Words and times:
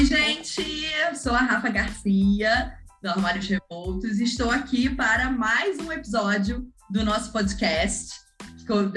Oi, 0.00 0.06
gente! 0.06 0.62
Eu 1.06 1.14
sou 1.14 1.34
a 1.34 1.40
Rafa 1.40 1.68
Garcia, 1.68 2.72
do 3.02 3.10
Armários 3.10 3.46
Revoltos, 3.46 4.18
e 4.18 4.24
estou 4.24 4.50
aqui 4.50 4.88
para 4.88 5.28
mais 5.28 5.78
um 5.78 5.92
episódio 5.92 6.66
do 6.88 7.04
nosso 7.04 7.30
podcast. 7.30 8.18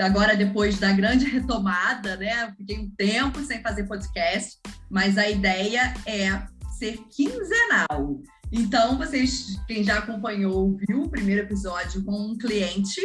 Agora, 0.02 0.34
depois 0.34 0.79
da 0.79 0.93
grande 0.93 1.25
retomada, 1.25 2.16
né? 2.16 2.54
Fiquei 2.55 2.79
um 2.79 2.89
tempo 2.92 3.43
sem 3.43 3.61
fazer 3.61 3.84
podcast, 3.84 4.57
mas 4.89 5.18
a 5.18 5.29
ideia 5.29 5.93
é 6.05 6.42
ser 6.79 6.97
quinzenal. 7.14 8.21
Então, 8.50 8.97
vocês, 8.97 9.60
quem 9.68 9.83
já 9.83 9.97
acompanhou, 9.97 10.78
viu 10.88 11.01
o 11.01 11.10
primeiro 11.10 11.42
episódio 11.42 12.01
com 12.06 12.15
um 12.15 12.38
cliente, 12.38 13.01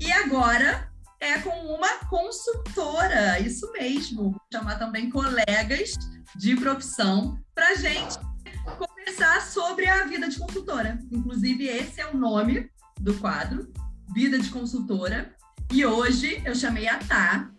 e 0.00 0.10
agora 0.10 0.89
é 1.20 1.38
com 1.38 1.50
uma 1.50 1.98
consultora, 2.06 3.38
isso 3.40 3.70
mesmo. 3.72 4.30
Vou 4.32 4.40
chamar 4.52 4.78
também 4.78 5.10
colegas 5.10 5.92
de 6.36 6.56
profissão 6.56 7.38
para 7.54 7.74
gente 7.74 8.18
conversar 8.78 9.42
sobre 9.42 9.86
a 9.86 10.06
vida 10.06 10.28
de 10.28 10.38
consultora. 10.38 10.98
Inclusive, 11.12 11.66
esse 11.66 12.00
é 12.00 12.06
o 12.06 12.16
nome 12.16 12.70
do 12.98 13.14
quadro, 13.18 13.70
Vida 14.14 14.38
de 14.38 14.48
Consultora. 14.48 15.34
E 15.72 15.84
hoje 15.84 16.42
eu 16.44 16.54
chamei 16.54 16.88
a 16.88 16.98
Tá 16.98 17.50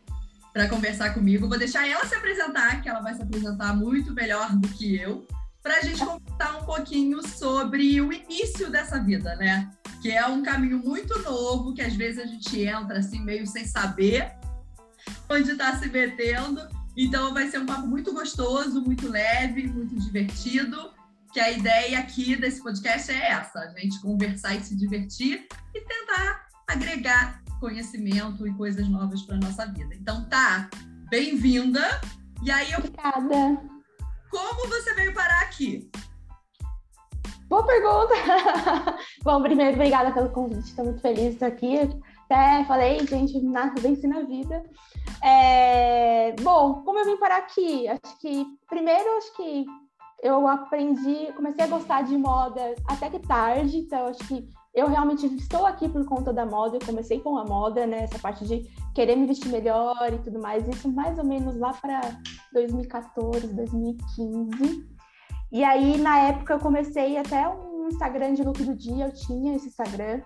para 0.52 0.68
conversar 0.68 1.14
comigo. 1.14 1.48
Vou 1.48 1.58
deixar 1.58 1.88
ela 1.88 2.06
se 2.06 2.16
apresentar, 2.16 2.82
que 2.82 2.90
ela 2.90 3.00
vai 3.00 3.14
se 3.14 3.22
apresentar 3.22 3.76
muito 3.76 4.14
melhor 4.14 4.52
do 4.58 4.68
que 4.70 4.96
eu, 4.96 5.26
para 5.62 5.78
a 5.78 5.82
gente 5.82 6.04
conversar 6.04 6.62
um 6.62 6.66
pouquinho 6.66 7.28
sobre 7.28 8.02
o 8.02 8.12
início 8.12 8.70
dessa 8.70 9.00
vida, 9.00 9.36
né? 9.36 9.70
Que 10.02 10.12
é 10.12 10.26
um 10.26 10.42
caminho 10.42 10.80
muito 10.80 11.18
novo, 11.20 11.74
que 11.74 11.82
às 11.82 11.96
vezes 11.96 12.24
a 12.24 12.26
gente 12.26 12.62
entra 12.62 13.00
assim 13.00 13.24
meio 13.24 13.46
sem 13.46 13.66
saber 13.66 14.34
onde 15.30 15.52
está 15.52 15.78
se 15.78 15.88
metendo 15.88 16.62
então 16.96 17.34
vai 17.34 17.50
ser 17.50 17.60
um 17.60 17.66
papo 17.66 17.88
muito 17.88 18.14
gostoso, 18.14 18.82
muito 18.82 19.08
leve, 19.08 19.68
muito 19.68 19.96
divertido. 20.00 20.92
Que 21.32 21.40
a 21.40 21.50
ideia 21.50 22.00
aqui 22.00 22.36
desse 22.36 22.62
podcast 22.62 23.12
é 23.12 23.32
essa: 23.32 23.60
a 23.60 23.80
gente 23.80 24.00
conversar 24.02 24.56
e 24.56 24.64
se 24.64 24.76
divertir 24.76 25.48
e 25.74 25.82
tentar 25.82 26.48
agregar 26.68 27.42
conhecimento 27.60 28.46
e 28.48 28.54
coisas 28.54 28.88
novas 28.90 29.22
para 29.22 29.38
nossa 29.38 29.66
vida. 29.68 29.96
Então 29.96 30.28
tá, 30.28 30.70
bem-vinda. 31.10 32.02
E 32.44 32.52
aí 32.52 32.72
eu. 32.72 32.80
Obrigada. 32.80 33.71
Como 34.32 34.70
você 34.70 34.94
veio 34.94 35.14
parar 35.14 35.42
aqui? 35.42 35.92
Boa 37.50 37.66
pergunta! 37.66 38.14
Bom, 39.24 39.42
primeiro, 39.42 39.76
obrigada 39.76 40.14
pelo 40.14 40.30
convite, 40.30 40.70
estou 40.70 40.86
muito 40.86 41.02
feliz 41.02 41.26
de 41.26 41.34
estar 41.34 41.48
aqui. 41.48 41.78
Até 42.30 42.64
falei, 42.64 43.06
gente, 43.06 43.42
nada 43.42 43.74
vence 43.82 44.08
na 44.08 44.22
vida. 44.22 44.64
É... 45.22 46.34
Bom, 46.42 46.82
como 46.84 47.00
eu 47.00 47.06
vim 47.06 47.18
parar 47.18 47.40
aqui? 47.40 47.90
Acho 47.90 48.20
que, 48.22 48.46
primeiro, 48.70 49.18
acho 49.18 49.36
que 49.36 49.66
eu 50.24 50.48
aprendi, 50.48 51.34
comecei 51.36 51.66
a 51.66 51.68
gostar 51.68 52.04
de 52.04 52.18
moda 52.18 52.74
até 52.88 53.10
que 53.10 53.20
tarde, 53.20 53.80
então 53.80 54.08
acho 54.08 54.26
que 54.30 54.48
eu 54.74 54.88
realmente 54.88 55.26
estou 55.36 55.66
aqui 55.66 55.90
por 55.90 56.06
conta 56.06 56.32
da 56.32 56.46
moda, 56.46 56.78
eu 56.78 56.86
comecei 56.86 57.20
com 57.20 57.38
a 57.38 57.44
moda, 57.44 57.86
né, 57.86 58.04
essa 58.04 58.18
parte 58.18 58.46
de 58.46 58.70
querer 58.96 59.16
me 59.16 59.28
vestir 59.28 59.50
melhor 59.50 60.14
e 60.14 60.18
tudo 60.20 60.40
mais, 60.40 60.68
isso 60.68 60.90
mais 60.90 61.18
ou 61.18 61.26
menos 61.26 61.58
lá 61.58 61.74
para 61.74 62.00
2014, 62.54 63.54
2015. 63.54 64.90
E 65.52 65.64
aí, 65.64 65.98
na 65.98 66.20
época, 66.20 66.54
eu 66.54 66.60
comecei 66.60 67.18
até 67.18 67.50
um 67.50 67.90
Instagram 67.90 68.34
de 68.34 68.44
look 68.44 68.64
do 68.64 68.74
dia, 68.74 69.08
eu 69.08 69.14
tinha 69.14 69.56
esse 69.56 69.68
Instagram, 69.68 70.22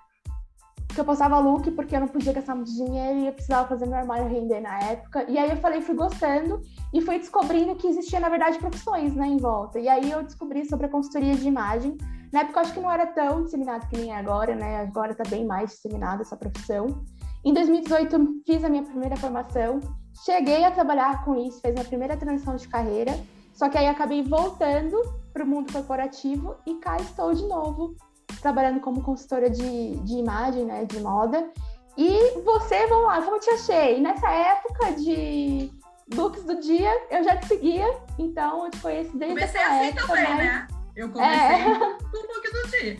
que 0.95 1.01
eu 1.01 1.05
postava 1.05 1.38
look 1.39 1.69
porque 1.71 1.95
eu 1.95 1.99
não 1.99 2.07
podia 2.07 2.31
gastar 2.31 2.55
muito 2.55 2.73
dinheiro 2.73 3.19
e 3.19 3.27
eu 3.27 3.33
precisava 3.33 3.67
fazer 3.67 3.85
meu 3.85 3.97
armário 3.97 4.27
render 4.27 4.61
na 4.61 4.79
época. 4.79 5.25
E 5.29 5.38
aí 5.38 5.49
eu 5.49 5.57
falei, 5.57 5.81
fui 5.81 5.93
gostando 5.93 6.61
e 6.93 7.01
fui 7.01 7.19
descobrindo 7.19 7.75
que 7.75 7.85
existia, 7.85 8.19
na 8.19 8.29
verdade, 8.29 8.57
profissões 8.57 9.13
né, 9.13 9.27
em 9.27 9.38
volta. 9.38 9.77
E 9.77 9.89
aí 9.89 10.09
eu 10.09 10.23
descobri 10.23 10.66
sobre 10.66 10.85
a 10.85 10.89
consultoria 10.89 11.35
de 11.35 11.47
imagem. 11.47 11.97
Na 12.31 12.41
época 12.41 12.59
eu 12.59 12.63
acho 12.63 12.73
que 12.73 12.79
não 12.79 12.89
era 12.89 13.05
tão 13.05 13.44
disseminado 13.44 13.88
que 13.88 13.97
nem 13.97 14.11
é 14.11 14.17
agora, 14.17 14.55
né? 14.55 14.81
Agora 14.81 15.11
está 15.11 15.23
bem 15.29 15.45
mais 15.45 15.72
disseminada 15.72 16.22
essa 16.22 16.38
profissão. 16.38 17.03
Em 17.44 17.53
2018 17.53 18.16
eu 18.16 18.28
fiz 18.45 18.63
a 18.63 18.69
minha 18.69 18.84
primeira 18.84 19.16
formação, 19.17 19.79
cheguei 20.25 20.63
a 20.63 20.72
trabalhar 20.72 21.23
com 21.23 21.35
isso, 21.35 21.61
fez 21.61 21.73
minha 21.73 21.85
primeira 21.85 22.17
transição 22.17 22.55
de 22.55 22.67
carreira, 22.67 23.13
só 23.53 23.69
que 23.69 23.78
aí 23.78 23.88
acabei 23.88 24.23
voltando 24.23 24.97
para 25.31 25.44
o 25.44 25.47
mundo 25.47 25.72
corporativo 25.72 26.55
e 26.66 26.75
cá 26.75 26.97
estou 26.97 27.34
de 27.34 27.45
novo 27.45 27.95
trabalhando 28.41 28.80
como 28.80 29.02
consultora 29.02 29.50
de, 29.50 29.96
de 29.97 30.13
imagem, 30.13 30.66
né, 30.66 30.86
de 30.86 31.00
moda. 31.00 31.50
E 31.97 32.41
você, 32.41 32.88
vamos 32.88 33.06
lá, 33.06 33.22
como 33.22 33.40
te 33.40 33.50
achei? 33.52 34.02
Nessa 34.02 34.30
época 34.30 34.94
de 34.94 35.72
looks 36.13 36.44
do 36.44 36.59
dia, 36.59 36.91
eu 37.09 37.24
já 37.24 37.38
te 37.38 37.47
seguia, 37.47 37.88
então 38.19 38.66
eu 38.66 38.72
te 38.72 38.80
conheci 38.80 39.18
desde 39.18 39.35
Comecei 39.35 39.62
essa 39.62 39.74
assim 39.74 39.85
época, 39.85 40.08
também, 40.08 40.35
né? 40.35 40.68
Eu 40.96 41.09
comecei 41.09 41.35
é... 41.35 41.64
com 41.80 42.18
o 42.18 42.34
look 42.34 42.52
do 42.52 42.69
dia. 42.69 42.97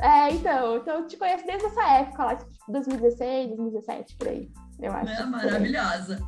É, 0.00 0.32
então, 0.32 0.76
então 0.78 1.00
eu 1.00 1.06
te 1.06 1.16
conheço 1.16 1.44
desde 1.44 1.66
essa 1.66 1.88
época, 1.92 2.24
lá, 2.24 2.36
tipo, 2.36 2.50
2016, 2.68 3.48
2017, 3.48 4.16
por 4.16 4.28
aí, 4.28 4.50
eu 4.80 4.92
acho. 4.92 5.12
É 5.12 5.26
maravilhosa. 5.26 6.22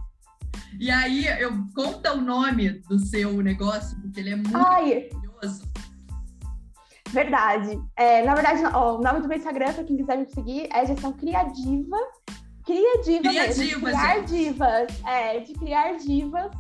E 0.79 0.91
aí, 0.91 1.27
eu 1.41 1.53
conta 1.75 2.13
o 2.15 2.21
nome 2.21 2.71
do 2.89 2.99
seu 2.99 3.41
negócio, 3.43 3.99
porque 4.01 4.21
ele 4.21 4.31
é 4.31 4.37
muito 4.37 4.57
Ai, 4.57 5.09
maravilhoso. 5.11 5.73
Verdade. 7.13 7.81
É, 7.97 8.23
na 8.23 8.35
verdade, 8.35 8.63
ó, 8.75 8.97
o 8.97 9.03
nome 9.03 9.21
do 9.21 9.29
meu 9.29 9.37
Instagram, 9.37 9.73
para 9.75 9.85
quem 9.85 9.97
quiser 9.97 10.17
me 10.17 10.27
seguir, 10.27 10.69
é 10.73 10.87
Gestão 10.87 11.13
Criativa. 11.13 11.97
Criativa 12.65 13.33
mesmo. 13.33 13.65
De 13.65 13.81
criar 13.81 14.15
gente. 14.15 14.27
divas. 14.27 15.05
É, 15.07 15.41
de 15.41 15.53
criar 15.55 15.93
divas. 15.99 16.51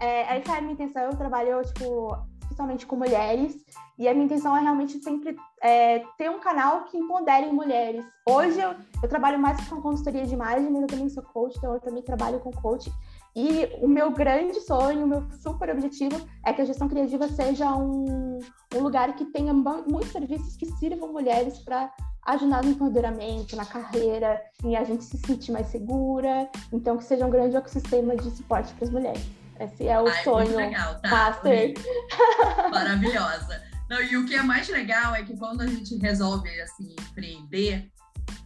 É, 0.00 0.36
essa 0.36 0.52
é 0.52 0.58
a 0.58 0.60
minha 0.60 0.72
intenção. 0.72 1.02
Eu 1.02 1.16
trabalho, 1.16 1.62
tipo, 1.62 2.16
especialmente 2.42 2.86
com 2.86 2.96
mulheres. 2.96 3.56
E 3.98 4.08
a 4.08 4.14
minha 4.14 4.26
intenção 4.26 4.56
é 4.56 4.60
realmente 4.60 5.02
sempre 5.02 5.36
é, 5.60 6.04
ter 6.16 6.30
um 6.30 6.38
canal 6.38 6.84
que 6.84 6.96
empodere 6.96 7.50
mulheres. 7.50 8.04
Hoje 8.24 8.60
eu, 8.60 8.74
eu 9.02 9.08
trabalho 9.08 9.38
mais 9.38 9.68
com 9.68 9.82
consultoria 9.82 10.24
de 10.24 10.34
imagem, 10.34 10.70
mas 10.70 10.82
eu 10.82 10.88
também 10.88 11.08
sou 11.08 11.22
coach, 11.22 11.56
então 11.58 11.74
eu 11.74 11.80
também 11.80 12.02
trabalho 12.02 12.38
com 12.38 12.52
coach. 12.52 12.92
E 13.36 13.68
o 13.80 13.88
meu 13.88 14.10
grande 14.10 14.60
sonho, 14.60 15.04
o 15.04 15.06
meu 15.06 15.28
super 15.40 15.70
objetivo 15.70 16.20
é 16.44 16.52
que 16.52 16.62
a 16.62 16.64
gestão 16.64 16.88
criativa 16.88 17.28
seja 17.28 17.74
um, 17.74 18.38
um 18.74 18.80
lugar 18.80 19.14
que 19.14 19.24
tenha 19.26 19.52
muitos 19.52 20.10
serviços 20.10 20.56
que 20.56 20.66
sirvam 20.66 21.12
mulheres 21.12 21.58
para 21.58 21.90
ajudar 22.26 22.62
no 22.62 22.70
empoderamento, 22.70 23.56
na 23.56 23.64
carreira, 23.64 24.40
em 24.62 24.76
a 24.76 24.84
gente 24.84 25.04
se 25.04 25.16
sentir 25.18 25.52
mais 25.52 25.68
segura. 25.68 26.48
Então, 26.72 26.96
que 26.96 27.04
seja 27.04 27.26
um 27.26 27.30
grande 27.30 27.56
ecossistema 27.56 28.16
de 28.16 28.30
suporte 28.30 28.72
para 28.74 28.84
as 28.84 28.90
mulheres. 28.90 29.26
Esse 29.58 29.88
é 29.88 30.00
o 30.00 30.06
Ai, 30.06 30.24
sonho. 30.24 30.56
legal, 30.56 31.00
tá? 31.00 31.08
Maravilhosa. 32.70 33.62
Não, 33.88 34.02
e 34.02 34.16
o 34.16 34.26
que 34.26 34.34
é 34.34 34.42
mais 34.42 34.68
legal 34.68 35.14
é 35.14 35.22
que 35.22 35.36
quando 35.36 35.62
a 35.62 35.66
gente 35.66 35.96
resolve 35.96 36.48
assim 36.60 36.94
empreender, 37.10 37.90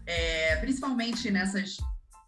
é, 0.06 0.56
principalmente 0.56 1.30
nessas 1.30 1.78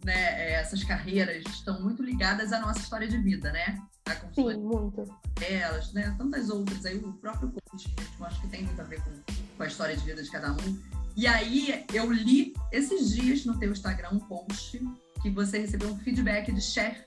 né, 0.05 0.13
é, 0.15 0.53
essas 0.61 0.85
carreiras 0.85 1.43
estão 1.47 1.81
muito 1.81 2.03
ligadas 2.03 2.53
à 2.53 2.61
nossa 2.61 2.79
história 2.79 3.09
de 3.09 3.19
vida, 3.19 3.51
né? 3.51 3.79
A 4.07 4.15
Sim, 4.35 4.59
muito. 4.59 5.05
Elas, 5.41 5.93
né? 5.95 6.15
Tantas 6.19 6.51
outras 6.51 6.85
aí, 6.85 6.99
o 6.99 7.13
próprio 7.15 7.51
coach, 7.51 7.95
eu 8.19 8.27
acho 8.27 8.41
que 8.43 8.49
tem 8.49 8.63
muito 8.65 8.81
a 8.81 8.85
ver 8.85 9.03
com, 9.03 9.11
com 9.57 9.63
a 9.63 9.67
história 9.67 9.97
de 9.97 10.05
vida 10.05 10.23
de 10.23 10.31
cada 10.31 10.53
um. 10.53 10.83
E 11.17 11.27
aí, 11.27 11.87
eu 11.93 12.13
li 12.13 12.53
esses 12.71 13.15
dias 13.15 13.47
no 13.47 13.59
teu 13.59 13.73
Instagram 13.73 14.11
um 14.13 14.19
post 14.19 14.79
que 15.23 15.31
você 15.31 15.59
recebeu 15.59 15.89
um 15.89 15.99
feedback 15.99 16.53
de 16.53 16.61
chefe 16.61 17.07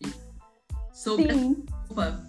sobre 0.92 1.32
Sim. 1.32 1.66
a 1.96 2.20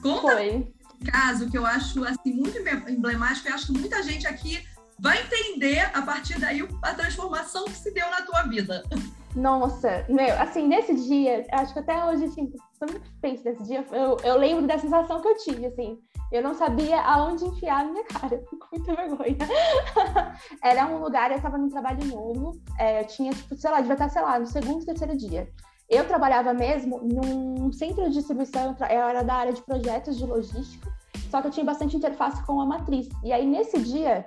Conta 0.00 0.32
Foi. 0.32 0.56
um 0.56 0.72
caso 1.04 1.50
que 1.50 1.58
eu 1.58 1.66
acho 1.66 2.02
assim 2.04 2.32
muito 2.32 2.56
emblemático 2.88 3.48
e 3.48 3.52
acho 3.52 3.66
que 3.66 3.72
muita 3.72 4.02
gente 4.02 4.26
aqui 4.26 4.66
vai 4.98 5.22
entender 5.22 5.80
a 5.94 6.00
partir 6.00 6.38
daí 6.40 6.66
a 6.82 6.94
transformação 6.94 7.64
que 7.66 7.76
se 7.76 7.90
deu 7.90 8.08
na 8.10 8.22
tua 8.22 8.44
vida. 8.44 8.82
Nossa, 9.36 10.06
meu, 10.08 10.40
assim, 10.40 10.66
nesse 10.66 10.94
dia, 10.94 11.44
acho 11.52 11.74
que 11.74 11.78
até 11.78 12.02
hoje, 12.06 12.24
assim, 12.24 12.50
tô 12.80 12.86
muito 12.90 13.20
feliz 13.20 13.42
desse 13.42 13.62
dia, 13.64 13.84
eu, 13.92 14.16
eu 14.24 14.38
lembro 14.38 14.66
da 14.66 14.78
sensação 14.78 15.20
que 15.20 15.28
eu 15.28 15.36
tive, 15.36 15.66
assim, 15.66 15.98
eu 16.32 16.42
não 16.42 16.54
sabia 16.54 16.98
aonde 17.02 17.44
enfiar 17.44 17.82
a 17.82 17.84
minha 17.84 18.02
cara, 18.04 18.42
com 18.48 18.76
muita 18.76 18.94
vergonha. 18.94 19.36
Era 20.64 20.86
um 20.86 21.02
lugar, 21.02 21.30
eu 21.30 21.36
estava 21.36 21.58
num 21.58 21.68
trabalho 21.68 22.02
novo, 22.06 22.58
é, 22.78 23.02
eu 23.02 23.06
tinha, 23.08 23.30
tipo, 23.30 23.54
sei 23.56 23.70
lá, 23.70 23.82
devia 23.82 23.92
estar, 23.92 24.08
sei 24.08 24.22
lá, 24.22 24.38
no 24.38 24.46
segundo, 24.46 24.86
terceiro 24.86 25.14
dia. 25.14 25.46
Eu 25.86 26.08
trabalhava 26.08 26.54
mesmo 26.54 26.98
num 27.02 27.70
centro 27.72 28.04
de 28.04 28.14
distribuição, 28.14 28.74
eu 28.80 29.00
era 29.02 29.22
da 29.22 29.34
área 29.34 29.52
de 29.52 29.60
projetos 29.60 30.16
de 30.16 30.24
logística, 30.24 30.90
só 31.30 31.42
que 31.42 31.48
eu 31.48 31.50
tinha 31.50 31.66
bastante 31.66 31.94
interface 31.94 32.42
com 32.46 32.58
a 32.58 32.64
matriz. 32.64 33.06
E 33.22 33.34
aí, 33.34 33.46
nesse 33.46 33.78
dia, 33.80 34.26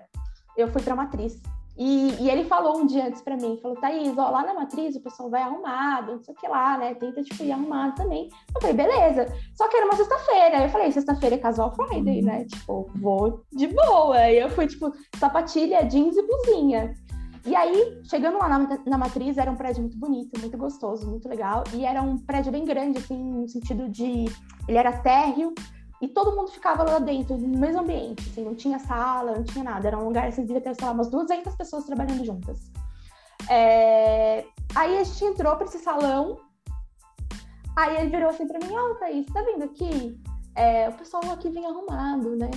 eu 0.56 0.68
fui 0.68 0.84
para 0.84 0.94
a 0.94 0.98
matriz. 0.98 1.42
E, 1.80 2.14
e, 2.22 2.30
ele 2.30 2.44
falou 2.44 2.78
um 2.78 2.86
dia 2.86 3.08
antes 3.08 3.22
para 3.22 3.38
mim, 3.38 3.58
falou, 3.62 3.80
Thaís, 3.80 4.18
ó, 4.18 4.30
lá 4.30 4.44
na 4.44 4.54
matriz 4.54 4.98
o 4.98 5.02
pessoal 5.02 5.30
vai 5.30 5.42
arrumado, 5.42 6.12
não 6.12 6.22
sei 6.22 6.34
o 6.34 6.38
que 6.38 6.46
lá, 6.46 6.78
né? 6.78 6.94
Tenta, 6.94 7.24
tipo, 7.24 7.42
ir 7.42 7.54
arrumado 7.54 7.96
também. 7.96 8.28
Eu 8.54 8.62
falei, 8.62 8.76
beleza. 8.76 9.34
Só 9.56 9.70
que 9.70 9.78
era 9.78 9.86
uma 9.86 9.96
sexta-feira. 9.96 10.64
Eu 10.64 10.70
falei, 10.70 10.92
sexta-feira 10.92 11.36
é 11.36 11.38
casual 11.38 11.74
Friday, 11.74 12.22
né? 12.22 12.44
Tipo, 12.44 12.92
vou 12.98 13.46
de 13.54 13.68
boa. 13.68 14.30
E 14.30 14.40
eu 14.40 14.50
fui, 14.50 14.68
tipo, 14.68 14.92
sapatilha, 15.18 15.86
jeans 15.86 16.18
e 16.18 16.22
blusinha. 16.22 16.94
E 17.46 17.56
aí, 17.56 18.02
chegando 18.04 18.38
lá 18.38 18.50
na, 18.50 18.80
na 18.86 18.98
matriz, 18.98 19.38
era 19.38 19.50
um 19.50 19.56
prédio 19.56 19.82
muito 19.82 19.98
bonito, 19.98 20.38
muito 20.38 20.58
gostoso, 20.58 21.10
muito 21.10 21.30
legal. 21.30 21.64
E 21.74 21.86
era 21.86 22.02
um 22.02 22.18
prédio 22.18 22.52
bem 22.52 22.66
grande, 22.66 22.98
assim, 22.98 23.18
no 23.18 23.48
sentido 23.48 23.88
de... 23.88 24.26
Ele 24.68 24.78
era 24.78 24.92
térreo, 24.92 25.54
E 26.02 26.08
todo 26.08 26.36
mundo 26.36 26.50
ficava 26.50 26.84
lá 26.84 27.00
dentro, 27.00 27.38
no 27.38 27.60
mesmo 27.60 27.82
ambiente, 27.82 28.30
assim, 28.30 28.44
não 28.44 28.56
tinha 28.56 28.80
sala, 28.80 29.36
não 29.36 29.44
tinha 29.44 29.64
nada. 29.64 29.88
Era 29.88 29.98
um 29.98 30.06
lugar, 30.06 30.28
assim, 30.28 30.46
devia 30.46 30.62
ter, 30.62 30.74
sei 30.76 30.86
lá, 30.86 30.94
umas 30.94 31.10
200 31.10 31.54
pessoas 31.56 31.86
trabalhando 31.86 32.24
juntas. 32.24 32.72
É... 33.50 34.46
Aí 34.76 34.98
a 34.98 35.04
gente 35.04 35.26
entrou 35.26 35.56
para 35.56 35.66
esse 35.66 35.80
salão, 35.80 36.40
aí 37.76 37.98
ele 37.98 38.10
virou 38.10 38.30
assim 38.30 38.48
para 38.48 38.60
mim, 38.60 38.74
ó, 38.74 38.92
oh, 38.92 38.96
Thaís, 38.96 39.26
tá 39.28 39.42
vendo 39.42 39.64
aqui? 39.64 40.22
É, 40.56 40.90
o 40.90 40.94
pessoal 40.94 41.24
aqui 41.32 41.50
vem 41.50 41.66
arrumado, 41.66 42.36
né? 42.36 42.52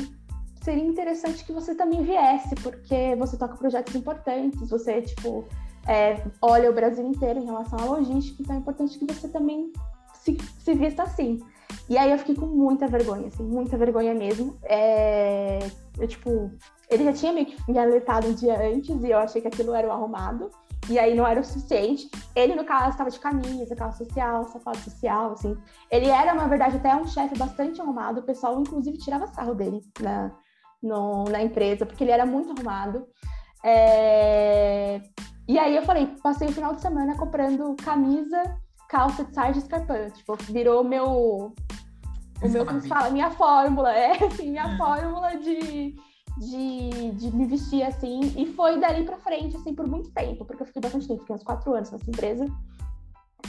Seria 0.63 0.85
interessante 0.85 1.45
que 1.45 1.53
você 1.53 1.75
também 1.75 2.03
viesse, 2.03 2.55
porque 2.57 3.17
você 3.17 3.37
toca 3.37 3.57
projetos 3.57 3.95
importantes, 3.95 4.69
você, 4.69 5.03
tipo, 5.03 5.49
é, 5.89 6.23
olha 6.41 6.71
o 6.71 6.75
Brasil 6.75 7.07
inteiro 7.07 7.41
em 7.41 7.45
relação 7.45 7.79
à 7.79 7.85
logística, 7.85 8.43
então 8.43 8.57
é 8.57 8.59
importante 8.59 8.99
que 8.99 9.07
você 9.07 9.29
também 9.29 9.73
se, 10.15 10.37
se 10.59 10.75
vista 10.75 11.03
assim. 11.03 11.41
E 11.89 11.99
aí 11.99 12.11
eu 12.11 12.19
fiquei 12.19 12.35
com 12.35 12.47
muita 12.47 12.87
vergonha, 12.87 13.29
assim, 13.29 13.43
muita 13.43 13.77
vergonha 13.77 14.15
mesmo. 14.15 14.59
É, 14.65 15.59
eu, 15.99 16.09
tipo, 16.09 16.51
ele 16.91 17.05
já 17.05 17.13
tinha 17.13 17.33
meio 17.33 17.47
que 17.47 17.71
me 17.71 17.79
alertado 17.79 18.29
um 18.29 18.35
dia 18.35 18.59
antes 18.61 19.03
e 19.03 19.11
eu 19.11 19.19
achei 19.19 19.41
que 19.41 19.49
aquilo 19.49 19.75
era 19.75 19.89
o 19.89 19.93
arrumado. 19.93 20.51
E 20.89 20.99
aí 20.99 21.15
não 21.15 21.27
era 21.27 21.41
o 21.41 21.45
suficiente. 21.45 22.11
Ele, 22.35 22.57
no 22.57 22.65
caso, 22.65 22.91
estava 22.91 23.11
de 23.11 23.21
camisa, 23.21 23.77
calça 23.77 24.05
social, 24.05 24.45
sapato 24.47 24.79
social, 24.79 25.33
assim. 25.33 25.57
Ele 25.91 26.09
era, 26.09 26.35
na 26.35 26.47
verdade, 26.49 26.77
até 26.77 26.95
um 26.95 27.07
chefe 27.07 27.39
bastante 27.39 27.81
arrumado. 27.81 28.21
O 28.21 28.25
pessoal, 28.25 28.61
inclusive, 28.61 28.99
tirava 28.99 29.29
sarro 29.29 29.55
dele 29.55 29.81
na, 30.01 30.33
no, 30.83 31.25
na 31.25 31.41
empresa, 31.43 31.87
porque 31.87 32.03
ele 32.03 32.11
era 32.11 32.27
muito 32.27 32.51
arrumado. 32.51 33.07
É... 33.65 35.01
E 35.49 35.59
aí 35.59 35.77
eu 35.77 35.83
falei, 35.83 36.07
passei 36.23 36.49
o 36.49 36.53
final 36.53 36.75
de 36.75 36.81
semana 36.81 37.17
comprando 37.17 37.77
camisa, 37.77 38.43
calça 38.93 39.25
de 39.25 39.35
sarja 39.35 39.59
e 39.59 39.63
escarpão. 39.63 40.11
Tipo, 40.11 40.37
virou 40.53 40.85
meu. 40.85 41.55
O 42.43 42.49
meu, 42.49 42.67
como 42.67 42.81
se 42.81 42.89
fala? 42.89 43.09
Minha 43.11 43.31
fórmula, 43.31 43.91
é, 43.93 44.23
assim, 44.27 44.51
minha 44.51 44.75
é. 44.75 44.77
fórmula 44.77 45.31
de, 45.39 45.95
de, 46.39 47.11
de 47.13 47.35
me 47.35 47.47
vestir 47.47 47.83
assim. 47.83 48.21
E 48.37 48.53
foi 48.53 48.79
dali 48.79 49.05
pra 49.05 49.17
frente, 49.17 49.57
assim, 49.57 49.75
por 49.75 49.87
muito 49.89 50.11
tempo, 50.11 50.45
porque 50.45 50.63
eu 50.63 50.67
fiquei 50.67 50.83
bastante 50.83 51.09
tempo, 51.09 51.21
fiquei 51.21 51.37
uns 51.37 51.43
quatro 51.43 51.73
anos 51.73 51.91
nessa 51.91 52.11
empresa. 52.11 52.45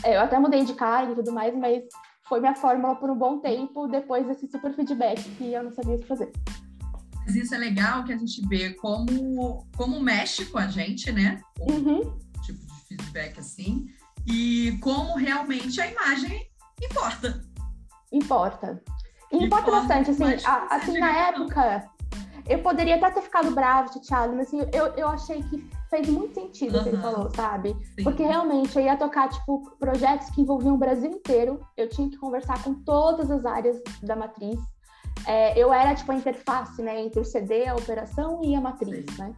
Eu 0.06 0.22
até 0.22 0.40
mudei 0.40 0.64
de 0.64 0.74
cargo 0.74 1.12
e 1.12 1.16
tudo 1.16 1.32
mais, 1.32 1.56
mas 1.58 1.84
foi 2.30 2.40
minha 2.40 2.56
fórmula 2.56 2.96
por 2.96 3.10
um 3.10 3.18
bom 3.18 3.40
tempo, 3.40 3.88
depois 3.88 4.26
desse 4.26 4.48
super 4.48 4.74
feedback 4.74 5.22
que 5.36 5.52
eu 5.52 5.64
não 5.64 5.72
sabia 5.72 5.96
o 5.96 6.00
que 6.00 6.08
fazer. 6.08 6.32
Mas 7.26 7.36
isso 7.36 7.56
é 7.56 7.58
legal 7.58 8.04
que 8.04 8.14
a 8.14 8.18
gente 8.18 8.46
vê 8.48 8.74
como, 8.76 9.66
como 9.76 10.00
mexe 10.00 10.46
com 10.46 10.58
a 10.58 10.68
gente, 10.68 11.12
né? 11.12 11.42
Uhum. 11.60 12.18
Tipo 12.44 12.66
de 12.66 12.82
feedback 12.88 13.40
assim. 13.40 13.88
E 14.26 14.78
como 14.82 15.18
realmente 15.18 15.80
a 15.82 15.88
imagem 15.88 16.50
importa. 16.82 17.44
Importa. 18.12 18.82
E 19.32 19.46
importa, 19.46 19.72
bastante, 19.72 20.12
assim, 20.12 20.24
a, 20.46 20.76
assim, 20.76 21.00
na 21.00 21.12
época, 21.30 21.90
eu 22.48 22.60
poderia 22.60 22.96
até 22.96 23.10
ter 23.10 23.22
ficado 23.22 23.52
bravo, 23.52 23.92
chateado, 23.92 24.36
mas 24.36 24.48
assim, 24.48 24.60
eu, 24.72 24.88
eu 24.96 25.08
achei 25.08 25.42
que 25.44 25.68
fez 25.90 26.08
muito 26.08 26.36
sentido 26.36 26.78
o 26.78 26.84
que 26.84 26.90
ele 26.90 26.98
falou, 26.98 27.30
sabe? 27.36 27.76
Sim. 27.96 28.04
Porque 28.04 28.24
realmente 28.24 28.78
eu 28.78 28.84
ia 28.84 28.96
tocar, 28.96 29.30
tipo, 29.30 29.72
projetos 29.80 30.30
que 30.30 30.42
envolviam 30.42 30.76
o 30.76 30.78
Brasil 30.78 31.10
inteiro, 31.10 31.60
eu 31.76 31.90
tinha 31.90 32.10
que 32.10 32.18
conversar 32.18 32.62
com 32.64 32.76
todas 32.76 33.32
as 33.32 33.46
áreas 33.46 33.82
da 34.02 34.16
matriz, 34.16 34.60
é, 35.26 35.58
eu 35.58 35.74
era 35.74 35.96
tipo 35.96 36.12
a 36.12 36.16
interface, 36.16 36.82
né, 36.82 37.02
entre 37.02 37.20
o 37.20 37.26
CD, 37.26 37.68
a 37.68 37.76
operação 37.76 38.42
e 38.44 38.56
a 38.56 38.62
matriz, 38.62 39.06
Sim. 39.16 39.22
né? 39.22 39.34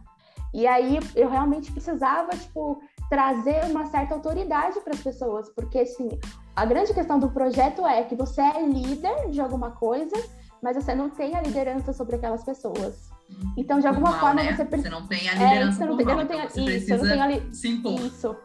E 0.52 0.66
aí 0.66 0.98
eu 1.14 1.28
realmente 1.28 1.70
precisava, 1.70 2.30
tipo, 2.30 2.80
trazer 3.08 3.64
uma 3.66 3.86
certa 3.86 4.14
autoridade 4.14 4.80
para 4.80 4.94
as 4.94 5.00
pessoas, 5.00 5.48
porque 5.50 5.78
assim, 5.80 6.08
a 6.54 6.64
grande 6.64 6.92
questão 6.92 7.18
do 7.18 7.30
projeto 7.30 7.86
é 7.86 8.02
que 8.02 8.14
você 8.14 8.40
é 8.40 8.62
líder 8.62 9.30
de 9.30 9.40
alguma 9.40 9.72
coisa, 9.72 10.16
mas 10.62 10.76
você 10.76 10.94
não 10.94 11.10
tem 11.10 11.36
a 11.36 11.42
liderança 11.42 11.92
sobre 11.92 12.16
aquelas 12.16 12.42
pessoas. 12.42 13.10
Então, 13.56 13.80
de 13.80 13.86
alguma 13.86 14.12
formal, 14.12 14.34
forma, 14.34 14.42
né? 14.42 14.56
você, 14.56 14.64
você 14.64 14.88
não 14.88 15.06
tem 15.06 15.28
a 15.28 15.32
liderança 15.34 15.84
é, 15.84 15.86
não 15.86 15.96
formal, 15.96 16.10
eu 16.10 16.16
não 16.16 16.26
tenho, 16.26 16.44
então 16.44 16.68
isso, 16.68 16.92
eu 16.92 16.98
não 16.98 17.28
tenho 17.28 17.54
se 17.54 17.68
impor. 17.68 17.92
Isso. 18.00 18.36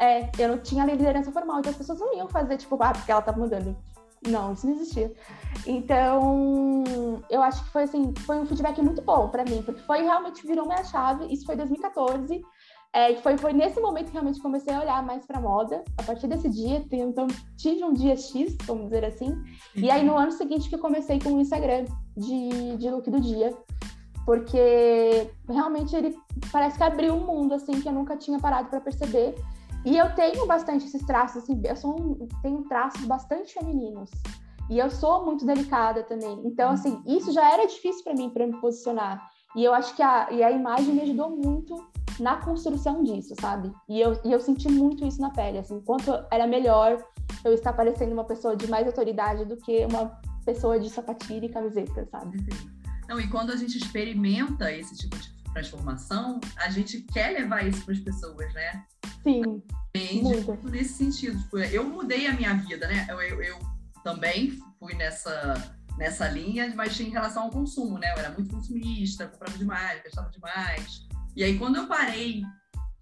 É, 0.00 0.30
eu 0.38 0.48
não 0.48 0.58
tinha 0.58 0.84
liderança 0.84 1.30
formal, 1.30 1.60
então 1.60 1.70
as 1.70 1.76
pessoas 1.76 2.00
não 2.00 2.16
iam 2.16 2.28
fazer, 2.28 2.56
tipo, 2.56 2.76
ah, 2.82 2.92
porque 2.92 3.12
ela 3.12 3.22
tá 3.22 3.32
mudando. 3.32 3.76
Não, 4.26 4.52
isso 4.52 4.66
não 4.66 4.74
existia. 4.74 5.12
Então, 5.66 6.84
eu 7.28 7.42
acho 7.42 7.64
que 7.64 7.70
foi 7.70 7.82
assim, 7.82 8.14
foi 8.24 8.38
um 8.38 8.46
feedback 8.46 8.80
muito 8.80 9.02
bom 9.02 9.28
para 9.28 9.44
mim, 9.44 9.62
porque 9.62 9.82
foi 9.82 10.02
realmente 10.02 10.46
virou 10.46 10.66
minha 10.66 10.84
chave. 10.84 11.26
Isso 11.32 11.44
foi 11.44 11.56
2014. 11.56 12.40
É, 12.94 13.14
foi, 13.16 13.38
foi 13.38 13.54
nesse 13.54 13.80
momento 13.80 14.06
que 14.06 14.12
realmente 14.12 14.40
comecei 14.40 14.74
a 14.74 14.80
olhar 14.80 15.02
mais 15.02 15.24
para 15.24 15.40
moda. 15.40 15.82
A 15.96 16.02
partir 16.02 16.26
desse 16.26 16.48
dia, 16.50 16.84
então 16.90 17.26
tive 17.56 17.82
um 17.82 17.92
dia 17.92 18.16
X, 18.16 18.56
vamos 18.66 18.84
dizer 18.84 19.04
assim. 19.04 19.34
E 19.74 19.90
aí 19.90 20.04
no 20.04 20.16
ano 20.16 20.30
seguinte 20.30 20.68
que 20.68 20.76
comecei 20.76 21.18
com 21.18 21.30
o 21.30 21.40
Instagram 21.40 21.86
de, 22.16 22.76
de 22.76 22.90
look 22.90 23.10
do 23.10 23.18
dia, 23.18 23.56
porque 24.26 25.30
realmente 25.48 25.96
ele 25.96 26.14
parece 26.50 26.76
que 26.76 26.84
abriu 26.84 27.14
um 27.14 27.26
mundo 27.26 27.54
assim 27.54 27.80
que 27.80 27.88
eu 27.88 27.92
nunca 27.92 28.16
tinha 28.16 28.38
parado 28.38 28.68
para 28.68 28.80
perceber. 28.80 29.34
E 29.84 29.96
eu 29.96 30.14
tenho 30.14 30.46
bastante 30.46 30.84
esses 30.84 31.04
traços, 31.04 31.42
assim, 31.42 31.60
eu 31.64 31.74
sou 31.74 31.98
um, 31.98 32.28
tenho 32.42 32.62
traços 32.68 33.04
bastante 33.04 33.54
femininos. 33.54 34.10
E 34.70 34.78
eu 34.78 34.90
sou 34.90 35.24
muito 35.24 35.44
delicada 35.44 36.04
também. 36.04 36.40
Então, 36.44 36.68
uhum. 36.68 36.74
assim, 36.74 37.02
isso 37.06 37.32
já 37.32 37.52
era 37.52 37.66
difícil 37.66 38.04
para 38.04 38.14
mim, 38.14 38.30
para 38.30 38.46
me 38.46 38.60
posicionar. 38.60 39.28
E 39.56 39.64
eu 39.64 39.74
acho 39.74 39.94
que 39.96 40.02
a, 40.02 40.30
e 40.30 40.42
a 40.42 40.50
imagem 40.50 40.94
me 40.94 41.02
ajudou 41.02 41.30
muito 41.30 41.74
na 42.22 42.36
construção 42.36 43.02
disso, 43.02 43.34
sabe? 43.40 43.74
E 43.88 44.00
eu, 44.00 44.18
e 44.24 44.30
eu 44.30 44.40
senti 44.40 44.70
muito 44.70 45.04
isso 45.04 45.20
na 45.20 45.30
pele, 45.30 45.58
assim, 45.58 45.80
quanto 45.80 46.12
era 46.30 46.46
melhor 46.46 47.04
eu 47.44 47.52
estar 47.52 47.72
parecendo 47.72 48.12
uma 48.12 48.24
pessoa 48.24 48.56
de 48.56 48.68
mais 48.68 48.86
autoridade 48.86 49.44
do 49.44 49.56
que 49.56 49.84
uma 49.86 50.20
pessoa 50.46 50.78
de 50.78 50.88
sapatilha 50.88 51.46
e 51.46 51.48
camiseta, 51.48 52.06
sabe? 52.06 52.38
Não, 53.08 53.20
e 53.20 53.28
quando 53.28 53.50
a 53.50 53.56
gente 53.56 53.76
experimenta 53.76 54.70
esse 54.70 54.96
tipo 54.96 55.18
de 55.18 55.32
transformação, 55.52 56.40
a 56.58 56.70
gente 56.70 57.00
quer 57.12 57.32
levar 57.32 57.66
isso 57.66 57.84
para 57.84 57.94
as 57.94 58.00
pessoas, 58.00 58.54
né? 58.54 58.84
Sim. 59.24 59.42
Muito. 60.22 60.70
Nesse 60.70 60.94
sentido. 60.94 61.36
Tipo, 61.42 61.58
eu 61.58 61.84
mudei 61.84 62.28
a 62.28 62.34
minha 62.34 62.54
vida, 62.54 62.86
né? 62.86 63.04
Eu, 63.10 63.20
eu, 63.20 63.42
eu, 63.42 63.58
também 64.04 64.58
fui 64.78 64.94
nessa, 64.94 65.76
nessa 65.98 66.28
linha, 66.28 66.72
mas 66.76 66.98
em 67.00 67.10
relação 67.10 67.44
ao 67.44 67.50
consumo, 67.50 67.98
né? 67.98 68.12
Eu 68.12 68.18
era 68.18 68.30
muito 68.30 68.54
consumista, 68.54 69.26
comprava 69.26 69.58
demais, 69.58 70.02
gastava 70.04 70.30
demais. 70.30 71.06
E 71.36 71.42
aí, 71.42 71.58
quando 71.58 71.76
eu 71.76 71.86
parei 71.86 72.42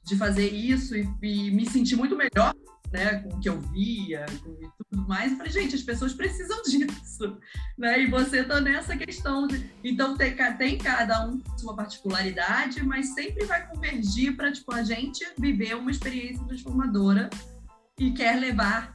de 0.05 0.17
fazer 0.17 0.49
isso 0.49 0.97
e, 0.97 1.09
e 1.23 1.51
me 1.51 1.69
senti 1.69 1.95
muito 1.95 2.17
melhor 2.17 2.55
né, 2.93 3.21
com 3.21 3.37
o 3.37 3.41
que 3.41 3.49
eu 3.49 3.61
via 3.61 4.27
e 4.29 4.69
tudo 4.91 5.09
mais. 5.09 5.31
Eu 5.31 5.39
falei, 5.39 5.53
gente, 5.53 5.77
as 5.77 5.83
pessoas 5.83 6.13
precisam 6.13 6.61
disso, 6.65 7.39
né? 7.79 8.03
E 8.03 8.11
você 8.11 8.43
tá 8.43 8.61
nessa 8.61 8.97
questão. 8.97 9.47
De, 9.47 9.71
então, 9.85 10.17
tem, 10.17 10.35
tem 10.59 10.79
cada 10.79 11.27
um 11.27 11.41
sua 11.57 11.75
particularidade, 11.75 12.83
mas 12.83 13.15
sempre 13.15 13.45
vai 13.45 13.67
convergir 13.69 14.37
para, 14.37 14.53
tipo, 14.53 14.75
a 14.75 14.83
gente 14.83 15.25
viver 15.39 15.77
uma 15.77 15.91
experiência 15.91 16.45
transformadora 16.45 17.31
e 17.99 18.11
quer 18.11 18.39
levar 18.39 18.93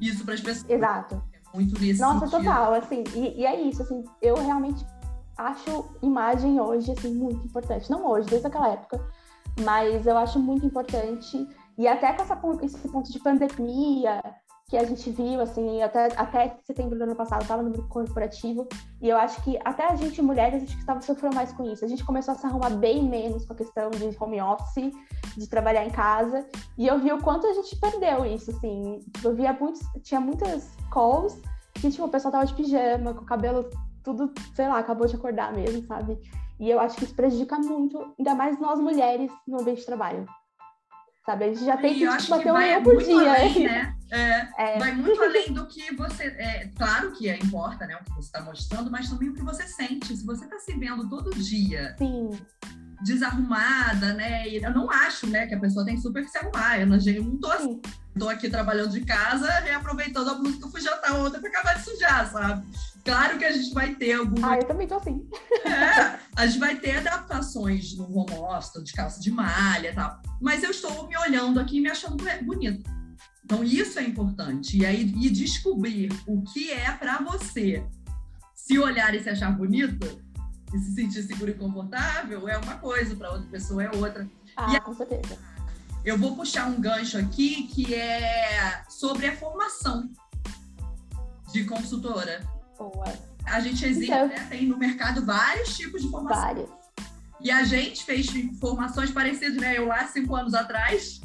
isso 0.00 0.24
para 0.24 0.34
as 0.34 0.40
pessoas. 0.40 0.70
Exato. 0.70 1.22
É 1.32 1.56
muito 1.56 1.78
nesse 1.80 2.00
Nossa, 2.00 2.26
sentido. 2.26 2.44
total, 2.44 2.74
assim, 2.74 3.04
e, 3.14 3.40
e 3.40 3.46
é 3.46 3.60
isso, 3.60 3.82
assim, 3.82 4.04
eu 4.22 4.36
realmente 4.36 4.84
acho 5.36 5.84
imagem 6.02 6.60
hoje, 6.60 6.92
assim, 6.92 7.14
muito 7.14 7.46
importante. 7.46 7.90
Não 7.90 8.06
hoje, 8.06 8.28
desde 8.28 8.46
aquela 8.46 8.68
época, 8.68 9.04
mas 9.60 10.06
eu 10.06 10.16
acho 10.16 10.38
muito 10.38 10.64
importante 10.64 11.46
e 11.78 11.88
até 11.88 12.12
com 12.12 12.22
essa, 12.22 12.38
esse 12.62 12.88
ponto 12.88 13.10
de 13.10 13.18
pandemia 13.18 14.22
que 14.68 14.76
a 14.76 14.84
gente 14.84 15.10
viu, 15.10 15.38
assim, 15.40 15.82
até, 15.82 16.06
até 16.16 16.56
setembro 16.64 16.96
do 16.96 17.04
ano 17.04 17.14
passado, 17.14 17.42
estava 17.42 17.62
no 17.62 17.70
grupo 17.70 17.88
corporativo, 17.88 18.66
e 19.02 19.08
eu 19.10 19.18
acho 19.18 19.42
que 19.42 19.58
até 19.66 19.86
a 19.86 19.94
gente, 19.96 20.22
mulheres, 20.22 20.54
a 20.54 20.58
gente 20.60 20.78
estava 20.78 21.02
sofrendo 21.02 21.34
mais 21.34 21.52
com 21.52 21.64
isso. 21.64 21.84
A 21.84 21.88
gente 21.88 22.02
começou 22.02 22.32
a 22.32 22.38
se 22.38 22.46
arrumar 22.46 22.70
bem 22.70 23.06
menos 23.06 23.44
com 23.44 23.52
a 23.52 23.56
questão 23.56 23.90
de 23.90 24.16
home 24.18 24.40
office, 24.40 24.90
de 25.36 25.46
trabalhar 25.46 25.84
em 25.84 25.90
casa, 25.90 26.46
e 26.78 26.86
eu 26.86 26.98
vi 26.98 27.12
o 27.12 27.20
quanto 27.20 27.46
a 27.46 27.52
gente 27.52 27.76
perdeu 27.76 28.24
isso, 28.24 28.50
assim. 28.50 29.00
Eu 29.22 29.34
via 29.34 29.52
muitos, 29.52 29.82
tinha 30.02 30.20
muitas 30.20 30.74
calls 30.90 31.38
que, 31.74 31.90
tipo, 31.90 32.06
o 32.06 32.08
pessoal 32.08 32.32
tava 32.32 32.46
de 32.46 32.54
pijama, 32.54 33.12
com 33.12 33.24
o 33.24 33.26
cabelo 33.26 33.68
tudo, 34.02 34.32
sei 34.54 34.68
lá, 34.68 34.78
acabou 34.78 35.06
de 35.06 35.16
acordar 35.16 35.52
mesmo, 35.52 35.86
sabe? 35.86 36.18
E 36.60 36.70
eu 36.70 36.78
acho 36.80 36.96
que 36.96 37.04
isso 37.04 37.14
prejudica 37.14 37.58
muito, 37.58 38.14
ainda 38.18 38.34
mais 38.34 38.58
nós 38.60 38.78
mulheres 38.78 39.30
no 39.46 39.60
ambiente 39.60 39.80
de 39.80 39.86
trabalho 39.86 40.26
sabe? 41.24 41.44
A 41.44 41.48
gente 41.48 41.64
já 41.64 41.76
tem 41.76 41.94
que 41.94 42.16
tipo, 42.18 42.30
bater 42.30 42.52
um 42.52 42.60
eu 42.60 42.82
por 42.82 43.02
dia. 43.02 43.32
Além, 43.32 43.64
né? 43.64 43.96
É, 44.10 44.48
é. 44.74 44.78
Vai 44.78 44.94
muito 44.94 45.22
além 45.22 45.52
do 45.52 45.66
que 45.66 45.94
você. 45.94 46.24
É, 46.24 46.68
claro 46.76 47.12
que 47.12 47.28
é, 47.28 47.38
importa 47.38 47.86
né, 47.86 47.96
o 47.96 48.04
que 48.04 48.10
você 48.10 48.26
está 48.26 48.42
mostrando, 48.42 48.90
mas 48.90 49.08
também 49.08 49.30
o 49.30 49.34
que 49.34 49.42
você 49.42 49.66
sente. 49.66 50.16
Se 50.16 50.24
você 50.24 50.44
está 50.44 50.58
se 50.58 50.72
vendo 50.74 51.08
todo 51.08 51.30
dia. 51.34 51.94
Sim. 51.98 52.30
Desarrumada, 53.04 54.14
né? 54.14 54.48
E 54.48 54.56
eu 54.56 54.70
não 54.72 54.90
acho, 54.90 55.26
né, 55.26 55.46
que 55.46 55.54
a 55.54 55.60
pessoa 55.60 55.84
tem 55.84 55.96
super 55.96 56.24
que 56.24 56.30
se 56.30 56.38
arrumar. 56.38 56.80
Eu 56.80 56.86
não, 56.86 56.98
eu 56.98 57.24
não 57.24 57.38
tô 57.38 57.50
assim. 57.50 57.80
Tô 58.18 58.28
aqui 58.28 58.50
trabalhando 58.50 58.90
de 58.90 59.00
casa, 59.00 59.48
reaproveitando 59.60 60.28
a 60.28 60.34
blusa 60.34 60.58
que 60.58 60.64
eu 60.64 60.70
fui 60.70 60.80
jantar 60.82 61.14
ontem 61.14 61.40
para 61.40 61.48
acabar 61.48 61.74
de 61.78 61.84
sujar, 61.84 62.30
sabe? 62.30 62.66
Claro 63.04 63.38
que 63.38 63.44
a 63.44 63.52
gente 63.52 63.72
vai 63.72 63.94
ter 63.94 64.12
algumas. 64.12 64.50
Ah, 64.50 64.56
eu 64.56 64.64
também 64.64 64.86
tô 64.86 64.96
assim. 64.96 65.26
É, 65.64 66.18
a 66.36 66.46
gente 66.46 66.58
vai 66.58 66.76
ter 66.76 66.98
adaptações 66.98 67.96
no 67.96 68.04
home 68.04 68.34
office, 68.34 68.84
de 68.84 68.92
calça 68.92 69.20
de 69.20 69.30
malha 69.30 69.90
e 69.90 69.94
tal. 69.94 70.20
Mas 70.40 70.62
eu 70.62 70.70
estou 70.70 71.08
me 71.08 71.16
olhando 71.16 71.58
aqui 71.58 71.78
e 71.78 71.80
me 71.80 71.90
achando 71.90 72.22
bonito. 72.42 72.88
Então, 73.44 73.64
isso 73.64 73.98
é 73.98 74.02
importante. 74.02 74.78
E 74.78 74.86
aí, 74.86 75.02
e 75.02 75.30
descobrir 75.30 76.10
o 76.26 76.42
que 76.42 76.70
é 76.70 76.90
para 76.92 77.18
você 77.18 77.84
se 78.54 78.78
olhar 78.78 79.14
e 79.14 79.22
se 79.22 79.28
achar 79.28 79.50
bonita 79.50 80.06
e 80.72 80.78
se 80.78 80.94
sentir 80.94 81.22
seguro 81.22 81.50
e 81.50 81.54
confortável 81.54 82.48
é 82.48 82.56
uma 82.56 82.76
coisa, 82.78 83.14
para 83.14 83.30
outra 83.30 83.46
pessoa 83.50 83.82
é 83.82 83.90
outra. 83.94 84.28
Ah, 84.56 84.74
e 84.74 84.80
com 84.80 84.94
certeza. 84.94 85.38
Eu 86.04 86.18
vou 86.18 86.34
puxar 86.34 86.66
um 86.66 86.80
gancho 86.80 87.18
aqui 87.18 87.64
que 87.64 87.94
é 87.94 88.82
sobre 88.88 89.26
a 89.26 89.36
formação 89.36 90.10
de 91.52 91.64
consultora. 91.64 92.44
Boa. 92.78 93.04
A 93.44 93.60
gente 93.60 93.84
existe, 93.84 94.10
então, 94.10 94.28
né? 94.28 94.46
tem 94.48 94.66
no 94.66 94.78
mercado 94.78 95.24
vários 95.24 95.76
tipos 95.76 96.02
de 96.02 96.08
formação. 96.08 96.40
Várias. 96.40 96.70
E 97.40 97.50
a 97.50 97.64
gente 97.64 98.04
fez 98.04 98.28
formações 98.60 99.10
parecidas, 99.10 99.56
né? 99.56 99.76
Eu 99.76 99.86
lá, 99.86 100.06
cinco 100.06 100.34
anos 100.34 100.54
atrás, 100.54 101.20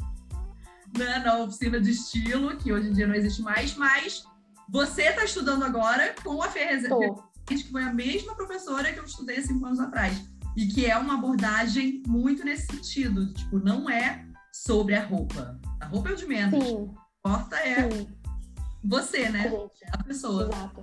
né? 0.96 1.18
na 1.20 1.38
oficina 1.38 1.80
de 1.80 1.90
estilo, 1.90 2.56
que 2.56 2.72
hoje 2.72 2.88
em 2.88 2.92
dia 2.92 3.06
não 3.06 3.14
existe 3.14 3.40
mais, 3.40 3.74
mas 3.76 4.24
você 4.68 5.04
está 5.04 5.24
estudando 5.24 5.64
agora 5.64 6.14
com 6.22 6.42
a 6.42 6.48
Ferrezete, 6.48 6.92
que 7.56 7.70
foi 7.70 7.82
a 7.82 7.92
mesma 7.92 8.34
professora 8.34 8.92
que 8.92 8.98
eu 8.98 9.04
estudei 9.04 9.40
cinco 9.40 9.66
anos 9.66 9.80
atrás. 9.80 10.28
E 10.56 10.66
que 10.66 10.86
é 10.86 10.96
uma 10.96 11.14
abordagem 11.14 12.02
muito 12.06 12.44
nesse 12.44 12.66
sentido. 12.66 13.32
Tipo, 13.32 13.58
não 13.58 13.88
é 13.88 14.26
sobre 14.52 14.94
a 14.94 15.04
roupa. 15.04 15.58
A 15.80 15.86
roupa 15.86 16.10
é 16.10 16.12
o 16.12 16.16
de 16.16 16.26
menos. 16.26 16.64
Sim. 16.64 16.74
O 16.74 16.88
que 16.88 17.00
importa 17.18 17.56
é 17.56 17.90
Sim. 17.90 18.08
você, 18.84 19.28
né? 19.28 19.52
É 19.82 19.90
a 19.92 20.02
pessoa. 20.02 20.48
Exato. 20.52 20.82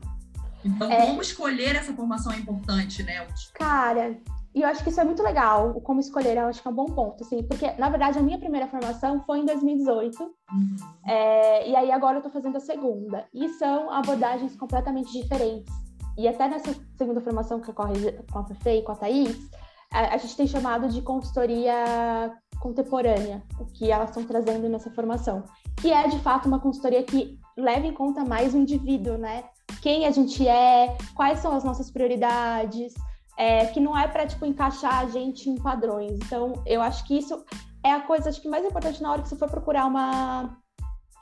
Então, 0.63 0.91
é... 0.91 1.05
como 1.05 1.21
escolher 1.21 1.75
essa 1.75 1.93
formação 1.93 2.31
é 2.31 2.37
importante, 2.37 3.03
né? 3.03 3.25
Cara, 3.53 4.17
e 4.55 4.61
eu 4.61 4.67
acho 4.69 4.81
que 4.83 4.89
isso 4.89 5.01
é 5.01 5.03
muito 5.03 5.21
legal, 5.21 5.71
o 5.75 5.81
como 5.81 5.99
escolher, 5.99 6.37
eu 6.37 6.47
acho 6.47 6.61
que 6.61 6.67
é 6.67 6.71
um 6.71 6.73
bom 6.75 6.85
ponto, 6.85 7.25
assim, 7.25 7.43
porque, 7.43 7.69
na 7.73 7.89
verdade, 7.89 8.17
a 8.17 8.21
minha 8.21 8.39
primeira 8.39 8.67
formação 8.67 9.21
foi 9.25 9.39
em 9.39 9.45
2018, 9.45 10.23
uhum. 10.23 10.75
é, 11.05 11.69
e 11.69 11.75
aí 11.75 11.91
agora 11.91 12.19
eu 12.19 12.21
tô 12.21 12.29
fazendo 12.29 12.55
a 12.55 12.61
segunda, 12.61 13.27
e 13.33 13.49
são 13.49 13.91
abordagens 13.91 14.55
completamente 14.55 15.11
diferentes. 15.11 15.73
E 16.17 16.27
até 16.27 16.47
nessa 16.47 16.73
segunda 16.97 17.21
formação 17.21 17.59
que 17.59 17.69
ocorre 17.69 18.11
com 18.31 18.39
a 18.39 18.45
Fefe 18.45 18.69
e 18.69 18.81
com 18.81 18.91
a 18.91 18.95
Thaís, 18.95 19.49
a, 19.91 20.15
a 20.15 20.17
gente 20.17 20.35
tem 20.35 20.47
chamado 20.47 20.87
de 20.89 21.01
consultoria 21.01 22.31
contemporânea, 22.59 23.43
o 23.59 23.65
que 23.65 23.91
elas 23.91 24.09
estão 24.09 24.23
trazendo 24.23 24.67
nessa 24.69 24.89
formação, 24.91 25.43
que 25.81 25.91
é, 25.91 26.07
de 26.07 26.19
fato, 26.19 26.47
uma 26.47 26.59
consultoria 26.59 27.03
que 27.03 27.39
leva 27.57 27.85
em 27.85 27.93
conta 27.93 28.23
mais 28.23 28.53
o 28.53 28.57
indivíduo, 28.57 29.17
né? 29.17 29.43
Quem 29.81 30.05
a 30.05 30.11
gente 30.11 30.47
é, 30.47 30.97
quais 31.13 31.39
são 31.39 31.55
as 31.55 31.63
nossas 31.63 31.91
prioridades, 31.91 32.93
é, 33.37 33.65
que 33.67 33.79
não 33.79 33.97
é 33.97 34.07
para 34.07 34.25
tipo 34.25 34.45
encaixar 34.45 34.99
a 34.99 35.07
gente 35.07 35.49
em 35.49 35.55
padrões. 35.55 36.13
Então, 36.13 36.53
eu 36.65 36.81
acho 36.81 37.05
que 37.05 37.17
isso 37.17 37.43
é 37.83 37.91
a 37.91 38.01
coisa 38.01 38.29
acho 38.29 38.41
que 38.41 38.47
mais 38.47 38.65
importante 38.65 39.01
na 39.01 39.11
hora 39.11 39.21
que 39.21 39.29
você 39.29 39.35
for 39.35 39.49
procurar 39.49 39.85
uma 39.85 40.57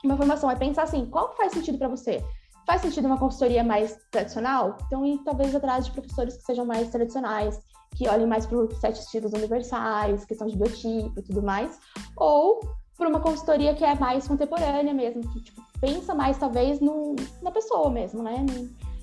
uma 0.04 0.16
formação, 0.16 0.50
é 0.50 0.54
pensar 0.54 0.82
assim, 0.82 1.06
qual 1.06 1.34
faz 1.34 1.52
sentido 1.52 1.78
para 1.78 1.88
você? 1.88 2.22
Faz 2.66 2.80
sentido 2.80 3.06
uma 3.06 3.18
consultoria 3.18 3.62
mais 3.62 3.98
tradicional? 4.10 4.78
Então, 4.86 5.04
ir 5.04 5.18
talvez 5.18 5.54
atrás 5.54 5.84
de 5.84 5.92
professores 5.92 6.36
que 6.36 6.44
sejam 6.44 6.64
mais 6.64 6.88
tradicionais, 6.88 7.60
que 7.94 8.08
olhem 8.08 8.26
mais 8.26 8.46
para 8.46 8.58
os 8.58 8.80
sete 8.80 9.00
estilos 9.00 9.32
universais, 9.32 10.24
questão 10.24 10.46
de 10.46 10.56
biotipo 10.56 11.12
e 11.18 11.22
tudo 11.22 11.42
mais, 11.42 11.78
ou 12.16 12.60
para 12.96 13.08
uma 13.08 13.20
consultoria 13.20 13.74
que 13.74 13.84
é 13.84 13.94
mais 13.94 14.26
contemporânea 14.26 14.94
mesmo, 14.94 15.22
que 15.32 15.40
tipo, 15.42 15.62
pensa 15.80 16.14
mais 16.14 16.38
talvez 16.38 16.80
no, 16.80 17.14
na 17.42 17.50
pessoa 17.50 17.90
mesmo, 17.90 18.22
né? 18.22 18.46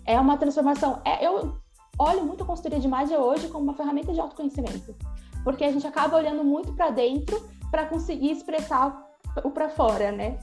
É 0.06 0.20
uma 0.20 0.38
transformação. 0.38 1.00
É, 1.06 1.26
eu 1.26 1.56
olho 2.00 2.24
muito 2.24 2.44
a 2.44 2.48
consultoria 2.48 2.80
de 2.80 2.88
imagem 2.88 3.18
hoje 3.18 3.48
como 3.48 3.64
uma 3.64 3.76
ferramenta 3.76 4.12
de 4.12 4.20
autoconhecimento, 4.20 4.96
porque 5.44 5.64
a 5.64 5.72
gente 5.72 5.86
acaba 5.86 6.18
olhando 6.18 6.44
muito 6.44 6.74
para 6.74 6.90
dentro 6.90 7.48
para 7.70 7.86
conseguir 7.86 8.32
expressar 8.32 9.08
o 9.44 9.52
para 9.52 9.70
fora, 9.70 10.12
né? 10.12 10.40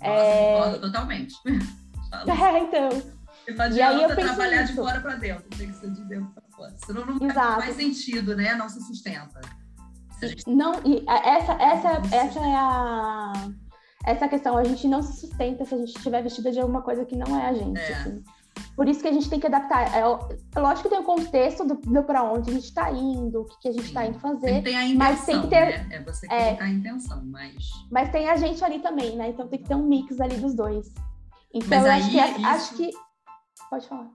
Nossa, 0.00 0.76
é... 0.76 0.78
totalmente. 0.78 1.34
É, 2.28 2.58
então. 2.58 2.88
Não 3.48 3.64
adianta 3.64 4.14
trabalhar 4.14 4.62
de 4.62 4.74
fora 4.74 5.00
para 5.00 5.16
dentro, 5.16 5.44
tem 5.56 5.68
que 5.68 5.76
ser 5.78 5.90
de 5.90 6.04
dentro 6.04 6.30
para 6.32 6.44
fora. 6.56 6.74
Senão 6.84 7.06
não 7.06 7.28
Exato. 7.28 7.60
faz 7.60 7.76
sentido, 7.76 8.36
né? 8.36 8.54
Não 8.54 8.68
se 8.68 8.80
sustenta. 8.82 9.40
Gente... 10.22 10.48
Não, 10.48 10.74
e 10.84 11.04
essa, 11.08 11.52
essa, 11.54 12.14
essa 12.14 12.38
é 12.38 12.54
a 12.54 13.32
essa 14.04 14.28
questão, 14.28 14.56
a 14.56 14.64
gente 14.64 14.88
não 14.88 15.02
se 15.02 15.20
sustenta 15.20 15.64
se 15.64 15.74
a 15.74 15.78
gente 15.78 15.96
estiver 15.96 16.22
vestida 16.22 16.50
de 16.50 16.60
alguma 16.60 16.82
coisa 16.82 17.04
que 17.04 17.16
não 17.16 17.38
é 17.38 17.48
a 17.48 17.52
gente. 17.52 17.78
É. 17.78 17.94
Assim. 17.94 18.22
Por 18.74 18.88
isso 18.88 19.00
que 19.00 19.08
a 19.08 19.12
gente 19.12 19.30
tem 19.30 19.38
que 19.38 19.46
adaptar. 19.46 19.94
É, 19.94 20.00
é 20.00 20.60
lógico 20.60 20.88
que 20.88 20.94
tem 20.94 20.98
o 20.98 21.04
contexto 21.04 21.64
do, 21.64 21.74
do 21.76 22.02
para 22.02 22.22
onde 22.22 22.50
a 22.50 22.52
gente 22.52 22.64
está 22.64 22.90
indo, 22.90 23.42
o 23.42 23.44
que, 23.44 23.60
que 23.60 23.68
a 23.68 23.72
gente 23.72 23.84
está 23.84 24.06
indo 24.06 24.18
fazer. 24.18 24.62
Tem 24.62 24.76
a 24.76 24.84
intenção, 24.84 24.98
mas 24.98 25.24
tem 25.24 25.40
que 25.40 25.48
ter. 25.48 25.66
Né? 25.66 25.86
É 25.90 26.00
você 26.00 26.26
que 26.26 26.34
é, 26.34 26.60
a 26.60 26.68
intenção, 26.68 27.22
mas. 27.24 27.70
Mas 27.90 28.10
tem 28.10 28.28
a 28.28 28.36
gente 28.36 28.62
ali 28.64 28.80
também, 28.80 29.16
né? 29.16 29.28
Então 29.28 29.46
tem 29.46 29.58
que 29.58 29.68
ter 29.68 29.74
um 29.74 29.86
mix 29.86 30.20
ali 30.20 30.36
dos 30.36 30.54
dois. 30.54 30.92
Então 31.54 31.68
mas 31.68 31.84
eu 31.84 31.92
acho, 31.92 32.10
que, 32.10 32.18
isso... 32.18 32.46
acho 32.46 32.74
que. 32.74 32.90
Pode 33.70 33.88
falar. 33.88 34.10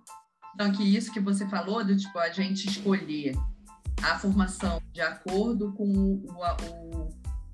Então, 0.55 0.71
que 0.71 0.83
isso 0.83 1.11
que 1.11 1.19
você 1.19 1.47
falou, 1.47 1.85
do 1.85 1.95
tipo, 1.95 2.17
a 2.17 2.29
gente 2.29 2.67
escolher 2.67 3.35
a 4.01 4.17
formação 4.17 4.81
de 4.91 5.01
acordo 5.01 5.71
com 5.73 5.83
o, 5.83 6.25
o, 6.25 7.09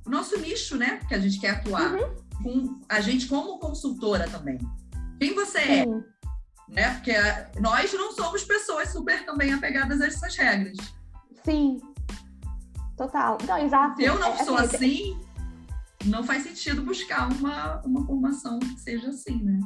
o 0.06 0.10
nosso 0.10 0.40
nicho, 0.40 0.78
né? 0.78 1.00
Que 1.08 1.16
a 1.16 1.20
gente 1.20 1.40
quer 1.40 1.52
atuar. 1.52 1.94
Uhum. 1.94 2.24
Com 2.42 2.82
a 2.90 3.00
gente 3.02 3.28
como 3.28 3.60
consultora 3.60 4.28
também. 4.28 4.58
Quem 5.20 5.34
você 5.34 5.60
é? 5.60 5.84
Sim. 5.84 6.04
é? 6.70 6.74
né? 6.74 6.94
Porque 6.94 7.14
nós 7.60 7.94
não 7.94 8.12
somos 8.12 8.44
pessoas 8.44 8.90
super 8.90 9.26
também 9.26 9.54
apegadas 9.54 10.02
a 10.02 10.08
essas 10.08 10.36
regras. 10.36 10.78
Sim. 11.44 11.80
Total. 12.98 13.38
Não, 13.48 13.58
exato. 13.58 14.02
Eu 14.02 14.20
não 14.20 14.34
é, 14.34 14.44
sou 14.44 14.56
assim, 14.56 14.76
assim, 14.76 15.20
não 16.06 16.24
faz 16.24 16.44
sentido 16.44 16.82
buscar 16.82 17.32
uma, 17.32 17.82
uma 17.86 18.06
formação 18.06 18.60
que 18.60 18.80
seja 18.80 19.10
assim, 19.10 19.44
né? 19.44 19.60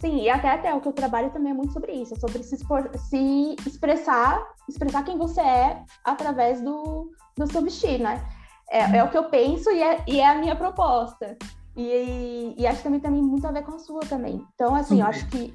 Sim, 0.00 0.22
e 0.22 0.30
até, 0.30 0.50
até 0.50 0.72
o 0.72 0.80
que 0.80 0.88
eu 0.88 0.92
trabalho 0.92 1.30
também 1.30 1.50
é 1.50 1.54
muito 1.54 1.72
sobre 1.72 1.92
isso, 1.92 2.14
é 2.14 2.18
sobre 2.18 2.42
se, 2.44 2.54
expor, 2.54 2.88
se 2.96 3.56
expressar, 3.66 4.40
expressar 4.68 5.02
quem 5.02 5.18
você 5.18 5.40
é 5.40 5.82
através 6.04 6.60
do, 6.60 7.10
do 7.36 7.50
seu 7.50 7.62
vestir, 7.62 7.98
né? 7.98 8.24
É, 8.70 8.98
é 8.98 9.04
o 9.04 9.10
que 9.10 9.18
eu 9.18 9.24
penso 9.24 9.70
e 9.70 9.82
é, 9.82 10.04
e 10.06 10.20
é 10.20 10.28
a 10.28 10.36
minha 10.36 10.54
proposta. 10.54 11.36
E, 11.76 12.54
e, 12.56 12.66
acho 12.66 12.78
que 12.78 12.84
também 12.84 13.00
tem 13.00 13.10
muito 13.10 13.46
a 13.46 13.52
ver 13.52 13.62
com 13.62 13.74
a 13.74 13.78
sua 13.78 14.00
também. 14.00 14.44
Então, 14.54 14.74
assim, 14.74 15.00
eu 15.00 15.06
acho 15.06 15.26
que 15.28 15.54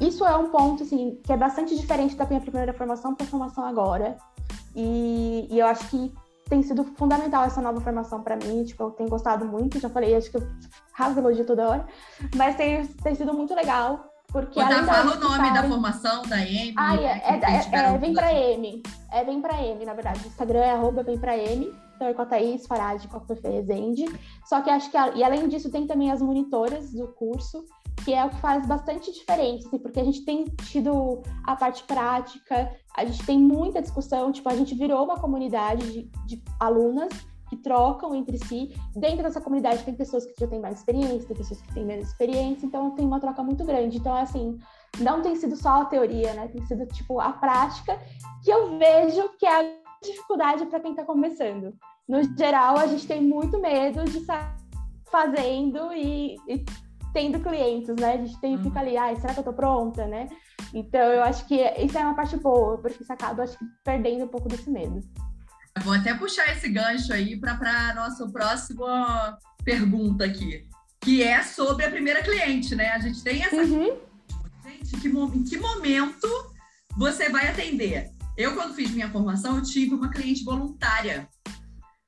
isso 0.00 0.24
é 0.24 0.36
um 0.36 0.48
ponto, 0.48 0.82
assim, 0.84 1.20
que 1.24 1.32
é 1.32 1.36
bastante 1.36 1.76
diferente 1.76 2.14
da 2.14 2.26
minha 2.26 2.40
primeira 2.40 2.72
formação 2.72 3.14
para 3.14 3.26
a 3.26 3.28
formação 3.28 3.64
agora. 3.64 4.16
E, 4.74 5.48
e, 5.50 5.58
eu 5.58 5.66
acho 5.66 5.88
que 5.88 6.12
tem 6.54 6.62
sido 6.62 6.84
fundamental 6.84 7.44
essa 7.44 7.60
nova 7.60 7.80
formação 7.80 8.22
para 8.22 8.36
mim. 8.36 8.64
Tipo, 8.64 8.84
eu 8.84 8.90
tenho 8.92 9.10
gostado 9.10 9.44
muito, 9.44 9.80
já 9.80 9.88
falei, 9.88 10.14
acho 10.14 10.30
que 10.30 10.36
eu 10.36 10.46
rasgo 10.92 11.18
elogio 11.18 11.44
toda 11.44 11.68
hora. 11.68 11.86
Mas 12.36 12.54
tem, 12.54 12.86
tem 12.86 13.14
sido 13.14 13.34
muito 13.34 13.54
legal. 13.54 14.12
Porque 14.28 14.60
Outra, 14.60 14.76
além 14.76 14.86
fala 14.86 15.16
o 15.16 15.20
nome 15.20 15.52
da 15.52 15.62
formação 15.64 16.22
da 16.22 16.40
M. 16.40 16.74
Ah, 16.76 16.96
é, 16.96 17.04
é, 17.04 17.40
é, 17.42 17.94
é 17.94 17.98
Vem 17.98 18.14
Pra 18.14 18.32
M. 18.32 18.82
É 19.12 19.24
Vem 19.24 19.40
Pra 19.40 19.62
M, 19.62 19.84
na 19.84 19.94
verdade. 19.94 20.24
O 20.24 20.28
Instagram 20.28 20.60
é 20.60 20.70
arroba 20.72 21.02
Vem 21.02 21.18
Pra 21.18 21.36
M. 21.36 21.72
Então 21.94 22.08
é 22.08 22.14
com 22.14 22.22
a 22.22 22.26
Thaís 22.26 22.66
Farad, 22.66 23.06
com 23.08 23.16
a 23.16 23.20
Fefe 23.20 23.48
Rezende. 23.48 24.04
Só 24.44 24.60
que 24.60 24.70
acho 24.70 24.90
que, 24.90 24.96
e 24.96 25.22
além 25.22 25.48
disso, 25.48 25.70
tem 25.70 25.86
também 25.86 26.10
as 26.10 26.20
monitoras 26.20 26.92
do 26.92 27.08
curso, 27.08 27.64
que 28.04 28.12
é 28.12 28.24
o 28.24 28.30
que 28.30 28.36
faz 28.36 28.66
bastante 28.66 29.12
diferença, 29.12 29.68
assim, 29.68 29.78
porque 29.78 30.00
a 30.00 30.04
gente 30.04 30.24
tem 30.24 30.44
tido 30.64 31.22
a 31.44 31.54
parte 31.54 31.84
prática, 31.84 32.70
a 32.96 33.04
gente 33.04 33.24
tem 33.24 33.38
muita 33.38 33.80
discussão, 33.80 34.32
tipo, 34.32 34.48
a 34.48 34.56
gente 34.56 34.74
virou 34.74 35.04
uma 35.04 35.18
comunidade 35.18 35.92
de, 35.92 36.10
de 36.26 36.42
alunas 36.58 37.08
que 37.48 37.56
trocam 37.56 38.14
entre 38.14 38.38
si. 38.38 38.74
Dentro 38.96 39.22
dessa 39.22 39.40
comunidade 39.40 39.84
tem 39.84 39.94
pessoas 39.94 40.26
que 40.26 40.34
já 40.38 40.46
têm 40.46 40.60
mais 40.60 40.78
experiência, 40.78 41.28
tem 41.28 41.36
pessoas 41.36 41.60
que 41.60 41.74
têm 41.74 41.84
menos 41.84 42.08
experiência, 42.08 42.66
então 42.66 42.90
tem 42.90 43.06
uma 43.06 43.20
troca 43.20 43.42
muito 43.42 43.64
grande. 43.64 43.98
Então, 43.98 44.14
assim, 44.14 44.58
não 44.98 45.22
tem 45.22 45.36
sido 45.36 45.56
só 45.56 45.82
a 45.82 45.84
teoria, 45.84 46.34
né? 46.34 46.48
Tem 46.48 46.62
sido, 46.66 46.86
tipo, 46.86 47.20
a 47.20 47.32
prática, 47.32 47.98
que 48.42 48.50
eu 48.50 48.78
vejo 48.78 49.28
que 49.38 49.46
é 49.46 49.60
a 49.60 49.83
dificuldade 50.04 50.66
para 50.66 50.80
quem 50.80 50.92
está 50.92 51.04
começando. 51.04 51.74
No 52.08 52.22
geral, 52.36 52.76
a 52.76 52.86
gente 52.86 53.06
tem 53.06 53.22
muito 53.22 53.60
medo 53.60 54.04
de 54.04 54.18
estar 54.18 54.56
fazendo 55.10 55.92
e, 55.92 56.36
e 56.48 56.64
tendo 57.12 57.40
clientes, 57.40 57.94
né? 57.96 58.14
A 58.14 58.16
gente 58.18 58.40
tem, 58.40 58.62
fica 58.62 58.80
ali, 58.80 58.96
ai, 58.96 59.16
será 59.16 59.32
que 59.32 59.40
eu 59.40 59.44
tô 59.44 59.52
pronta, 59.52 60.06
né? 60.06 60.28
Então, 60.72 61.00
eu 61.00 61.22
acho 61.22 61.46
que 61.46 61.54
isso 61.78 61.96
é 61.96 62.00
uma 62.00 62.16
parte 62.16 62.36
boa, 62.36 62.76
porque 62.78 63.04
você 63.04 63.12
acaba, 63.12 63.44
acho 63.44 63.56
que, 63.56 63.64
perdendo 63.84 64.24
um 64.24 64.28
pouco 64.28 64.48
desse 64.48 64.68
medo. 64.68 65.00
Vou 65.82 65.94
até 65.94 66.14
puxar 66.14 66.52
esse 66.52 66.68
gancho 66.68 67.12
aí 67.12 67.38
para 67.38 67.94
nossa 67.94 68.28
próxima 68.28 69.38
pergunta 69.64 70.24
aqui, 70.24 70.68
que 71.00 71.22
é 71.22 71.42
sobre 71.42 71.86
a 71.86 71.90
primeira 71.90 72.22
cliente, 72.22 72.74
né? 72.74 72.90
A 72.90 72.98
gente 72.98 73.22
tem 73.22 73.42
essa. 73.42 73.56
Uhum. 73.56 73.96
Gente, 74.64 75.00
que, 75.00 75.08
em 75.08 75.44
que 75.44 75.56
momento 75.58 76.28
você 76.96 77.28
vai 77.28 77.48
atender? 77.48 78.13
Eu, 78.36 78.54
quando 78.54 78.74
fiz 78.74 78.90
minha 78.90 79.10
formação, 79.10 79.56
eu 79.56 79.62
tive 79.62 79.94
uma 79.94 80.10
cliente 80.10 80.44
voluntária. 80.44 81.28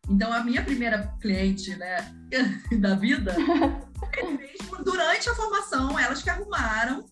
Então, 0.09 0.33
a 0.33 0.43
minha 0.43 0.65
primeira 0.65 1.15
cliente 1.21 1.75
né, 1.77 1.97
da 2.81 2.95
vida 2.95 3.35
mesmo 4.23 4.85
durante 4.85 5.29
a 5.29 5.35
formação, 5.35 5.99
elas 5.99 6.23
que 6.23 6.31
arrumaram 6.31 7.05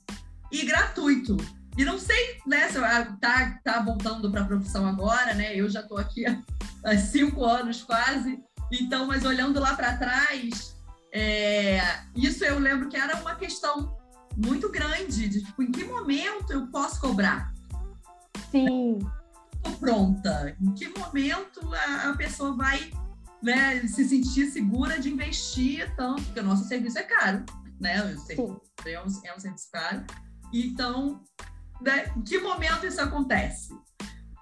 e 0.51 0.65
gratuito. 0.65 1.37
E 1.77 1.85
não 1.85 1.99
sei, 1.99 2.41
né, 2.47 2.69
se 2.69 2.79
tá, 3.21 3.61
tá 3.65 3.83
voltando 3.83 4.31
para 4.31 4.43
a 4.43 4.47
profissão 4.47 4.87
agora, 4.87 5.35
né? 5.35 5.57
Eu 5.57 5.69
já 5.69 5.81
estou 5.81 5.99
aqui 5.99 6.25
há, 6.85 6.97
cinco 6.97 7.45
anos 7.45 7.83
quase. 7.83 8.41
Então, 8.71 9.07
mas 9.07 9.25
olhando 9.25 9.61
lá 9.61 9.75
para 9.75 9.97
trás, 9.97 10.77
é, 11.13 11.81
isso 12.17 12.45
eu 12.45 12.59
lembro 12.59 12.89
que 12.89 12.97
era 12.97 13.17
uma 13.17 13.35
questão 13.35 13.97
muito 14.37 14.71
grande 14.71 15.29
de 15.29 15.45
tipo, 15.45 15.63
em 15.63 15.71
que 15.71 15.85
momento 15.85 16.53
eu 16.53 16.67
posso 16.69 17.01
cobrar? 17.01 17.54
Sim. 18.51 18.99
Pronta. 19.81 20.57
Em 20.61 20.73
que 20.73 20.89
momento 20.99 21.73
a, 21.75 22.11
a 22.11 22.17
pessoa 22.17 22.57
vai 22.57 22.91
né, 23.43 23.87
se 23.87 24.05
sentir 24.09 24.51
segura 24.51 24.99
de 24.99 25.11
investir 25.11 25.95
tanto? 25.97 26.23
Porque 26.23 26.41
o 26.41 26.45
nosso 26.45 26.65
serviço 26.65 26.99
é 26.99 27.03
caro, 27.03 27.45
né? 27.81 28.03
O 28.05 28.19
serviço 28.19 28.63
é 28.87 29.01
um, 29.01 29.07
é 29.25 29.37
um 29.37 29.41
serviço 29.41 29.69
caro. 29.73 30.05
Então, 30.53 31.23
né, 31.81 32.13
em 32.17 32.23
que 32.23 32.39
momento 32.39 32.87
isso 32.87 33.01
acontece? 33.01 33.75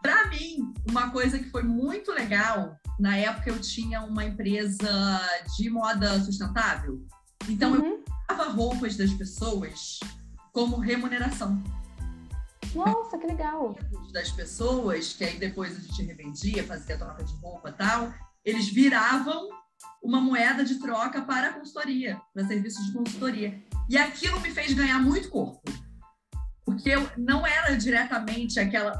Para 0.03 0.27
mim, 0.29 0.75
uma 0.89 1.11
coisa 1.11 1.39
que 1.39 1.49
foi 1.51 1.63
muito 1.63 2.11
legal, 2.13 2.77
na 2.99 3.17
época 3.17 3.51
eu 3.51 3.61
tinha 3.61 4.03
uma 4.03 4.25
empresa 4.25 5.21
de 5.57 5.71
moda 5.71 6.21
sustentável, 6.21 7.01
então 7.49 7.73
uhum. 7.73 7.85
eu 7.85 8.05
dava 8.29 8.51
roupas 8.51 8.97
das 8.97 9.13
pessoas 9.13 10.01
como 10.53 10.79
remuneração. 10.79 11.63
Nossa, 12.75 13.19
que 13.19 13.27
legal! 13.27 13.77
Das 14.13 14.31
pessoas, 14.31 15.13
que 15.13 15.25
aí 15.25 15.39
depois 15.39 15.77
a 15.77 15.81
gente 15.81 16.03
revendia, 16.03 16.65
fazia 16.65 16.97
troca 16.97 17.23
de 17.23 17.35
roupa 17.37 17.71
e 17.71 17.73
tal, 17.73 18.13
eles 18.45 18.69
viravam 18.69 19.49
uma 20.03 20.21
moeda 20.21 20.65
de 20.65 20.77
troca 20.77 21.23
para 21.23 21.49
a 21.49 21.53
consultoria, 21.53 22.21
para 22.33 22.47
serviços 22.47 22.87
de 22.87 22.93
consultoria. 22.93 23.63
E 23.89 23.97
aquilo 23.97 24.41
me 24.41 24.51
fez 24.51 24.73
ganhar 24.73 25.01
muito 25.01 25.29
corpo. 25.29 25.63
Porque 26.65 26.91
eu 26.91 27.09
não 27.17 27.47
era 27.47 27.75
diretamente 27.77 28.59
aquela. 28.59 28.99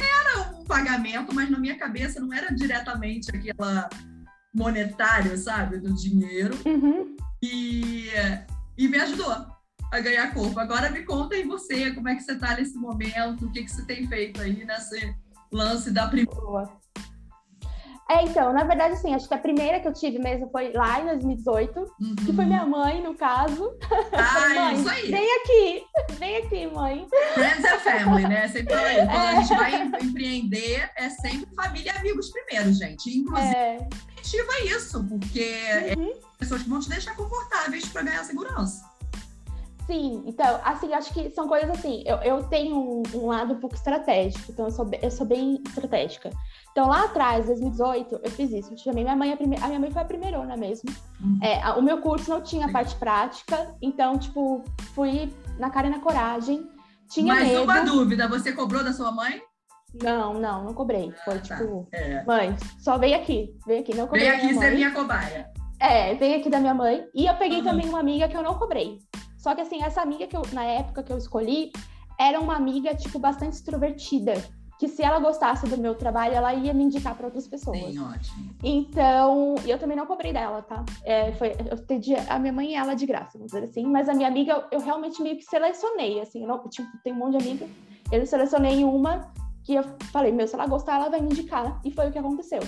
Era 0.00 0.50
um 0.50 0.64
pagamento, 0.64 1.34
mas 1.34 1.50
na 1.50 1.58
minha 1.58 1.78
cabeça 1.78 2.20
não 2.20 2.32
era 2.32 2.52
diretamente 2.54 3.30
aquela 3.34 3.88
monetária, 4.54 5.36
sabe? 5.36 5.78
Do 5.78 5.94
dinheiro. 5.94 6.58
Uhum. 6.64 7.16
E, 7.42 8.08
e 8.76 8.88
me 8.88 8.98
ajudou 8.98 9.53
a 9.94 10.00
ganhar 10.00 10.34
corpo. 10.34 10.58
Agora 10.58 10.90
me 10.90 11.02
conta 11.02 11.34
aí 11.34 11.44
você, 11.44 11.92
como 11.92 12.08
é 12.08 12.14
que 12.14 12.22
você 12.22 12.32
está 12.32 12.56
nesse 12.56 12.76
momento, 12.76 13.46
o 13.46 13.52
que, 13.52 13.62
que 13.62 13.70
você 13.70 13.84
tem 13.84 14.06
feito 14.06 14.40
aí 14.40 14.64
nesse 14.64 15.14
lance 15.52 15.90
da 15.90 16.08
primeira. 16.08 16.34
É, 18.10 18.22
então, 18.22 18.52
na 18.52 18.64
verdade, 18.64 18.94
assim, 18.94 19.14
acho 19.14 19.26
que 19.26 19.32
a 19.32 19.38
primeira 19.38 19.80
que 19.80 19.88
eu 19.88 19.92
tive 19.92 20.18
mesmo 20.18 20.50
foi 20.50 20.72
lá 20.72 21.00
em 21.00 21.06
2018, 21.06 21.80
uhum. 21.80 22.16
que 22.16 22.32
foi 22.34 22.44
minha 22.44 22.66
mãe, 22.66 23.02
no 23.02 23.14
caso. 23.14 23.72
Ah, 24.12 24.72
isso 24.72 24.88
aí. 24.88 25.10
Vem 25.10 25.36
aqui, 25.36 25.86
vem 26.18 26.36
aqui, 26.36 26.66
mãe. 26.66 27.06
Friends 27.32 27.64
and 27.64 27.78
family, 27.78 28.28
né? 28.28 28.48
Sempre 28.48 28.74
aí. 28.74 28.96
Quando 28.96 29.10
é. 29.10 29.28
a 29.28 29.40
gente 29.40 29.56
vai 29.56 29.82
empreender, 30.02 30.90
é 30.96 31.08
sempre 31.08 31.48
família 31.54 31.92
e 31.92 31.98
amigos 31.98 32.30
primeiro, 32.30 32.72
gente. 32.72 33.18
Inclusive, 33.18 33.56
é. 33.56 33.88
incentiva 34.20 34.60
isso, 34.76 35.04
porque 35.04 35.54
uhum. 35.96 36.10
é 36.10 36.34
pessoas 36.38 36.62
que 36.62 36.68
vão 36.68 36.80
te 36.80 36.88
deixar 36.88 37.14
confortáveis 37.14 37.86
para 37.88 38.02
ganhar 38.02 38.24
segurança. 38.24 38.84
Sim, 39.86 40.22
então, 40.26 40.60
assim, 40.64 40.94
acho 40.94 41.12
que 41.12 41.30
são 41.30 41.46
coisas 41.46 41.68
assim. 41.70 42.02
Eu, 42.06 42.16
eu 42.18 42.42
tenho 42.44 42.74
um, 42.74 43.02
um 43.14 43.26
lado 43.26 43.52
um 43.52 43.60
pouco 43.60 43.76
estratégico, 43.76 44.50
então 44.50 44.64
eu 44.64 44.70
sou, 44.70 44.90
eu 45.02 45.10
sou 45.10 45.26
bem 45.26 45.62
estratégica. 45.66 46.30
Então, 46.72 46.88
lá 46.88 47.04
atrás, 47.04 47.46
2018, 47.46 48.20
eu 48.22 48.30
fiz 48.30 48.50
isso. 48.50 48.72
Eu 48.72 48.78
chamei 48.78 49.04
minha 49.04 49.14
mãe, 49.14 49.32
a, 49.32 49.36
prime... 49.36 49.56
a 49.60 49.66
minha 49.66 49.78
mãe 49.78 49.90
foi 49.90 50.00
a 50.00 50.06
primeirona 50.06 50.56
mesmo. 50.56 50.90
Uhum. 51.20 51.38
É, 51.42 51.70
o 51.72 51.82
meu 51.82 52.00
curso 52.00 52.30
não 52.30 52.40
tinha 52.40 52.70
parte 52.72 52.96
prática, 52.96 53.74
então, 53.82 54.18
tipo, 54.18 54.64
fui 54.94 55.30
na 55.58 55.68
cara 55.68 55.88
e 55.88 55.90
na 55.90 56.00
coragem. 56.00 56.66
Tinha 57.10 57.34
Mas 57.34 57.48
medo. 57.48 57.64
uma 57.64 57.80
dúvida, 57.80 58.26
você 58.26 58.52
cobrou 58.52 58.82
da 58.82 58.92
sua 58.92 59.12
mãe? 59.12 59.42
Não, 60.02 60.40
não, 60.40 60.64
não 60.64 60.74
cobrei. 60.74 61.12
Foi 61.24 61.34
ah, 61.34 61.40
tá. 61.46 61.56
tipo, 61.56 61.86
é. 61.92 62.24
mãe, 62.24 62.56
só 62.78 62.96
vem 62.96 63.14
aqui, 63.14 63.54
vem 63.66 63.80
aqui, 63.80 63.94
não 63.94 64.06
cobrei. 64.06 64.30
Vem 64.30 64.38
aqui 64.38 64.54
ser 64.54 64.74
minha 64.74 64.90
cobaia. 64.92 65.50
É, 65.78 66.14
vem 66.14 66.36
aqui 66.36 66.48
da 66.48 66.58
minha 66.58 66.74
mãe. 66.74 67.04
E 67.14 67.26
eu 67.26 67.34
peguei 67.34 67.58
uhum. 67.58 67.64
também 67.64 67.88
uma 67.88 68.00
amiga 68.00 68.26
que 68.26 68.36
eu 68.36 68.42
não 68.42 68.54
cobrei. 68.54 68.98
Só 69.44 69.54
que 69.54 69.60
assim, 69.60 69.82
essa 69.82 70.00
amiga 70.00 70.26
que 70.26 70.34
eu, 70.34 70.40
na 70.54 70.64
época 70.64 71.02
que 71.02 71.12
eu 71.12 71.18
escolhi, 71.18 71.70
era 72.18 72.40
uma 72.40 72.56
amiga, 72.56 72.94
tipo, 72.94 73.18
bastante 73.18 73.52
extrovertida. 73.52 74.32
Que 74.78 74.88
se 74.88 75.02
ela 75.02 75.18
gostasse 75.20 75.68
do 75.68 75.76
meu 75.76 75.94
trabalho, 75.94 76.34
ela 76.34 76.54
ia 76.54 76.72
me 76.72 76.84
indicar 76.84 77.14
para 77.14 77.26
outras 77.26 77.46
pessoas. 77.46 77.78
Sim, 77.78 77.98
ótimo. 78.00 78.56
Então, 78.62 79.54
eu 79.66 79.78
também 79.78 79.98
não 79.98 80.06
cobrei 80.06 80.32
dela, 80.32 80.62
tá? 80.62 80.82
É, 81.04 81.30
foi, 81.32 81.54
eu 81.70 81.76
pedi 81.76 82.14
a 82.16 82.38
minha 82.38 82.54
mãe 82.54 82.70
e 82.70 82.74
ela 82.74 82.94
de 82.94 83.04
graça, 83.04 83.36
vamos 83.36 83.52
dizer 83.52 83.66
assim. 83.66 83.84
Mas 83.86 84.08
a 84.08 84.14
minha 84.14 84.28
amiga, 84.28 84.52
eu, 84.52 84.78
eu 84.78 84.80
realmente 84.80 85.22
meio 85.22 85.36
que 85.36 85.44
selecionei, 85.44 86.20
assim. 86.20 86.46
não, 86.46 86.66
tipo, 86.70 86.88
tem 87.04 87.12
um 87.12 87.16
monte 87.16 87.36
de 87.36 87.46
amiga. 87.46 87.68
Eu 88.10 88.26
selecionei 88.26 88.82
uma 88.82 89.30
que 89.62 89.74
eu 89.74 89.84
falei, 90.10 90.32
meu, 90.32 90.48
se 90.48 90.54
ela 90.54 90.66
gostar, 90.66 90.96
ela 90.96 91.10
vai 91.10 91.20
me 91.20 91.26
indicar. 91.26 91.82
E 91.84 91.90
foi 91.90 92.08
o 92.08 92.12
que 92.12 92.18
aconteceu. 92.18 92.60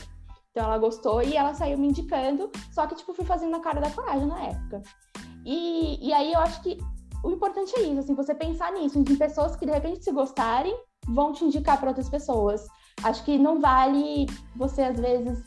Então 0.50 0.64
ela 0.66 0.76
gostou 0.78 1.22
e 1.22 1.36
ela 1.36 1.54
saiu 1.54 1.76
me 1.78 1.88
indicando, 1.88 2.50
só 2.70 2.86
que 2.86 2.94
tipo 2.94 3.12
fui 3.12 3.26
fazendo 3.26 3.50
na 3.50 3.60
cara 3.60 3.78
da 3.78 3.90
coragem 3.90 4.26
na 4.26 4.42
época. 4.42 4.82
E, 5.46 6.08
e 6.08 6.12
aí 6.12 6.32
eu 6.32 6.40
acho 6.40 6.60
que 6.60 6.76
o 7.22 7.30
importante 7.30 7.72
é 7.76 7.82
isso, 7.82 8.00
assim, 8.00 8.14
você 8.14 8.34
pensar 8.34 8.72
nisso, 8.72 8.98
em 8.98 9.04
pessoas 9.04 9.54
que 9.54 9.64
de 9.64 9.70
repente 9.70 10.02
se 10.02 10.10
gostarem 10.10 10.76
vão 11.06 11.32
te 11.32 11.44
indicar 11.44 11.78
para 11.78 11.88
outras 11.88 12.08
pessoas. 12.08 12.66
Acho 13.04 13.24
que 13.24 13.38
não 13.38 13.60
vale 13.60 14.26
você 14.56 14.82
às 14.82 14.98
vezes 14.98 15.44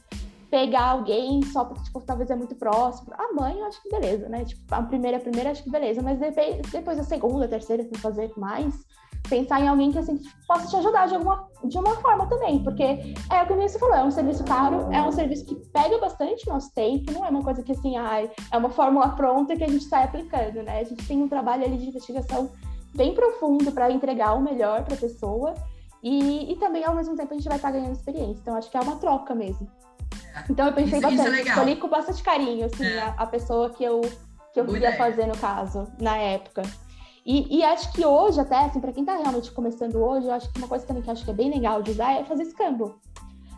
pegar 0.50 0.92
alguém 0.92 1.44
só 1.44 1.66
porque 1.66 1.84
tipo, 1.84 2.00
talvez 2.02 2.30
é 2.30 2.36
muito 2.36 2.56
próximo. 2.56 3.14
A 3.14 3.34
mãe, 3.34 3.60
eu 3.60 3.66
acho 3.66 3.82
que 3.84 3.90
beleza, 3.90 4.30
né? 4.30 4.46
Tipo, 4.46 4.64
a 4.74 4.82
primeira, 4.84 5.18
a 5.18 5.20
primeira, 5.20 5.52
acho 5.52 5.64
que 5.64 5.70
beleza, 5.70 6.02
mas 6.02 6.18
depois, 6.18 6.62
depois 6.72 7.00
a 7.00 7.04
segunda, 7.04 7.46
a 7.46 7.50
terceira, 7.50 7.84
se 7.84 8.00
fazer 8.00 8.32
mais, 8.38 8.74
pensar 9.30 9.62
em 9.62 9.68
alguém 9.68 9.92
que 9.92 10.00
assim 10.00 10.20
possa 10.48 10.68
te 10.68 10.76
ajudar 10.78 11.08
de 11.08 11.15
alguma 11.15 11.48
de 11.63 11.78
uma 11.78 11.96
forma 11.96 12.26
também, 12.28 12.63
porque 12.63 12.84
é 12.84 13.44
o 13.44 13.48
que 13.48 13.54
você 13.54 13.78
falou, 13.78 13.96
é 13.96 14.04
um 14.04 14.12
serviço 14.12 14.44
caro, 14.46 14.88
é 14.92 15.02
um 15.02 15.12
serviço 15.12 15.46
que 15.46 15.56
pega 15.56 15.98
bastante 16.00 16.48
nosso 16.48 16.74
tempo, 16.74 17.12
não 17.12 17.26
é 17.26 17.30
uma 17.30 17.44
coisa 17.44 17.62
que 17.62 17.74
assim, 17.74 17.98
ai, 17.98 18.32
é 18.52 18.58
uma 18.58 18.70
fórmula 18.70 19.10
pronta 19.10 19.56
que 19.56 19.63
a 19.63 19.68
gente 19.68 19.84
está 19.84 20.04
aplicando, 20.04 20.63
né? 20.63 20.80
A 20.80 20.84
gente 20.84 21.06
tem 21.06 21.22
um 21.22 21.28
trabalho 21.28 21.65
ali 21.65 21.78
de 21.78 21.88
investigação 21.88 22.50
bem 22.96 23.13
profundo 23.13 23.72
para 23.72 23.92
entregar 23.92 24.34
o 24.34 24.42
melhor 24.42 24.84
para 24.84 24.96
a 24.96 24.98
pessoa 24.98 25.54
e, 26.02 26.52
e 26.52 26.56
também 26.56 26.84
ao 26.86 26.96
mesmo 26.96 27.15
tempo 27.15 27.34
a 27.34 27.38
gente 27.38 27.48
vai 27.48 27.58
estar 27.58 27.72
tá 27.72 27.78
ganhando 27.78 27.94
experiência. 27.94 28.39
Então 28.42 28.56
acho 28.56 28.70
que 28.72 28.78
é 28.78 28.82
uma 28.82 28.96
troca 28.96 29.36
mesmo. 29.36 29.70
Então 30.50 30.65
eu 30.65 30.74
pensei 30.74 31.00
isso, 31.00 31.08
bastante, 31.08 31.39
isso 31.39 31.50
é 31.50 31.52
escolhi 31.52 31.76
com 31.76 31.89
bastante 31.89 32.24
carinho 32.24 32.65
assim, 32.65 32.86
é. 32.86 33.00
a, 33.02 33.08
a, 33.18 33.28
pessoa 33.28 33.70
que 33.72 33.84
eu 33.84 34.02
que 34.54 34.60
eu 34.60 34.65
queria 34.65 34.96
fazer 34.96 35.28
no 35.28 35.38
caso, 35.38 35.88
na 36.00 36.18
época. 36.18 36.63
E, 37.30 37.60
e, 37.60 37.63
acho 37.63 37.92
que 37.92 38.04
hoje, 38.04 38.39
até, 38.39 38.65
assim, 38.65 38.80
para 38.80 38.92
quem 38.92 39.04
está 39.04 39.15
realmente 39.15 39.52
começando 39.52 39.98
hoje, 39.98 40.26
eu 40.26 40.34
acho 40.34 40.52
que 40.52 40.58
uma 40.58 40.68
coisa 40.68 40.84
também 40.84 41.04
que 41.04 41.12
acho 41.12 41.24
que 41.24 41.30
é 41.30 41.34
bem 41.34 41.52
legal 41.52 41.80
de 41.80 41.92
usar 41.92 42.13
é 42.13 42.24
fazer 42.24 42.42
escambo. 42.42 43.00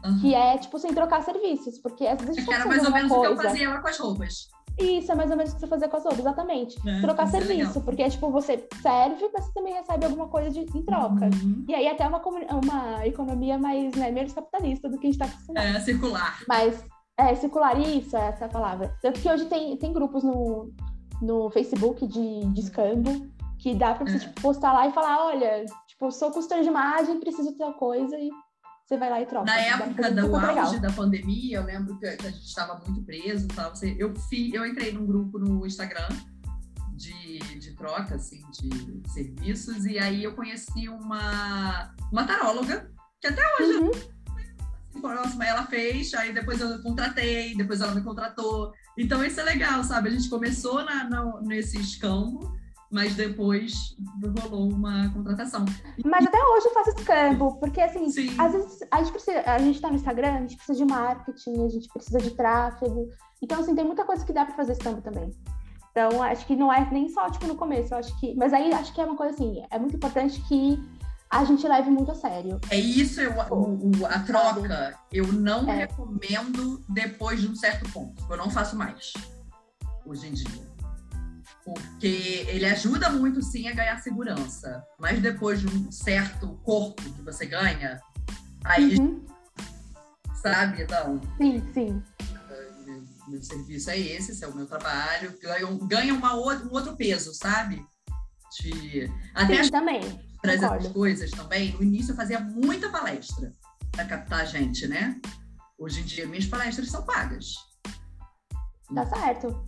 Uhum. 0.04 0.20
Que 0.20 0.36
é, 0.36 0.58
tipo, 0.58 0.78
sem 0.78 0.94
trocar 0.94 1.24
serviços. 1.24 1.78
Porque 1.78 2.06
às 2.06 2.22
vezes. 2.22 2.46
Tá 2.46 2.56
era 2.56 2.66
mais 2.66 2.84
ou 2.84 2.92
menos 2.92 3.10
coisa... 3.10 3.34
o 3.34 3.38
que 3.38 3.46
eu 3.46 3.50
fazia 3.50 3.70
lá 3.70 3.80
com 3.80 3.88
as 3.88 3.98
roupas. 3.98 4.48
Isso, 4.78 5.10
é 5.10 5.16
mais 5.16 5.32
ou 5.32 5.38
menos 5.38 5.54
o 5.54 5.56
que 5.56 5.62
você 5.62 5.68
fazia 5.68 5.88
com 5.88 5.96
as 5.96 6.04
roupas, 6.04 6.20
exatamente. 6.20 6.78
É, 6.86 7.00
trocar 7.00 7.24
é 7.24 7.28
serviço, 7.28 7.80
é 7.80 7.82
porque 7.82 8.10
tipo, 8.10 8.30
você 8.30 8.68
serve, 8.82 9.30
mas 9.34 9.46
você 9.46 9.54
também 9.54 9.74
recebe 9.74 10.06
alguma 10.06 10.28
coisa 10.28 10.50
de, 10.50 10.60
em 10.60 10.84
troca. 10.84 11.30
Uhum. 11.34 11.64
E 11.66 11.74
aí 11.74 11.88
até 11.88 12.06
uma, 12.06 12.22
uma 12.22 13.08
economia 13.08 13.58
mais, 13.58 13.96
né, 13.96 14.12
menos 14.12 14.34
capitalista 14.34 14.90
do 14.90 14.98
que 14.98 15.08
a 15.08 15.12
gente 15.12 15.22
está 15.22 15.34
acostumado. 15.34 15.66
É, 15.66 15.80
circular. 15.80 16.40
Mas, 16.46 16.84
é, 17.18 17.36
circular, 17.36 17.80
isso, 17.80 18.18
é 18.18 18.28
essa 18.28 18.46
a 18.46 18.50
palavra. 18.50 18.94
Tanto 19.02 19.22
que 19.22 19.30
hoje 19.30 19.46
tem, 19.46 19.78
tem 19.78 19.94
grupos 19.94 20.24
no, 20.26 20.74
no 21.22 21.50
Facebook 21.52 22.06
de, 22.06 22.46
de 22.48 22.60
escambo, 22.60 23.32
que 23.62 23.76
dá 23.76 23.94
para 23.94 24.08
você 24.08 24.16
é. 24.16 24.20
tipo, 24.20 24.42
postar 24.42 24.74
lá 24.74 24.88
e 24.88 24.92
falar, 24.92 25.24
olha, 25.28 25.64
tipo, 25.88 26.12
sou 26.12 26.32
costura 26.32 26.64
de 26.64 26.68
imagem, 26.68 27.20
preciso 27.20 27.52
de 27.52 27.58
tal 27.60 27.74
coisa 27.76 28.18
e 28.18 28.30
você 28.84 28.98
vai 28.98 29.10
lá 29.10 29.22
e 29.22 29.26
troca. 29.28 29.46
Na 29.46 29.58
época 29.58 30.12
do 30.12 30.36
auge 30.36 30.48
legal. 30.48 30.80
da 30.80 30.92
pandemia, 30.92 31.58
eu 31.60 31.64
lembro 31.64 31.98
que 32.00 32.08
a 32.08 32.12
gente 32.12 32.44
estava 32.44 32.82
muito 32.84 33.04
preso, 33.04 33.48
tal, 33.50 33.72
eu, 34.00 34.16
fi, 34.16 34.52
eu 34.54 34.66
entrei 34.66 34.92
num 34.92 35.06
grupo 35.06 35.38
no 35.38 35.66
Instagram 35.66 36.10
de, 36.94 37.38
de 37.60 37.76
troca, 37.76 38.16
assim, 38.16 38.42
de 38.50 39.10
serviços, 39.12 39.86
e 39.86 40.00
aí 40.00 40.24
eu 40.24 40.36
conheci 40.36 40.90
uma, 40.90 41.94
uma 42.12 42.26
taróloga, 42.26 42.92
que 43.22 43.28
até 43.28 43.42
hoje 43.60 43.78
uhum. 43.78 43.92
eu, 44.96 45.02
próxima, 45.02 45.46
ela 45.46 45.68
fez, 45.68 46.14
aí 46.16 46.34
depois 46.34 46.60
eu 46.60 46.82
contratei, 46.82 47.56
depois 47.56 47.80
ela 47.80 47.94
me 47.94 48.02
contratou. 48.02 48.74
Então 48.98 49.24
isso 49.24 49.40
é 49.40 49.44
legal, 49.44 49.84
sabe? 49.84 50.10
A 50.10 50.12
gente 50.12 50.30
começou 50.30 50.84
na, 50.84 51.08
na, 51.08 51.42
nesse 51.42 51.80
escambo, 51.80 52.60
mas 52.92 53.16
depois 53.16 53.96
rolou 54.42 54.70
uma 54.70 55.10
contratação. 55.14 55.66
Mas 56.04 56.26
até 56.28 56.38
hoje 56.38 56.66
eu 56.66 56.74
faço 56.74 56.90
escambo, 56.90 57.56
porque 57.56 57.80
assim, 57.80 58.10
Sim. 58.10 58.36
às 58.38 58.52
vezes 58.52 58.80
a 58.92 58.98
gente 59.00 59.12
precisa, 59.12 59.42
a 59.46 59.58
gente 59.60 59.82
tá 59.82 59.88
no 59.88 59.96
Instagram, 59.96 60.34
a 60.34 60.42
gente 60.42 60.58
precisa 60.58 60.78
de 60.78 60.86
marketing, 60.86 61.66
a 61.66 61.70
gente 61.70 61.88
precisa 61.88 62.20
de 62.20 62.32
tráfego. 62.32 63.10
Então, 63.42 63.62
assim, 63.62 63.74
tem 63.74 63.86
muita 63.86 64.04
coisa 64.04 64.26
que 64.26 64.34
dá 64.34 64.46
para 64.46 64.56
fazer 64.56 64.74
escambo 64.74 65.02
também. 65.02 65.32
Então, 65.92 66.22
acho 66.22 66.46
que 66.46 66.56
não 66.56 66.72
é 66.72 66.88
nem 66.92 67.10
só, 67.10 67.30
tipo, 67.30 67.48
no 67.48 67.56
começo, 67.56 67.94
eu 67.94 67.98
acho 67.98 68.20
que. 68.20 68.36
Mas 68.36 68.54
aí 68.54 68.74
acho 68.74 68.94
que 68.94 69.00
é 69.00 69.06
uma 69.06 69.16
coisa 69.16 69.34
assim, 69.34 69.64
é 69.72 69.80
muito 69.80 69.96
importante 69.96 70.42
que 70.42 70.78
a 71.30 71.46
gente 71.46 71.66
leve 71.66 71.90
muito 71.90 72.12
a 72.12 72.16
sério. 72.16 72.60
É 72.70 72.78
isso, 72.78 73.22
eu, 73.22 73.32
o, 73.32 74.06
a 74.06 74.20
troca, 74.20 75.00
eu 75.14 75.32
não 75.32 75.68
é. 75.70 75.86
recomendo 75.86 76.84
depois 76.90 77.42
de 77.42 77.48
um 77.48 77.56
certo 77.56 77.90
ponto. 77.92 78.22
Eu 78.30 78.38
não 78.38 78.50
faço 78.50 78.76
mais, 78.76 79.14
hoje 80.06 80.28
em 80.28 80.34
dia 80.34 80.71
porque 81.74 82.46
ele 82.48 82.66
ajuda 82.66 83.10
muito 83.10 83.42
sim 83.42 83.68
a 83.68 83.74
ganhar 83.74 83.98
segurança, 84.02 84.84
mas 85.00 85.22
depois 85.22 85.60
de 85.60 85.68
um 85.68 85.92
certo 85.92 86.56
corpo 86.64 87.02
que 87.02 87.22
você 87.22 87.46
ganha, 87.46 88.00
aí 88.64 88.98
uhum. 88.98 89.26
sabe, 90.42 90.84
então. 90.84 91.22
Sim, 91.38 91.62
sim. 91.74 92.04
Meu, 92.86 93.04
meu, 93.28 93.44
serviço 93.44 93.90
é 93.90 94.00
esse, 94.00 94.32
esse 94.32 94.44
é 94.44 94.48
o 94.48 94.56
meu 94.56 94.66
trabalho, 94.66 95.38
ganha, 95.42 95.68
ganha 95.88 96.14
uma 96.14 96.34
outra, 96.34 96.66
um 96.68 96.72
outro 96.72 96.96
peso, 96.96 97.34
sabe? 97.34 97.86
De... 98.60 99.10
Até 99.34 99.64
Sim, 99.64 99.72
também. 99.72 100.02
concordo. 100.02 100.50
essas 100.66 100.88
coisas 100.92 101.32
também. 101.32 101.72
No 101.74 101.84
início 101.84 102.12
eu 102.12 102.16
fazia 102.18 102.40
muita 102.40 102.90
palestra 102.90 103.54
para 103.92 104.04
captar 104.06 104.46
gente, 104.46 104.88
né? 104.88 105.20
Hoje 105.78 106.02
em 106.02 106.04
dia 106.04 106.28
minhas 106.28 106.46
palestras 106.46 106.90
são 106.90 107.04
pagas. 107.06 107.54
Tá 108.94 109.06
certo. 109.06 109.64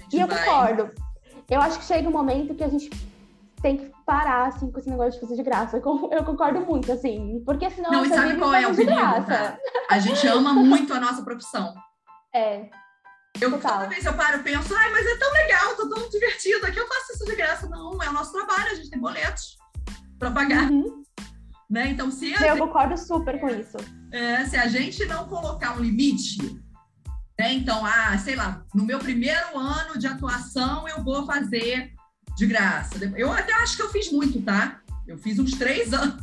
Gente 0.00 0.16
E 0.16 0.20
eu 0.20 0.26
vai- 0.28 0.44
concordo. 0.44 1.05
Eu 1.48 1.60
acho 1.60 1.78
que 1.78 1.84
chega 1.84 2.08
um 2.08 2.12
momento 2.12 2.54
que 2.54 2.64
a 2.64 2.68
gente 2.68 2.90
tem 3.62 3.76
que 3.78 3.90
parar, 4.04 4.48
assim, 4.48 4.70
com 4.70 4.78
esse 4.78 4.90
negócio 4.90 5.12
de 5.12 5.20
fazer 5.20 5.36
de 5.36 5.42
graça. 5.42 5.76
Eu 5.76 5.80
con- 5.80 6.10
Eu 6.12 6.24
concordo 6.24 6.60
muito, 6.60 6.90
assim. 6.92 7.42
Porque 7.44 7.68
senão 7.70 7.90
Não, 7.90 8.04
e 8.04 8.08
sabe 8.08 8.36
qual 8.36 8.52
é 8.54 8.66
o 8.66 8.74
perigo? 8.74 8.92
A 9.90 9.98
gente 9.98 10.26
ama 10.26 10.52
muito 10.52 10.92
a 10.92 11.00
nossa 11.00 11.22
profissão. 11.22 11.72
É, 12.34 12.68
Eu, 13.40 13.50
Total. 13.50 13.72
toda 13.80 13.88
vez 13.88 14.04
eu 14.04 14.14
paro 14.14 14.40
e 14.40 14.42
penso, 14.42 14.74
ai, 14.74 14.90
mas 14.92 15.06
é 15.06 15.16
tão 15.18 15.32
legal, 15.32 15.76
tô 15.76 15.88
tão 15.88 16.08
divertido, 16.08 16.66
aqui 16.66 16.78
eu 16.78 16.86
faço 16.88 17.12
isso 17.14 17.24
de 17.26 17.36
graça. 17.36 17.68
Não, 17.68 18.02
é 18.02 18.08
o 18.08 18.12
nosso 18.12 18.32
trabalho, 18.32 18.72
a 18.72 18.74
gente 18.74 18.90
tem 18.90 18.98
boletos 18.98 19.56
para 20.18 20.30
pagar, 20.30 20.70
uhum. 20.70 21.02
né? 21.68 21.88
Então, 21.88 22.10
se 22.10 22.32
eu 22.32 22.56
concordo 22.58 22.96
super 22.96 23.38
com 23.38 23.48
isso. 23.48 23.76
é, 24.12 24.44
se 24.46 24.56
a 24.56 24.66
gente 24.66 25.04
não 25.06 25.28
colocar 25.28 25.76
um 25.76 25.80
limite, 25.80 26.38
né? 27.38 27.52
Então, 27.54 27.84
ah, 27.84 28.16
sei 28.18 28.34
lá, 28.36 28.64
no 28.74 28.84
meu 28.84 28.98
primeiro 28.98 29.56
ano 29.58 29.98
de 29.98 30.06
atuação 30.06 30.88
eu 30.88 31.02
vou 31.02 31.24
fazer 31.26 31.92
de 32.36 32.46
graça. 32.46 32.96
Eu 33.16 33.32
até 33.32 33.52
acho 33.54 33.76
que 33.76 33.82
eu 33.82 33.90
fiz 33.90 34.10
muito, 34.12 34.40
tá? 34.42 34.80
Eu 35.06 35.16
fiz 35.18 35.38
uns 35.38 35.52
três 35.52 35.92
anos 35.92 36.16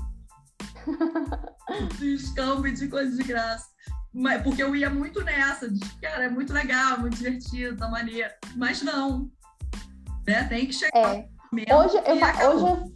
de 1.97 2.13
escambo 2.15 2.67
e 2.67 2.71
de 2.71 2.88
coisa 2.88 3.15
de 3.15 3.23
graça. 3.23 3.65
Mas, 4.13 4.43
porque 4.43 4.62
eu 4.62 4.76
ia 4.76 4.89
muito 4.91 5.23
nessa, 5.23 5.67
de, 5.69 5.80
cara, 6.02 6.26
é 6.26 6.30
muito 6.30 6.54
legal, 6.54 6.99
muito 6.99 7.17
divertido, 7.17 7.76
tá 7.78 7.88
maneiro. 7.89 8.30
Mas 8.56 8.82
não. 8.84 9.30
Né? 10.28 10.43
Tem 10.43 10.67
que 10.67 10.73
chegar 10.73 10.95
É. 10.95 11.28
Hoje 11.76 11.97
eu, 12.06 12.23
acabou. 12.26 12.56
hoje, 12.56 12.65
eu- 12.65 12.93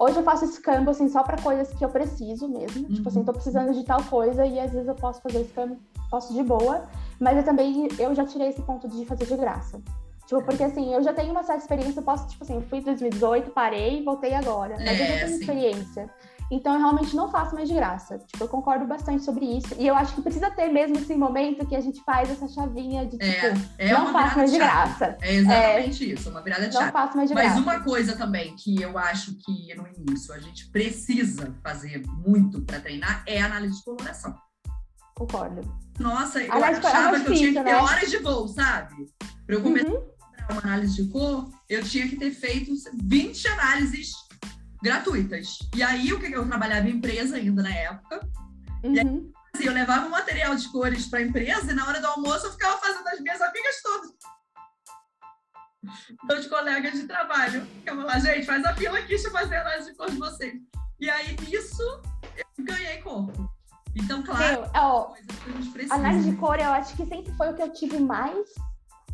hoje 0.00 0.16
eu 0.16 0.22
faço 0.22 0.44
escambo, 0.46 0.90
assim, 0.90 1.08
só 1.10 1.22
pra 1.22 1.36
coisas 1.42 1.72
que 1.76 1.84
eu 1.84 1.88
preciso 1.90 2.48
mesmo. 2.48 2.88
Tipo 2.88 3.08
assim, 3.08 3.18
Uhum. 3.18 3.24
tô 3.24 3.32
precisando 3.34 3.72
de 3.74 3.84
tal 3.84 4.02
coisa 4.04 4.46
e 4.46 4.58
às 4.58 4.72
vezes 4.72 4.88
eu 4.88 4.94
posso 4.94 5.20
fazer 5.20 5.42
escambo, 5.42 5.78
posso 6.10 6.32
de 6.32 6.42
boa. 6.42 6.88
Mas 7.20 7.36
eu 7.36 7.42
também, 7.42 7.88
eu 7.98 8.14
já 8.14 8.24
tirei 8.24 8.48
esse 8.48 8.62
ponto 8.62 8.88
de 8.88 9.04
fazer 9.06 9.26
de 9.26 9.36
graça. 9.36 9.80
Tipo, 10.26 10.42
porque 10.42 10.64
assim, 10.64 10.92
eu 10.92 11.02
já 11.02 11.12
tenho 11.12 11.30
uma 11.30 11.44
certa 11.44 11.62
experiência, 11.62 12.00
eu 12.00 12.04
posso, 12.04 12.26
tipo 12.28 12.42
assim, 12.42 12.56
eu 12.56 12.62
fui 12.62 12.78
em 12.78 12.82
2018, 12.82 13.50
parei 13.52 14.00
e 14.00 14.04
voltei 14.04 14.34
agora. 14.34 14.74
Mas 14.78 14.98
eu 14.98 15.04
É, 15.04 15.08
já 15.08 15.14
tenho 15.18 15.28
sim. 15.28 15.40
experiência. 15.40 16.10
Então 16.50 16.74
eu 16.74 16.78
realmente 16.80 17.14
não 17.16 17.28
faço 17.30 17.54
mais 17.54 17.68
de 17.68 17.74
graça. 17.74 18.18
Tipo, 18.18 18.44
eu 18.44 18.48
concordo 18.48 18.86
bastante 18.86 19.24
sobre 19.24 19.44
isso. 19.44 19.74
E 19.78 19.86
eu 19.86 19.96
acho 19.96 20.14
que 20.14 20.22
precisa 20.22 20.48
ter 20.50 20.68
mesmo 20.68 20.96
esse 20.96 21.14
momento 21.16 21.66
que 21.66 21.74
a 21.74 21.80
gente 21.80 22.00
faz 22.04 22.30
essa 22.30 22.46
chavinha 22.48 23.04
de, 23.04 23.18
tipo, 23.18 23.24
É, 23.24 23.54
é 23.78 23.92
não 23.92 24.12
faço 24.12 24.36
mais 24.36 24.52
de 24.52 24.58
graça. 24.58 25.16
É 25.20 25.34
exatamente 25.34 26.12
isso, 26.12 26.30
uma 26.30 26.42
virada 26.42 26.68
de 26.68 26.74
Não 26.74 26.92
faço 26.92 27.16
mais 27.16 27.28
de 27.28 27.34
Mas 27.34 27.44
graça. 27.46 27.60
uma 27.60 27.80
coisa 27.80 28.16
também 28.16 28.54
que 28.56 28.80
eu 28.80 28.96
acho 28.96 29.34
que 29.44 29.74
no 29.74 29.86
início 29.88 30.32
a 30.32 30.38
gente 30.38 30.70
precisa 30.70 31.52
fazer 31.64 32.04
muito 32.06 32.60
para 32.62 32.78
treinar 32.80 33.24
é 33.26 33.40
a 33.42 33.46
análise 33.46 33.78
de 33.78 33.84
coloração. 33.84 34.34
Concordo. 35.16 35.62
Nossa, 35.98 36.42
eu 36.42 36.52
é 36.52 36.64
achava 36.74 37.18
que 37.20 37.30
eu 37.30 37.34
tinha 37.34 37.48
que 37.48 37.54
ter 37.54 37.64
né? 37.64 37.76
horas 37.76 38.10
de 38.10 38.18
voo, 38.18 38.46
sabe? 38.48 39.08
Para 39.46 39.54
eu 39.54 39.62
começar 39.62 39.88
Uhum. 39.88 40.10
a 40.48 40.52
uma 40.52 40.62
análise 40.62 41.02
de 41.02 41.10
cor, 41.10 41.48
eu 41.70 41.82
tinha 41.82 42.06
que 42.06 42.16
ter 42.16 42.30
feito 42.32 42.70
20 43.02 43.48
análises 43.48 44.12
gratuitas. 44.82 45.58
E 45.74 45.82
aí, 45.82 46.12
o 46.12 46.20
que 46.20 46.30
eu 46.30 46.46
trabalhava 46.46 46.86
em 46.88 46.96
empresa 46.96 47.36
ainda 47.36 47.62
na 47.62 47.74
época, 47.74 48.20
Uhum. 48.84 49.32
assim, 49.54 49.64
eu 49.64 49.72
levava 49.72 50.06
um 50.06 50.10
material 50.10 50.54
de 50.54 50.68
cores 50.70 51.06
para 51.06 51.20
a 51.20 51.22
empresa 51.22 51.72
e 51.72 51.74
na 51.74 51.86
hora 51.86 51.98
do 52.00 52.06
almoço 52.08 52.46
eu 52.46 52.52
ficava 52.52 52.78
fazendo 52.78 53.08
as 53.08 53.20
minhas 53.20 53.40
amigas 53.40 53.82
todas. 53.82 54.10
Meus 56.24 56.46
colegas 56.46 56.92
de 56.92 57.06
trabalho. 57.06 57.64
Ficava 57.78 58.04
lá, 58.04 58.18
gente, 58.18 58.44
faz 58.44 58.64
a 58.66 58.74
fila 58.74 58.98
aqui, 58.98 59.08
deixa 59.08 59.28
eu 59.28 59.32
fazer 59.32 59.56
a 59.56 59.60
análise 59.62 59.90
de 59.90 59.96
cor 59.96 60.10
de 60.10 60.18
vocês. 60.18 60.54
E 61.00 61.08
aí, 61.08 61.36
nisso, 61.48 61.82
eu 62.36 62.64
ganhei 62.64 62.98
corpo. 62.98 63.55
Então, 63.96 64.22
claro, 64.22 64.62
Eu, 64.62 64.68
ó, 64.74 65.08
gente 65.56 65.70
precisa. 65.70 65.94
análise 65.94 66.30
de 66.30 66.36
cor, 66.36 66.58
eu 66.58 66.70
acho 66.70 66.94
que 66.96 67.06
sempre 67.06 67.32
foi 67.32 67.50
o 67.50 67.54
que 67.54 67.62
eu 67.62 67.72
tive 67.72 67.98
mais, 67.98 68.46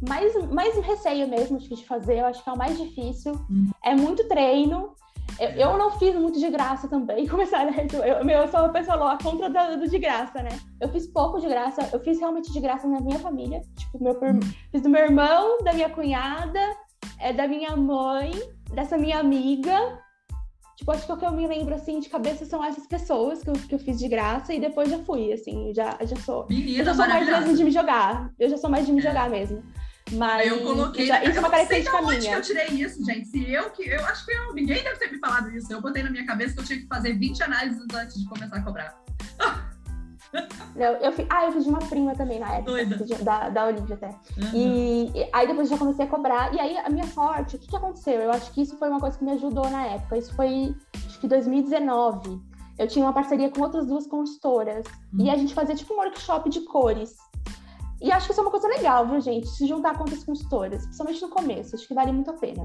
mais, 0.09 0.35
mais 0.51 0.77
receio 0.79 1.29
mesmo 1.29 1.59
de 1.59 1.87
fazer. 1.87 2.19
Eu 2.19 2.27
acho 2.27 2.43
que 2.43 2.51
é 2.51 2.53
o 2.53 2.59
mais 2.59 2.77
difícil. 2.79 3.33
Hum. 3.51 3.71
É 3.85 3.95
muito 3.95 4.27
treino. 4.29 4.95
Eu, 5.39 5.49
eu 5.51 5.79
não 5.79 5.93
fiz 5.93 6.15
muito 6.15 6.39
de 6.39 6.51
graça 6.51 6.89
também, 6.89 7.27
começar, 7.29 7.65
né? 7.65 7.87
Eu, 7.93 8.03
eu, 8.03 8.25
meu, 8.25 8.41
eu 8.43 8.49
sou 8.49 8.61
uma 8.61 8.69
pessoa 8.69 8.97
louca 8.97 9.19
contra 9.23 9.49
do, 9.49 9.81
do 9.81 9.89
de 9.89 9.99
graça, 9.99 10.43
né? 10.43 10.51
Eu 10.81 10.89
fiz 10.91 11.07
pouco 11.07 11.41
de 11.41 11.49
graça, 11.49 11.89
eu 11.93 12.01
fiz 12.01 12.19
realmente 12.19 12.53
de 12.53 12.61
graça 12.61 12.87
na 12.87 13.01
minha 13.01 13.19
família. 13.19 13.63
Tipo, 13.79 14.03
meu, 14.03 14.13
Hum. 14.23 14.41
fiz 14.71 14.83
do 14.83 14.89
meu 14.91 15.03
irmão, 15.05 15.59
da 15.65 15.73
minha 15.73 15.89
cunhada, 15.89 16.61
é, 17.19 17.33
da 17.33 17.47
minha 17.49 17.75
mãe, 17.77 18.33
dessa 18.75 18.99
minha 18.99 19.19
amiga. 19.21 20.02
Tipo, 20.83 20.91
acho 20.91 21.07
que 21.07 21.13
o 21.13 21.17
que 21.17 21.25
eu 21.25 21.31
me 21.31 21.47
lembro, 21.47 21.73
assim, 21.77 22.01
de 22.01 22.09
cabeça 22.09 22.45
são 22.45 22.65
essas 22.65 22.89
pessoas 22.89 23.41
que 23.41 23.49
eu, 23.51 23.53
que 23.53 23.73
eu 23.73 23.79
fiz 23.79 24.01
de 24.01 24.09
graça 24.09 24.53
e 24.53 24.59
depois 24.59 24.91
já 24.91 24.99
fui, 24.99 25.33
assim, 25.33 25.69
eu 25.69 25.75
já, 25.77 25.97
eu 26.01 26.07
já 26.09 26.17
sou. 26.17 26.43
Eu 26.51 26.57
Menina 26.57 26.85
já 26.85 26.93
sou 26.95 27.07
mais 27.07 27.25
mesmo 27.29 27.57
de 27.57 27.65
me 27.65 27.71
jogar. 27.71 28.31
Eu 28.37 28.49
já 28.51 28.57
sou 28.59 28.69
mais 28.69 28.85
de 28.85 28.91
me 28.93 28.99
É. 28.99 29.03
jogar 29.03 29.31
mesmo. 29.31 29.63
Mas 30.11 30.45
Eu 30.49 30.61
coloquei. 30.63 31.07
já- 31.07 31.23
isso 31.23 31.35
é 31.35 31.37
eu 31.37 31.39
uma 31.39 31.49
não 31.51 31.67
sei 31.67 31.83
de 31.83 31.89
característica 31.89 31.97
onde 31.99 32.15
que 32.17 32.21
minha. 32.23 32.35
eu 32.37 32.43
tirei 32.43 32.67
isso, 32.67 33.05
gente. 33.05 33.29
Se 33.29 33.49
eu 33.53 33.71
que. 33.71 33.89
Eu 33.89 34.05
acho 34.07 34.27
que 34.27 34.33
eu, 34.33 34.53
ninguém 34.55 34.83
deve 34.83 34.97
ter 34.97 35.13
me 35.13 35.19
falado 35.21 35.51
isso. 35.57 35.73
Eu 35.73 35.81
botei 35.81 36.03
na 36.03 36.11
minha 36.11 36.27
cabeça 36.27 36.55
que 36.55 36.61
eu 36.61 36.65
tinha 36.65 36.79
que 36.81 36.87
fazer 36.89 37.13
20 37.17 37.41
análises 37.45 37.87
antes 37.95 38.19
de 38.21 38.29
começar 38.29 38.57
a 38.57 38.63
cobrar. 38.63 39.02
Eu, 40.75 40.93
eu 40.95 41.13
fi- 41.13 41.27
ah, 41.29 41.45
eu 41.47 41.53
fiz 41.53 41.65
de 41.65 41.71
uma 41.71 41.79
prima 41.81 42.15
também 42.15 42.39
na 42.39 42.55
época, 42.55 42.87
de- 42.87 43.15
da, 43.23 43.49
da 43.51 43.67
Olivia 43.67 43.95
até. 43.95 44.09
Uhum. 44.09 44.51
E, 44.55 45.29
aí 45.33 45.47
depois 45.47 45.69
já 45.69 45.77
comecei 45.77 46.05
a 46.05 46.09
cobrar. 46.09 46.55
E 46.55 46.59
aí 46.61 46.77
a 46.79 46.89
minha 46.89 47.07
sorte, 47.07 47.57
o 47.57 47.59
que, 47.59 47.69
que 47.69 47.77
aconteceu? 47.77 48.21
Eu 48.21 48.31
acho 48.31 48.51
que 48.53 48.63
isso 48.63 48.77
foi 48.79 48.89
uma 48.89 48.99
coisa 49.01 49.19
que 49.19 49.25
me 49.25 49.33
ajudou 49.33 49.69
na 49.69 49.85
época. 49.87 50.17
Isso 50.17 50.35
foi, 50.35 50.75
acho 51.07 51.21
que 51.21 51.29
2019. 51.29 52.41
Eu 52.79 52.89
tinha 52.89 53.05
uma 53.05 53.13
parceria 53.13 53.51
com 53.51 53.61
outras 53.61 53.87
duas 53.87 54.07
consultoras. 54.07 54.87
Hum. 55.13 55.19
E 55.25 55.31
a 55.31 55.37
gente 55.37 55.53
fazia 55.55 55.75
tipo 55.75 55.93
um 55.93 55.99
workshop 55.99 56.49
de 56.49 56.61
cores. 56.63 57.17
E 58.01 58.11
acho 58.11 58.27
que 58.27 58.33
isso 58.33 58.41
é 58.41 58.45
uma 58.45 58.51
coisa 58.51 58.67
legal, 58.67 59.07
viu, 59.07 59.21
gente? 59.21 59.47
Se 59.49 59.67
juntar 59.67 59.95
com 59.95 60.01
outras 60.01 60.25
consultoras, 60.25 60.83
principalmente 60.85 61.23
no 61.23 61.29
começo. 61.29 61.77
Acho 61.77 61.87
que 61.87 61.95
vale 61.95 62.11
muito 62.13 62.31
a 62.31 62.35
pena. 62.35 62.65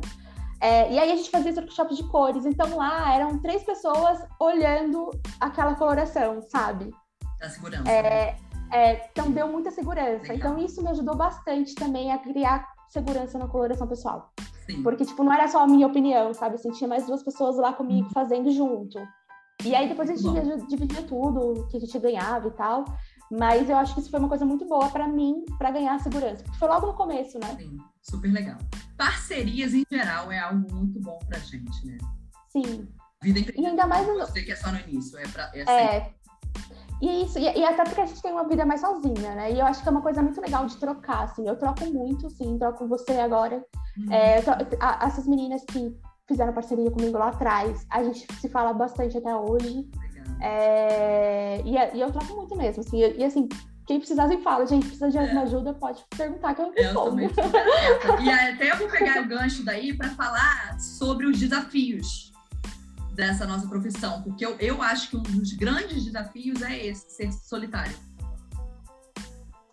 É, 0.59 0.91
e 0.91 0.97
aí 0.97 1.11
a 1.11 1.15
gente 1.15 1.29
fazia 1.29 1.51
esse 1.51 1.59
workshop 1.59 1.93
de 1.93 2.03
cores. 2.05 2.45
Então 2.45 2.75
lá 2.77 3.13
eram 3.13 3.37
três 3.39 3.63
pessoas 3.63 4.19
olhando 4.39 5.11
aquela 5.39 5.75
coloração, 5.75 6.41
sabe? 6.41 6.89
Da 7.39 7.49
segurança. 7.49 7.83
né? 7.83 7.91
É, 7.91 8.37
é, 8.71 9.09
então 9.11 9.31
deu 9.31 9.47
muita 9.47 9.71
segurança. 9.71 10.21
Legal. 10.33 10.35
Então 10.35 10.57
isso 10.59 10.81
me 10.81 10.89
ajudou 10.89 11.15
bastante 11.15 11.75
também 11.75 12.11
a 12.11 12.17
criar 12.17 12.67
segurança 12.89 13.37
na 13.37 13.47
coloração 13.47 13.87
pessoal. 13.87 14.31
Sim. 14.65 14.83
Porque, 14.83 15.05
tipo, 15.05 15.23
não 15.23 15.31
era 15.33 15.47
só 15.47 15.63
a 15.63 15.67
minha 15.67 15.87
opinião, 15.87 16.33
sabe? 16.33 16.55
Assim, 16.55 16.71
tinha 16.71 16.87
mais 16.87 17.05
duas 17.05 17.23
pessoas 17.23 17.55
lá 17.57 17.71
comigo 17.73 18.09
fazendo 18.09 18.51
junto. 18.51 18.99
E 19.63 19.73
aí 19.73 19.87
depois 19.89 20.09
a 20.09 20.13
gente 20.15 20.23
Bom. 20.23 20.65
dividia, 20.67 21.01
tudo 21.03 21.67
que 21.69 21.77
a 21.77 21.79
gente 21.79 21.99
ganhava 21.99 22.47
e 22.47 22.51
tal. 22.51 22.85
Mas 23.31 23.69
eu 23.69 23.75
acho 23.77 23.93
que 23.93 23.99
isso 24.01 24.09
foi 24.09 24.19
uma 24.19 24.29
coisa 24.29 24.45
muito 24.45 24.65
boa 24.65 24.89
pra 24.89 25.07
mim, 25.07 25.43
pra 25.57 25.71
ganhar 25.71 25.99
segurança. 25.99 26.43
Porque 26.43 26.57
foi 26.59 26.67
logo 26.69 26.87
no 26.87 26.93
começo, 26.93 27.37
né? 27.39 27.55
Sim, 27.57 27.77
super 28.01 28.31
legal. 28.31 28.57
Parcerias 28.97 29.73
em 29.73 29.83
geral 29.91 30.31
é 30.31 30.39
algo 30.39 30.65
muito 30.73 30.99
bom 31.01 31.19
pra 31.27 31.37
gente, 31.39 31.85
né? 31.85 31.97
Sim. 32.49 32.87
Vida 33.21 33.39
E 33.39 33.41
empreendedora. 33.41 33.69
ainda 33.69 33.87
mais 33.87 34.07
no, 34.07 34.13
Você 34.19 34.43
que 34.43 34.51
é 34.51 34.55
só 34.55 34.71
no 34.71 34.79
início, 34.79 35.17
é, 35.17 35.27
pra, 35.27 35.51
é, 35.53 35.61
É. 35.61 36.13
E 37.01 37.23
isso, 37.23 37.37
e, 37.37 37.43
e 37.43 37.63
até 37.63 37.83
porque 37.83 38.01
a 38.01 38.05
gente 38.05 38.21
tem 38.21 38.31
uma 38.31 38.47
vida 38.47 38.65
mais 38.65 38.81
sozinha, 38.81 39.35
né? 39.35 39.51
E 39.51 39.59
eu 39.59 39.65
acho 39.65 39.81
que 39.83 39.87
é 39.87 39.91
uma 39.91 40.01
coisa 40.01 40.21
muito 40.21 40.41
legal 40.41 40.65
de 40.65 40.77
trocar, 40.77 41.23
assim. 41.25 41.47
Eu 41.47 41.55
troco 41.55 41.85
muito, 41.91 42.29
sim, 42.29 42.57
troco 42.57 42.87
você 42.87 43.13
agora. 43.19 43.63
Uhum. 43.97 44.11
É, 44.11 44.39
eu 44.39 44.43
a- 44.79 45.05
essas 45.05 45.27
meninas 45.27 45.63
que 45.65 45.95
fizeram 46.27 46.53
parceria 46.53 46.89
comigo 46.91 47.17
lá 47.17 47.29
atrás, 47.29 47.85
a 47.89 48.03
gente 48.03 48.27
se 48.39 48.49
fala 48.49 48.73
bastante 48.73 49.17
até 49.17 49.35
hoje. 49.35 49.87
É, 50.41 51.61
e, 51.63 51.75
e 51.97 52.01
eu 52.01 52.11
troco 52.11 52.35
muito 52.35 52.55
mesmo, 52.55 52.81
assim. 52.81 52.99
E, 52.99 53.17
e, 53.19 53.23
assim, 53.23 53.47
quem 53.85 53.99
precisar 53.99 54.27
sempre 54.27 54.43
fala, 54.43 54.65
gente, 54.65 54.85
precisa 54.87 55.09
de 55.09 55.17
alguma 55.17 55.43
ajuda, 55.43 55.73
pode 55.73 56.03
perguntar 56.15 56.53
que 56.53 56.61
eu 56.61 56.65
Eu 56.75 56.83
respondo. 56.83 57.09
aberta. 57.13 57.41
E 58.21 58.29
até 58.29 58.71
eu 58.71 58.77
vou 58.77 58.87
pegar 58.89 59.21
o 59.21 59.27
gancho 59.27 59.63
daí 59.63 59.95
para 59.95 60.09
falar 60.09 60.79
sobre 60.79 61.25
os 61.27 61.39
desafios 61.39 62.31
dessa 63.17 63.45
nossa 63.47 63.67
profissão, 63.67 64.21
porque 64.21 64.45
eu, 64.45 64.55
eu 64.59 64.81
acho 64.81 65.09
que 65.09 65.17
um 65.17 65.23
dos 65.23 65.51
grandes 65.53 66.05
desafios 66.05 66.61
é 66.61 66.85
esse, 66.85 67.09
ser 67.09 67.31
solitário. 67.33 67.95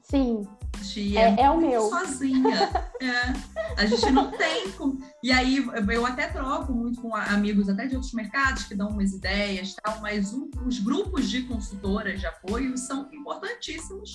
Sim, 0.03 0.47
gente 0.83 1.17
É- 1.17 1.43
é 1.43 1.51
o 1.51 1.61
meu. 1.61 1.83
sozinha. 1.89 2.71
É. 3.05 3.35
A 3.77 3.85
gente 3.85 4.11
não 4.13 4.31
tem. 4.31 4.71
como- 4.73 4.99
E 5.23 5.31
aí 5.31 5.63
eu 5.93 6.07
até 6.07 6.27
troco 6.29 6.73
muito 6.73 7.03
com 7.03 7.15
amigos 7.15 7.69
até 7.69 7.87
de 7.87 7.97
outros 7.97 8.15
mercados 8.15 8.65
que 8.65 8.75
dão 8.75 8.89
umas 8.89 9.13
ideias 9.13 9.75
tal, 9.83 10.01
mas 10.01 10.33
o- 10.33 10.49
os 10.65 10.79
grupos 10.79 11.29
de 11.29 11.43
consultoras 11.43 12.19
de 12.21 12.27
apoio 12.27 12.79
são 12.79 13.11
importantíssimos 13.13 14.11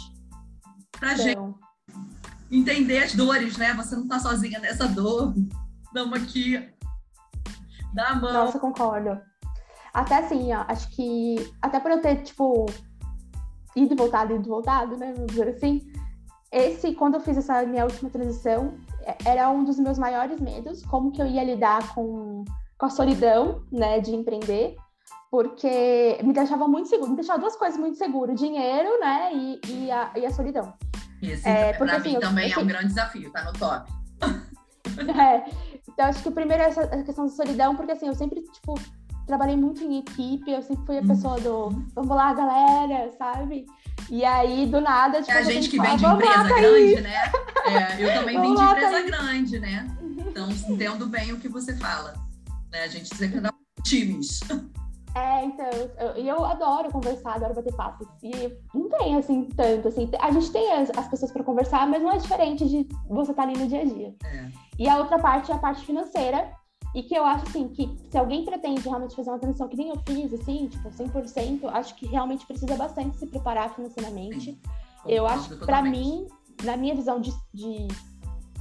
para 1.00 1.14
gente 1.16 1.32
então, 1.38 1.56
entender 2.50 3.04
as 3.04 3.14
dores, 3.14 3.58
né? 3.58 3.76
Você 3.76 3.96
não 3.96 4.08
tá 4.08 4.18
sozinha 4.20 4.58
nessa 4.60 4.88
dor. 4.88 5.36
Damos 5.94 6.20
aqui. 6.20 6.68
Dá 7.94 8.10
a 8.10 8.16
mão. 8.16 8.34
nossa, 8.34 8.60
concordo. 8.60 9.20
Até 9.94 10.18
assim, 10.18 10.54
ó, 10.54 10.66
acho 10.68 10.90
que. 10.92 11.36
Até 11.62 11.80
por 11.80 11.92
eu 11.92 12.02
ter, 12.02 12.18
tipo, 12.24 12.66
ido 13.76 13.94
e 13.94 13.98
voltado, 13.98 14.36
ido 14.36 14.46
e 14.46 14.50
voltado, 14.50 14.98
né? 14.98 15.14
Vamos 15.14 15.32
dizer 15.32 15.50
assim. 15.50 15.82
Esse, 16.52 16.94
quando 16.96 17.16
eu 17.16 17.22
fiz 17.22 17.38
essa 17.38 17.62
minha 17.64 17.86
última 17.86 18.10
transição, 18.10 18.76
é- 19.04 19.18
era 19.26 19.50
um 19.50 19.64
dos 19.64 19.78
meus 19.80 20.00
maiores 20.00 20.40
medos. 20.40 20.84
Como 20.86 21.12
que 21.12 21.22
eu 21.22 21.26
ia 21.28 21.44
lidar 21.44 21.94
com 21.94 22.44
com 22.80 22.86
a 22.86 22.90
solidão, 22.90 23.62
né, 23.70 24.00
de 24.00 24.16
empreender, 24.16 24.78
porque 25.30 26.18
me 26.24 26.32
deixava 26.32 26.66
muito 26.66 26.88
seguro, 26.88 27.10
me 27.10 27.18
deixava 27.18 27.38
duas 27.38 27.56
coisas 27.58 27.78
muito 27.78 27.98
seguras, 27.98 28.34
o 28.34 28.38
dinheiro, 28.38 28.98
né, 29.02 29.32
e, 29.34 29.62
e, 29.68 29.92
a, 29.92 30.12
e 30.16 30.26
a 30.26 30.32
solidão. 30.32 30.74
Isso, 31.22 31.46
é, 31.46 31.74
porque, 31.74 31.92
pra 31.92 32.00
mim 32.00 32.10
assim, 32.16 32.20
também 32.22 32.50
eu, 32.50 32.60
é 32.60 32.64
um 32.64 32.68
grande 32.68 32.88
desafio, 32.88 33.30
tá 33.32 33.44
no 33.44 33.52
top. 33.52 33.92
é, 35.22 35.44
então 36.00 36.08
acho 36.08 36.24
que 36.24 36.30
o 36.30 36.32
primeiro 36.32 36.64
é 36.64 36.68
essa 36.68 36.88
questão 37.04 37.26
da 37.26 37.32
solidão, 37.34 37.76
porque 37.76 37.92
assim, 37.92 38.08
eu 38.08 38.16
sempre, 38.16 38.42
tipo, 38.42 38.80
trabalhei 39.28 39.58
muito 39.58 39.84
em 39.84 40.00
equipe, 40.00 40.50
eu 40.50 40.62
sempre 40.62 40.86
fui 40.86 40.98
a 40.98 41.02
pessoa 41.02 41.38
do 41.42 41.66
uhum. 41.66 41.88
vamos 41.94 42.16
lá, 42.16 42.34
galera, 42.34 43.12
sabe? 43.18 43.66
E 44.10 44.24
aí, 44.24 44.66
do 44.66 44.80
nada, 44.80 45.20
tipo, 45.20 45.34
É 45.34 45.40
a 45.40 45.44
gente 45.44 45.70
que 45.70 45.78
vem 45.78 45.98
de 45.98 46.06
empresa 46.06 46.44
grande, 46.44 47.02
né? 47.02 47.32
É, 47.70 48.02
eu 48.02 48.14
também 48.14 48.40
vim 48.42 48.56
de 48.56 48.62
empresa 48.62 49.02
grande, 49.02 49.60
né? 49.60 49.88
Então, 50.20 50.50
entendo 50.50 51.06
bem 51.06 51.34
o 51.34 51.38
que 51.38 51.50
você 51.50 51.76
fala. 51.76 52.14
Né? 52.72 52.84
A 52.84 52.88
gente 52.88 53.14
sempre 53.14 53.42
dá 53.42 53.54
times. 53.84 54.40
É, 55.16 55.44
então, 55.44 55.68
e 56.16 56.28
eu, 56.28 56.38
eu, 56.38 56.46
adoro 56.46 56.92
conversar, 56.92 57.36
adoro 57.36 57.56
bater 57.56 57.76
papo. 57.76 58.08
E 58.22 58.32
não 58.74 58.90
tem, 58.90 59.16
assim, 59.16 59.46
tanto, 59.56 59.88
assim, 59.88 60.10
a 60.20 60.32
gente 60.32 60.52
tem 60.52 60.72
as, 60.72 60.90
as 60.96 61.08
pessoas 61.08 61.32
para 61.32 61.44
conversar, 61.44 61.88
mas 61.88 62.02
não 62.02 62.12
é 62.12 62.18
diferente 62.18 62.68
de 62.68 62.88
você 63.08 63.32
estar 63.32 63.44
tá 63.44 63.50
ali 63.50 63.60
no 63.60 63.68
dia 63.68 63.82
a 63.82 63.86
dia. 63.86 64.16
É. 64.24 64.50
E 64.78 64.88
a 64.88 64.98
outra 64.98 65.18
parte 65.18 65.52
é 65.52 65.56
a 65.56 65.58
parte 65.58 65.84
financeira, 65.86 66.52
e 66.94 67.04
que 67.04 67.16
eu 67.16 67.24
acho, 67.24 67.48
assim, 67.48 67.68
que 67.70 67.90
se 68.10 68.18
alguém 68.18 68.44
pretende 68.46 68.82
realmente 68.82 69.16
fazer 69.16 69.30
uma 69.30 69.40
transição 69.40 69.68
que 69.68 69.78
nem 69.78 69.90
eu 69.90 70.00
fiz, 70.08 70.34
assim, 70.34 70.68
tipo, 70.68 70.90
100%, 70.90 71.66
acho 71.66 71.96
que 71.96 72.08
realmente 72.08 72.46
precisa 72.46 72.76
bastante 72.76 73.18
se 73.18 73.28
preparar 73.28 73.74
financeiramente. 73.76 74.58
Sim. 75.04 75.12
Eu 75.12 75.26
acho 75.26 75.50
que, 75.50 75.66
para 75.66 75.82
mim, 75.82 76.28
na 76.64 76.76
minha 76.76 76.96
visão 76.96 77.22
de, 77.22 77.32
de, 77.54 77.88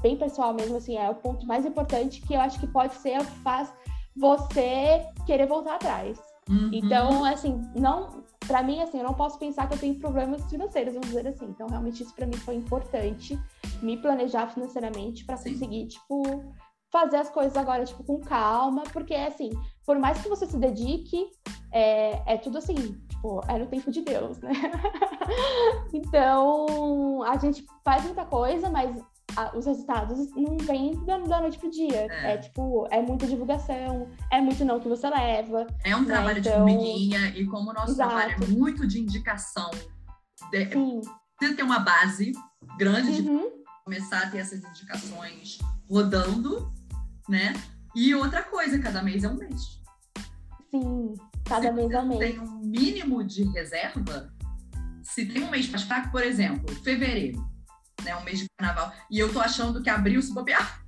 bem 0.00 0.16
pessoal 0.16 0.54
mesmo, 0.54 0.76
assim, 0.76 0.96
é 0.96 1.10
o 1.10 1.14
ponto 1.14 1.46
mais 1.46 1.64
importante 1.64 2.20
que 2.20 2.34
eu 2.34 2.40
acho 2.40 2.60
que 2.60 2.66
pode 2.66 2.94
ser 2.94 3.20
o 3.20 3.24
que 3.24 3.38
faz 3.40 3.72
você 4.16 5.06
querer 5.26 5.46
voltar 5.46 5.76
atrás. 5.76 6.18
Uhum. 6.48 6.70
Então, 6.72 7.24
assim, 7.24 7.60
não, 7.74 8.24
para 8.46 8.62
mim, 8.62 8.80
assim, 8.80 8.98
eu 8.98 9.04
não 9.04 9.14
posso 9.14 9.38
pensar 9.38 9.68
que 9.68 9.74
eu 9.74 9.78
tenho 9.78 9.98
problemas 9.98 10.42
financeiros, 10.48 10.94
vamos 10.94 11.08
dizer 11.08 11.26
assim. 11.26 11.46
Então, 11.46 11.66
realmente, 11.68 12.02
isso 12.02 12.14
para 12.14 12.26
mim 12.26 12.36
foi 12.36 12.54
importante, 12.54 13.38
me 13.82 13.96
planejar 13.96 14.48
financeiramente 14.48 15.24
para 15.24 15.36
conseguir, 15.36 15.86
tipo, 15.88 16.22
fazer 16.90 17.16
as 17.16 17.28
coisas 17.28 17.56
agora, 17.56 17.84
tipo, 17.84 18.02
com 18.02 18.20
calma, 18.20 18.82
porque, 18.92 19.14
assim, 19.14 19.50
por 19.84 19.98
mais 19.98 20.20
que 20.22 20.28
você 20.28 20.46
se 20.46 20.56
dedique, 20.56 21.26
é, 21.70 22.34
é 22.34 22.36
tudo 22.38 22.58
assim, 22.58 22.74
tipo, 22.74 23.42
é 23.46 23.58
no 23.58 23.66
tempo 23.66 23.90
de 23.90 24.00
Deus, 24.00 24.38
né? 24.38 24.52
então, 25.92 27.22
a 27.24 27.36
gente 27.36 27.64
faz 27.84 28.02
muita 28.04 28.24
coisa, 28.24 28.70
mas 28.70 28.96
a, 29.38 29.56
os 29.56 29.66
resultados 29.66 30.34
não 30.34 30.56
vêm 30.58 30.92
da, 31.04 31.18
da 31.18 31.40
noite 31.40 31.58
pro 31.58 31.70
dia. 31.70 32.08
É. 32.10 32.32
é. 32.32 32.38
tipo, 32.38 32.88
é 32.90 33.00
muita 33.00 33.26
divulgação, 33.26 34.10
é 34.32 34.40
muito 34.40 34.64
não 34.64 34.80
que 34.80 34.88
você 34.88 35.08
leva. 35.08 35.66
É 35.84 35.94
um 35.94 36.00
né? 36.00 36.06
trabalho 36.06 36.38
então... 36.40 36.52
de 36.52 36.72
formiguinha, 36.72 37.28
e 37.28 37.46
como 37.46 37.70
o 37.70 37.72
nosso 37.72 37.92
Exato. 37.92 38.10
trabalho 38.10 38.44
é 38.44 38.46
muito 38.48 38.86
de 38.86 38.98
indicação, 38.98 39.70
de, 40.50 40.66
precisa 40.66 41.56
ter 41.56 41.62
uma 41.62 41.78
base 41.78 42.32
grande 42.76 43.22
uhum. 43.22 43.48
de 43.48 43.64
começar 43.84 44.24
a 44.24 44.30
ter 44.30 44.38
essas 44.38 44.64
indicações 44.64 45.58
rodando, 45.88 46.72
né? 47.28 47.54
E 47.94 48.14
outra 48.14 48.42
coisa, 48.42 48.78
cada 48.80 49.02
mês 49.02 49.22
é 49.22 49.28
um 49.28 49.36
mês. 49.36 49.80
Sim, 50.70 51.14
cada 51.44 51.68
se 51.68 51.72
mês 51.72 51.90
é 51.92 52.00
um 52.00 52.08
mês. 52.08 52.18
tem 52.18 52.40
um 52.40 52.58
mínimo 52.58 53.24
de 53.24 53.44
reserva, 53.44 54.34
se 55.02 55.24
tem 55.26 55.44
um 55.44 55.50
mês 55.50 55.68
mais 55.70 55.84
fraco, 55.84 56.10
por 56.10 56.22
exemplo, 56.22 56.74
fevereiro, 56.82 57.42
né? 58.02 58.16
Um 58.16 58.24
mês 58.24 58.40
de 58.40 58.46
carnaval, 58.58 58.92
e 59.10 59.18
eu 59.18 59.32
tô 59.32 59.40
achando 59.40 59.82
que 59.82 59.90
abril 59.90 60.22
se 60.22 60.32
bobear. 60.32 60.82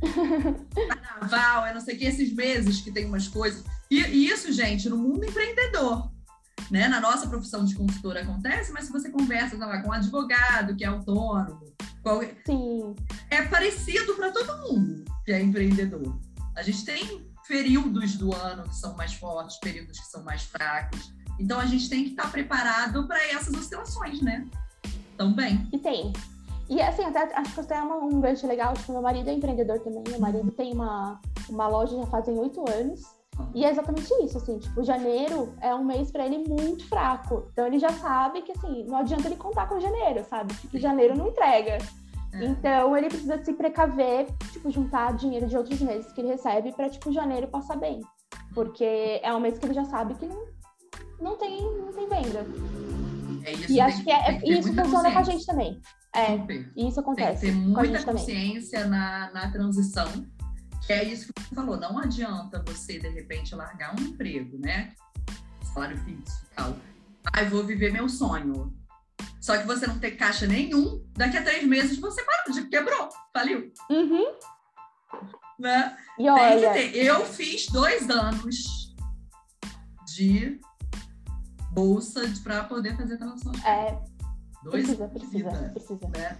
carnaval, 0.88 1.66
é 1.66 1.74
não 1.74 1.80
sei 1.80 1.96
o 1.96 1.98
que, 1.98 2.04
esses 2.04 2.32
meses 2.32 2.80
que 2.80 2.90
tem 2.90 3.06
umas 3.06 3.28
coisas. 3.28 3.64
E, 3.90 4.00
e 4.00 4.28
isso, 4.28 4.52
gente, 4.52 4.88
no 4.88 4.96
mundo 4.96 5.24
empreendedor. 5.24 6.10
Né? 6.70 6.88
Na 6.88 7.00
nossa 7.00 7.28
profissão 7.28 7.64
de 7.64 7.74
consultora 7.74 8.22
acontece, 8.22 8.72
mas 8.72 8.86
se 8.86 8.92
você 8.92 9.10
conversa 9.10 9.56
lá, 9.56 9.82
com 9.82 9.90
um 9.90 9.92
advogado 9.92 10.74
que 10.74 10.84
é 10.84 10.86
autônomo, 10.86 11.74
qual... 12.02 12.20
Sim. 12.22 12.94
é 13.30 13.42
parecido 13.42 14.14
para 14.14 14.30
todo 14.30 14.68
mundo 14.68 15.04
que 15.24 15.32
é 15.32 15.42
empreendedor. 15.42 16.18
A 16.54 16.62
gente 16.62 16.84
tem 16.84 17.26
períodos 17.48 18.16
do 18.16 18.34
ano 18.34 18.62
que 18.64 18.76
são 18.76 18.94
mais 18.96 19.14
fortes, 19.14 19.58
períodos 19.58 19.98
que 19.98 20.06
são 20.06 20.22
mais 20.22 20.42
fracos. 20.42 21.12
Então 21.38 21.58
a 21.58 21.66
gente 21.66 21.88
tem 21.88 22.04
que 22.04 22.10
estar 22.10 22.30
preparado 22.30 23.06
para 23.08 23.22
essas 23.28 23.54
oscilações, 23.54 24.20
né? 24.20 24.46
Também. 25.16 25.66
E 25.72 25.78
tem. 25.78 26.12
E 26.68 26.80
assim, 26.80 27.04
até 27.04 27.20
acho 27.36 27.54
que 27.54 27.60
até 27.60 27.76
é 27.76 27.82
um 27.82 28.20
gancho 28.20 28.46
legal, 28.46 28.74
tipo, 28.74 28.92
meu 28.92 29.02
marido 29.02 29.28
é 29.28 29.34
empreendedor 29.34 29.80
também, 29.80 30.02
meu 30.08 30.18
marido 30.18 30.50
tem 30.52 30.72
uma, 30.72 31.20
uma 31.48 31.68
loja 31.68 31.96
já 31.96 32.06
fazem 32.06 32.38
oito 32.38 32.64
anos. 32.70 33.02
E 33.52 33.64
é 33.64 33.70
exatamente 33.70 34.12
isso, 34.22 34.38
assim, 34.38 34.58
tipo, 34.58 34.84
janeiro 34.84 35.52
é 35.60 35.74
um 35.74 35.84
mês 35.84 36.10
para 36.10 36.24
ele 36.24 36.38
muito 36.48 36.88
fraco. 36.88 37.48
Então 37.52 37.66
ele 37.66 37.78
já 37.78 37.90
sabe 37.90 38.42
que 38.42 38.52
assim, 38.52 38.84
não 38.84 38.98
adianta 38.98 39.26
ele 39.26 39.36
contar 39.36 39.68
com 39.68 39.80
janeiro, 39.80 40.24
sabe? 40.24 40.54
Porque 40.54 40.78
janeiro 40.78 41.16
não 41.16 41.28
entrega. 41.28 41.78
É. 42.32 42.44
Então 42.44 42.96
ele 42.96 43.08
precisa 43.08 43.42
se 43.44 43.52
precaver, 43.52 44.26
tipo, 44.52 44.70
juntar 44.70 45.14
dinheiro 45.14 45.46
de 45.46 45.56
outros 45.56 45.80
meses 45.80 46.12
que 46.12 46.20
ele 46.20 46.28
recebe 46.28 46.72
para 46.72 46.88
tipo 46.88 47.12
janeiro 47.12 47.48
passar 47.48 47.76
bem, 47.76 48.00
porque 48.54 49.20
é 49.22 49.34
um 49.34 49.40
mês 49.40 49.58
que 49.58 49.66
ele 49.66 49.74
já 49.74 49.84
sabe 49.84 50.14
que 50.14 50.26
não, 50.26 50.46
não 51.20 51.36
tem 51.36 51.60
não 51.60 51.92
tem 51.92 52.08
venda. 52.08 52.46
É 53.44 53.52
isso, 53.52 53.72
e 53.72 53.80
acho 53.80 54.02
que 54.02 54.10
é, 54.10 54.40
isso 54.42 54.72
funciona 54.72 55.12
com 55.12 55.18
a 55.18 55.22
gente 55.22 55.44
também. 55.44 55.80
É, 56.16 56.36
isso 56.76 56.98
acontece. 56.98 57.46
Tem 57.46 57.50
que 57.52 57.56
ter 57.56 57.68
muita 57.68 58.02
consciência 58.02 58.86
na, 58.86 59.30
na 59.32 59.50
transição, 59.50 60.08
que 60.86 60.92
é 60.92 61.04
isso 61.04 61.32
que 61.32 61.42
você 61.42 61.54
falou. 61.54 61.76
Não 61.76 61.98
adianta 61.98 62.62
você, 62.66 62.98
de 62.98 63.08
repente, 63.08 63.54
largar 63.54 63.94
um 63.94 64.02
emprego, 64.02 64.58
né? 64.58 64.94
Salário 65.74 65.98
fixo 65.98 66.46
e 66.50 66.54
tal. 66.54 66.76
Ah, 67.32 67.44
vou 67.44 67.64
viver 67.64 67.92
meu 67.92 68.08
sonho. 68.08 68.74
Só 69.40 69.58
que 69.58 69.66
você 69.66 69.86
não 69.86 69.98
tem 69.98 70.16
caixa 70.16 70.46
nenhum, 70.46 71.04
daqui 71.12 71.36
a 71.36 71.42
três 71.42 71.66
meses 71.66 71.98
você 71.98 72.22
parou, 72.24 72.68
quebrou, 72.70 73.08
faliu. 73.30 73.70
Uhum. 73.90 74.24
Né? 75.58 75.96
E 76.18 76.30
olha... 76.30 76.72
Tem 76.72 76.86
que 76.86 76.92
ter. 76.92 77.04
Eu 77.04 77.26
fiz 77.26 77.66
dois 77.66 78.08
anos 78.08 78.94
de 80.14 80.58
bolsa 81.74 82.22
para 82.42 82.64
poder 82.64 82.96
fazer 82.96 83.16
transação. 83.18 83.52
É. 83.66 83.98
Dois 84.62 84.86
precisa, 84.86 85.08
precisa, 85.08 85.50
vida, 85.50 85.72
precisa. 85.74 86.08
Né? 86.08 86.38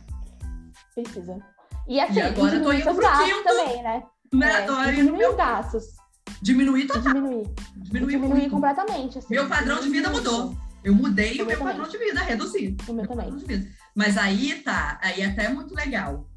Precisa. 0.95 1.39
E, 1.87 2.01
assim, 2.01 2.15
e 2.15 2.23
agora 2.23 2.57
eu 2.57 2.63
tô 2.63 2.73
indo 2.73 2.85
pro 2.85 2.95
quinto. 2.95 3.45
Também, 3.45 3.83
né? 3.83 4.03
né? 4.33 4.63
É, 4.63 4.63
tô 4.63 4.85
diminuir 4.85 5.27
os 5.29 5.37
gastos. 5.37 5.85
Diminuir 6.41 6.87
total. 6.87 7.03
Diminuir. 7.03 7.55
Diminuir, 7.77 8.13
diminuir 8.13 8.51
completamente. 8.51 9.19
Assim, 9.19 9.35
meu 9.35 9.49
padrão 9.49 9.81
de 9.81 9.91
vida 9.91 10.09
mudou. 10.09 10.57
Eu 10.83 10.95
mudei 10.95 11.41
o, 11.41 11.45
o 11.45 11.47
meu 11.47 11.59
também. 11.59 11.75
padrão 11.75 11.91
de 11.91 11.99
vida, 11.99 12.21
reduzi. 12.21 12.77
O 12.89 12.93
meu, 12.93 13.05
meu 13.05 13.09
também. 13.09 13.69
Mas 13.95 14.17
aí 14.17 14.63
tá, 14.63 14.99
aí 15.03 15.23
até 15.23 15.45
é 15.45 15.49
muito 15.49 15.75
legal 15.75 16.29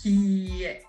que 0.00 0.80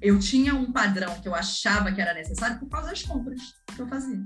eu 0.00 0.18
tinha 0.18 0.54
um 0.54 0.72
padrão 0.72 1.20
que 1.20 1.28
eu 1.28 1.34
achava 1.34 1.92
que 1.92 2.00
era 2.00 2.14
necessário 2.14 2.58
por 2.58 2.68
causa 2.68 2.88
das 2.88 3.02
compras 3.02 3.40
que 3.74 3.80
eu 3.80 3.86
fazia. 3.86 4.20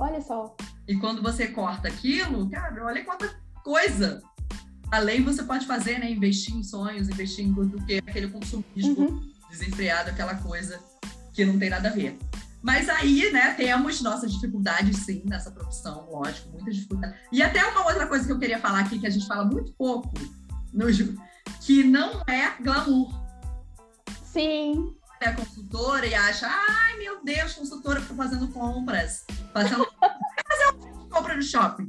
Olha 0.00 0.20
só. 0.22 0.56
E 0.88 0.96
quando 0.96 1.22
você 1.22 1.48
corta 1.48 1.88
aquilo, 1.88 2.48
cara, 2.48 2.84
olha 2.86 3.04
quanta 3.04 3.28
coisa. 3.62 4.22
Além 4.90 5.22
você 5.22 5.42
pode 5.42 5.66
fazer, 5.66 5.98
né? 5.98 6.10
Investir 6.10 6.56
em 6.56 6.64
sonhos, 6.64 7.08
investir 7.08 7.44
em 7.44 7.52
do 7.52 7.84
que 7.84 7.98
aquele 7.98 8.28
consumismo 8.28 8.98
uhum. 8.98 9.32
desenfreado, 9.50 10.08
aquela 10.08 10.34
coisa 10.36 10.80
que 11.34 11.44
não 11.44 11.58
tem 11.58 11.68
nada 11.68 11.90
a 11.90 11.92
ver. 11.92 12.18
Mas 12.62 12.88
aí, 12.88 13.30
né, 13.30 13.54
temos 13.54 14.00
nossas 14.02 14.32
dificuldades, 14.32 14.98
sim, 14.98 15.22
nessa 15.26 15.50
profissão, 15.50 16.08
lógico, 16.10 16.50
muitas 16.50 16.74
dificuldades. 16.74 17.16
E 17.30 17.42
até 17.42 17.64
uma 17.64 17.86
outra 17.86 18.06
coisa 18.06 18.26
que 18.26 18.32
eu 18.32 18.38
queria 18.38 18.58
falar 18.58 18.80
aqui, 18.80 18.98
que 18.98 19.06
a 19.06 19.10
gente 19.10 19.26
fala 19.26 19.44
muito 19.44 19.72
pouco, 19.72 20.12
no, 20.72 20.86
que 21.60 21.84
não 21.84 22.22
é 22.26 22.62
glamour. 22.62 23.10
Sim. 24.24 24.94
É 25.20 25.32
consultora 25.32 26.06
e 26.06 26.14
acha, 26.14 26.46
ai 26.48 26.96
meu 26.96 27.22
Deus, 27.22 27.52
consultora 27.54 28.00
fica 28.00 28.14
fazendo 28.14 28.48
compras, 28.48 29.24
fazendo 29.52 29.86
compra 31.10 31.36
no 31.36 31.42
shopping. 31.42 31.86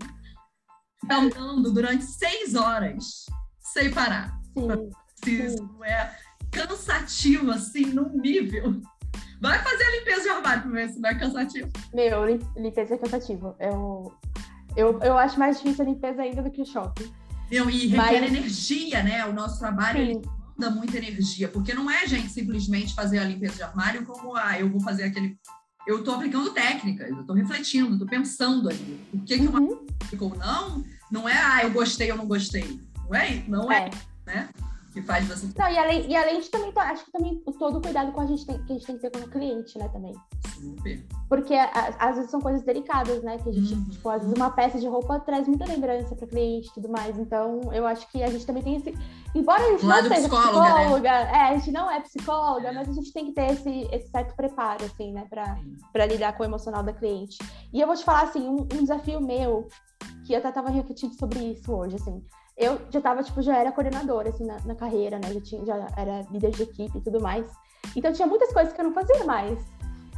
Tá 1.07 1.17
andando 1.17 1.71
durante 1.71 2.03
seis 2.03 2.55
horas 2.55 3.25
sem 3.59 3.91
parar. 3.91 4.37
Sim. 5.23 5.45
Isso 5.45 5.83
é 5.83 6.15
cansativo, 6.51 7.51
assim, 7.51 7.85
num 7.85 8.09
nível 8.17 8.81
Vai 9.41 9.57
fazer 9.63 9.83
a 9.83 9.91
limpeza 9.97 10.21
de 10.21 10.29
armário 10.29 10.61
pra 10.61 10.71
ver 10.71 10.89
se 10.89 10.99
não 10.99 11.09
é 11.09 11.15
cansativo. 11.15 11.69
Meu, 11.91 12.25
limpeza 12.55 12.93
é 12.93 12.97
cansativo. 12.97 13.55
Eu, 13.59 14.13
eu, 14.77 14.99
eu 15.01 15.17
acho 15.17 15.39
mais 15.39 15.57
difícil 15.57 15.83
a 15.83 15.87
limpeza 15.87 16.21
ainda 16.21 16.43
do 16.43 16.51
que 16.51 16.61
o 16.61 16.65
shopping. 16.65 17.11
Meu, 17.49 17.67
e 17.67 17.87
requer 17.87 18.21
Mas... 18.21 18.31
energia, 18.31 19.01
né? 19.01 19.25
O 19.25 19.33
nosso 19.33 19.57
trabalho 19.57 20.21
demanda 20.61 20.69
muita 20.69 20.97
energia, 20.97 21.47
porque 21.47 21.73
não 21.73 21.89
é, 21.89 22.05
gente, 22.05 22.29
simplesmente 22.29 22.93
fazer 22.93 23.17
a 23.17 23.23
limpeza 23.23 23.55
de 23.55 23.63
armário 23.63 24.05
como, 24.05 24.35
ah, 24.35 24.59
eu 24.59 24.69
vou 24.69 24.79
fazer 24.79 25.05
aquele. 25.05 25.37
Eu 25.87 25.99
estou 25.99 26.13
aplicando 26.13 26.53
técnicas, 26.53 27.09
eu 27.09 27.21
estou 27.21 27.35
refletindo, 27.35 27.93
estou 27.93 28.07
pensando 28.07 28.69
ali. 28.69 28.99
O 29.11 29.19
que, 29.21 29.35
uhum. 29.35 29.85
que 30.09 30.15
uma 30.15 30.25
ou 30.25 30.37
não, 30.37 30.85
não 31.11 31.29
é, 31.29 31.33
ah, 31.33 31.63
eu 31.63 31.71
gostei 31.71 32.11
ou 32.11 32.17
não 32.17 32.27
gostei. 32.27 32.79
Não 33.09 33.15
é, 33.15 33.43
não 33.47 33.71
é, 33.71 33.87
é. 33.87 33.91
né? 34.25 34.49
Que 34.91 35.01
faz 35.01 35.27
você. 35.27 35.47
Não, 35.57 35.69
e 35.69 35.77
além, 35.77 36.09
e 36.09 36.15
além 36.15 36.39
de 36.41 36.49
também, 36.49 36.71
acho 36.75 37.05
que 37.05 37.11
também 37.11 37.41
todo 37.57 37.77
o 37.77 37.81
cuidado 37.81 38.11
com 38.11 38.21
a 38.21 38.25
gente 38.25 38.45
tem, 38.45 38.57
que 38.65 38.71
a 38.71 38.75
gente 38.75 38.85
tem 38.85 38.95
que 38.97 39.01
ter 39.01 39.11
com 39.11 39.25
o 39.25 39.29
cliente, 39.29 39.77
né, 39.77 39.87
também. 39.89 40.13
Super. 40.59 41.05
Porque 41.29 41.53
a, 41.55 41.95
às 41.97 42.15
vezes 42.17 42.29
são 42.29 42.41
coisas 42.41 42.61
delicadas, 42.63 43.23
né? 43.23 43.37
Que 43.37 43.49
a 43.49 43.51
gente, 43.53 43.73
Uhum. 43.73 43.89
tipo, 43.89 44.09
às 44.09 44.21
vezes 44.21 44.37
uma 44.37 44.51
peça 44.51 44.79
de 44.79 44.87
roupa 44.87 45.19
traz 45.21 45.47
muita 45.47 45.65
lembrança 45.65 46.13
para 46.15 46.27
cliente 46.27 46.69
e 46.69 46.73
tudo 46.73 46.89
mais. 46.89 47.17
Então, 47.17 47.61
eu 47.73 47.87
acho 47.87 48.07
que 48.11 48.21
a 48.21 48.29
gente 48.29 48.45
também 48.45 48.61
tem 48.63 48.75
esse. 48.75 48.93
Embora 49.33 49.63
a 49.63 49.71
gente 49.71 49.85
Lado 49.85 50.09
não 50.09 50.15
seja 50.15 50.27
psicóloga, 50.27 50.59
né? 50.59 50.79
psicóloga, 50.81 51.09
é, 51.09 51.41
a 51.41 51.57
gente 51.57 51.71
não 51.71 51.89
é 51.89 51.99
psicóloga, 52.01 52.73
mas 52.73 52.89
a 52.89 52.93
gente 52.93 53.13
tem 53.13 53.25
que 53.27 53.31
ter 53.31 53.51
esse, 53.53 53.87
esse 53.93 54.11
certo 54.11 54.35
preparo, 54.35 54.83
assim, 54.83 55.13
né, 55.13 55.25
pra 55.29 56.05
lidar 56.05 56.33
com 56.33 56.43
o 56.43 56.45
emocional 56.45 56.83
da 56.83 56.91
cliente. 56.91 57.37
E 57.71 57.79
eu 57.79 57.87
vou 57.87 57.95
te 57.95 58.03
falar, 58.03 58.23
assim, 58.23 58.47
um, 58.47 58.61
um 58.61 58.81
desafio 58.81 59.21
meu, 59.21 59.69
que 60.25 60.33
eu 60.33 60.39
até 60.39 60.51
tava 60.51 60.69
refletindo 60.69 61.13
sobre 61.15 61.39
isso 61.39 61.71
hoje, 61.71 61.95
assim. 61.95 62.21
Eu 62.57 62.79
já 62.89 63.01
tava, 63.01 63.23
tipo, 63.23 63.41
já 63.41 63.57
era 63.57 63.71
coordenadora, 63.71 64.29
assim, 64.29 64.45
na, 64.45 64.57
na 64.65 64.75
carreira, 64.75 65.17
né? 65.17 65.33
Já, 65.33 65.41
tinha, 65.41 65.65
já 65.65 65.87
era 65.97 66.21
líder 66.29 66.51
de 66.51 66.63
equipe 66.63 66.97
e 66.97 67.01
tudo 67.01 67.21
mais. 67.21 67.45
Então, 67.95 68.11
tinha 68.11 68.27
muitas 68.27 68.51
coisas 68.53 68.73
que 68.73 68.79
eu 68.79 68.85
não 68.85 68.93
fazia 68.93 69.23
mais. 69.23 69.59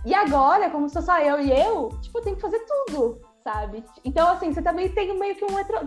E 0.05 0.13
agora, 0.13 0.69
como 0.69 0.89
sou 0.89 1.01
só 1.01 1.17
eu 1.19 1.39
e 1.39 1.51
eu, 1.51 1.89
tipo, 2.01 2.17
eu 2.17 2.23
tenho 2.23 2.35
que 2.35 2.41
fazer 2.41 2.59
tudo, 2.65 3.21
sabe? 3.41 3.85
Então, 4.03 4.27
assim, 4.27 4.53
você 4.53 4.61
também 4.61 4.89
tem 4.89 5.17
meio 5.17 5.35
que 5.35 5.45
um 5.45 5.55
retro... 5.55 5.77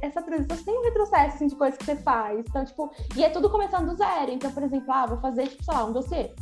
essa 0.00 0.22
transição, 0.22 0.56
você 0.56 0.64
tem 0.64 0.78
um 0.78 0.84
retrocesso, 0.84 1.34
assim, 1.34 1.46
de 1.48 1.56
coisas 1.56 1.76
que 1.76 1.84
você 1.84 1.96
faz. 1.96 2.44
Então, 2.48 2.64
tipo, 2.64 2.90
e 3.16 3.24
é 3.24 3.30
tudo 3.30 3.50
começando 3.50 3.88
do 3.88 3.96
zero. 3.96 4.30
Então, 4.30 4.52
por 4.52 4.62
exemplo, 4.62 4.92
ah, 4.92 5.06
vou 5.06 5.18
fazer, 5.18 5.48
tipo, 5.48 5.64
sei 5.64 5.74
lá, 5.74 5.84
um 5.84 5.92
dossiê. 5.92 6.32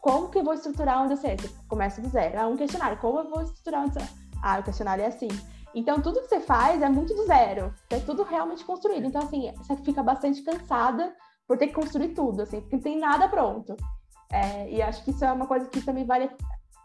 Como 0.00 0.30
que 0.30 0.38
eu 0.38 0.44
vou 0.44 0.54
estruturar 0.54 1.04
um 1.04 1.08
dossiê? 1.08 1.36
Você 1.36 1.50
começa 1.68 2.00
do 2.00 2.08
zero. 2.08 2.40
Ah, 2.40 2.46
um 2.46 2.56
questionário. 2.56 2.96
Como 2.96 3.18
eu 3.18 3.28
vou 3.28 3.42
estruturar 3.42 3.82
um 3.82 3.88
dossiê? 3.88 4.06
Ah, 4.42 4.58
o 4.58 4.62
questionário 4.62 5.04
é 5.04 5.08
assim. 5.08 5.28
Então, 5.74 6.00
tudo 6.00 6.20
que 6.20 6.28
você 6.28 6.40
faz 6.40 6.82
é 6.82 6.88
muito 6.88 7.14
do 7.14 7.26
zero. 7.26 7.72
É 7.90 7.98
tudo 8.00 8.22
realmente 8.24 8.64
construído. 8.64 9.06
Então, 9.06 9.22
assim, 9.22 9.52
você 9.56 9.76
fica 9.76 10.02
bastante 10.02 10.42
cansada 10.42 11.14
por 11.46 11.56
ter 11.58 11.68
que 11.68 11.74
construir 11.74 12.08
tudo, 12.08 12.42
assim, 12.42 12.60
porque 12.60 12.76
não 12.76 12.82
tem 12.82 12.98
nada 12.98 13.28
pronto. 13.28 13.76
É, 14.32 14.70
e 14.70 14.80
acho 14.82 15.02
que 15.04 15.10
isso 15.10 15.24
é 15.24 15.32
uma 15.32 15.46
coisa 15.46 15.66
que 15.66 15.80
também 15.80 16.04
vale. 16.06 16.30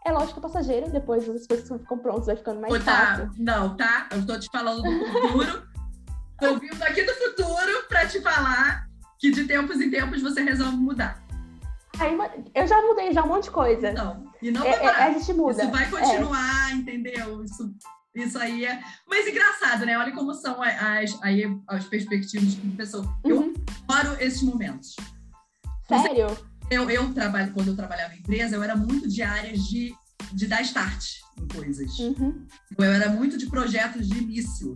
É 0.04 0.12
lógico 0.12 0.40
passageira, 0.40 0.88
depois 0.88 1.28
as 1.28 1.46
coisas 1.46 1.68
ficam 1.68 1.98
prontas, 1.98 2.26
vai 2.26 2.36
ficando 2.36 2.60
mais 2.60 2.72
Ô, 2.72 2.78
tá, 2.78 3.16
fácil. 3.16 3.30
não, 3.38 3.76
tá? 3.76 4.08
Eu 4.12 4.24
tô 4.24 4.38
te 4.38 4.48
falando 4.50 4.82
do 4.82 5.06
futuro. 5.06 5.62
tô 6.40 6.58
vindo 6.58 6.82
aqui 6.82 7.02
do 7.02 7.12
futuro 7.14 7.84
pra 7.88 8.06
te 8.06 8.20
falar 8.20 8.86
que 9.18 9.30
de 9.32 9.44
tempos 9.46 9.80
em 9.80 9.90
tempos 9.90 10.22
você 10.22 10.42
resolve 10.42 10.76
mudar. 10.76 11.22
Aí, 11.98 12.16
eu 12.54 12.66
já 12.66 12.80
mudei 12.82 13.12
já 13.12 13.24
um 13.24 13.28
monte 13.28 13.44
de 13.44 13.50
coisa. 13.50 13.92
Não. 13.92 14.26
E 14.42 14.50
não 14.50 14.62
É, 14.64 14.70
vai 14.70 14.78
é, 14.78 14.92
parar. 14.92 15.06
a 15.06 15.12
gente 15.12 15.32
muda. 15.32 15.62
Isso 15.62 15.72
vai 15.72 15.90
continuar, 15.90 16.72
entendeu? 16.74 17.42
Isso, 17.42 17.74
isso 18.16 18.38
aí 18.38 18.64
é. 18.64 18.82
Mas 19.08 19.26
engraçado, 19.26 19.84
né? 19.84 19.96
Olha 19.98 20.12
como 20.12 20.32
são 20.34 20.62
as, 20.62 21.18
aí, 21.22 21.44
as 21.68 21.84
perspectivas 21.84 22.54
de 22.54 22.60
pessoa. 22.70 23.06
Eu 23.24 23.40
Uhum. 23.40 23.54
adoro 23.88 24.16
esses 24.20 24.42
momentos. 24.42 24.96
Sério? 25.88 26.26
Eu, 26.70 26.90
eu 26.90 27.12
trabalho, 27.14 27.52
quando 27.52 27.68
eu 27.68 27.76
trabalhava 27.76 28.14
em 28.14 28.18
empresa, 28.18 28.56
eu 28.56 28.62
era 28.62 28.74
muito 28.74 29.08
de 29.08 29.22
áreas 29.22 29.60
de, 29.64 29.94
de 30.32 30.46
dar 30.46 30.62
start 30.62 31.04
em 31.40 31.46
coisas. 31.46 31.96
Uhum. 31.98 32.46
Eu 32.76 32.92
era 32.92 33.08
muito 33.10 33.38
de 33.38 33.46
projetos 33.46 34.08
de 34.08 34.18
início. 34.18 34.74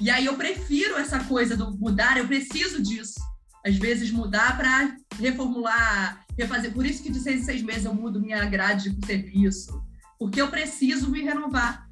E 0.00 0.10
aí 0.10 0.26
eu 0.26 0.36
prefiro 0.36 0.96
essa 0.96 1.22
coisa 1.24 1.56
do 1.56 1.70
mudar, 1.78 2.16
eu 2.18 2.26
preciso 2.26 2.82
disso. 2.82 3.20
Às 3.64 3.76
vezes 3.76 4.10
mudar 4.10 4.56
para 4.56 4.96
reformular, 5.18 6.24
refazer. 6.36 6.72
Por 6.72 6.84
isso 6.84 7.02
que 7.02 7.12
de 7.12 7.20
seis 7.20 7.40
em 7.42 7.44
seis 7.44 7.62
meses 7.62 7.84
eu 7.84 7.94
mudo 7.94 8.20
minha 8.20 8.44
grade 8.46 8.90
de 8.90 9.06
serviço. 9.06 9.82
Porque 10.18 10.40
eu 10.40 10.48
preciso 10.48 11.10
me 11.10 11.22
renovar. 11.22 11.83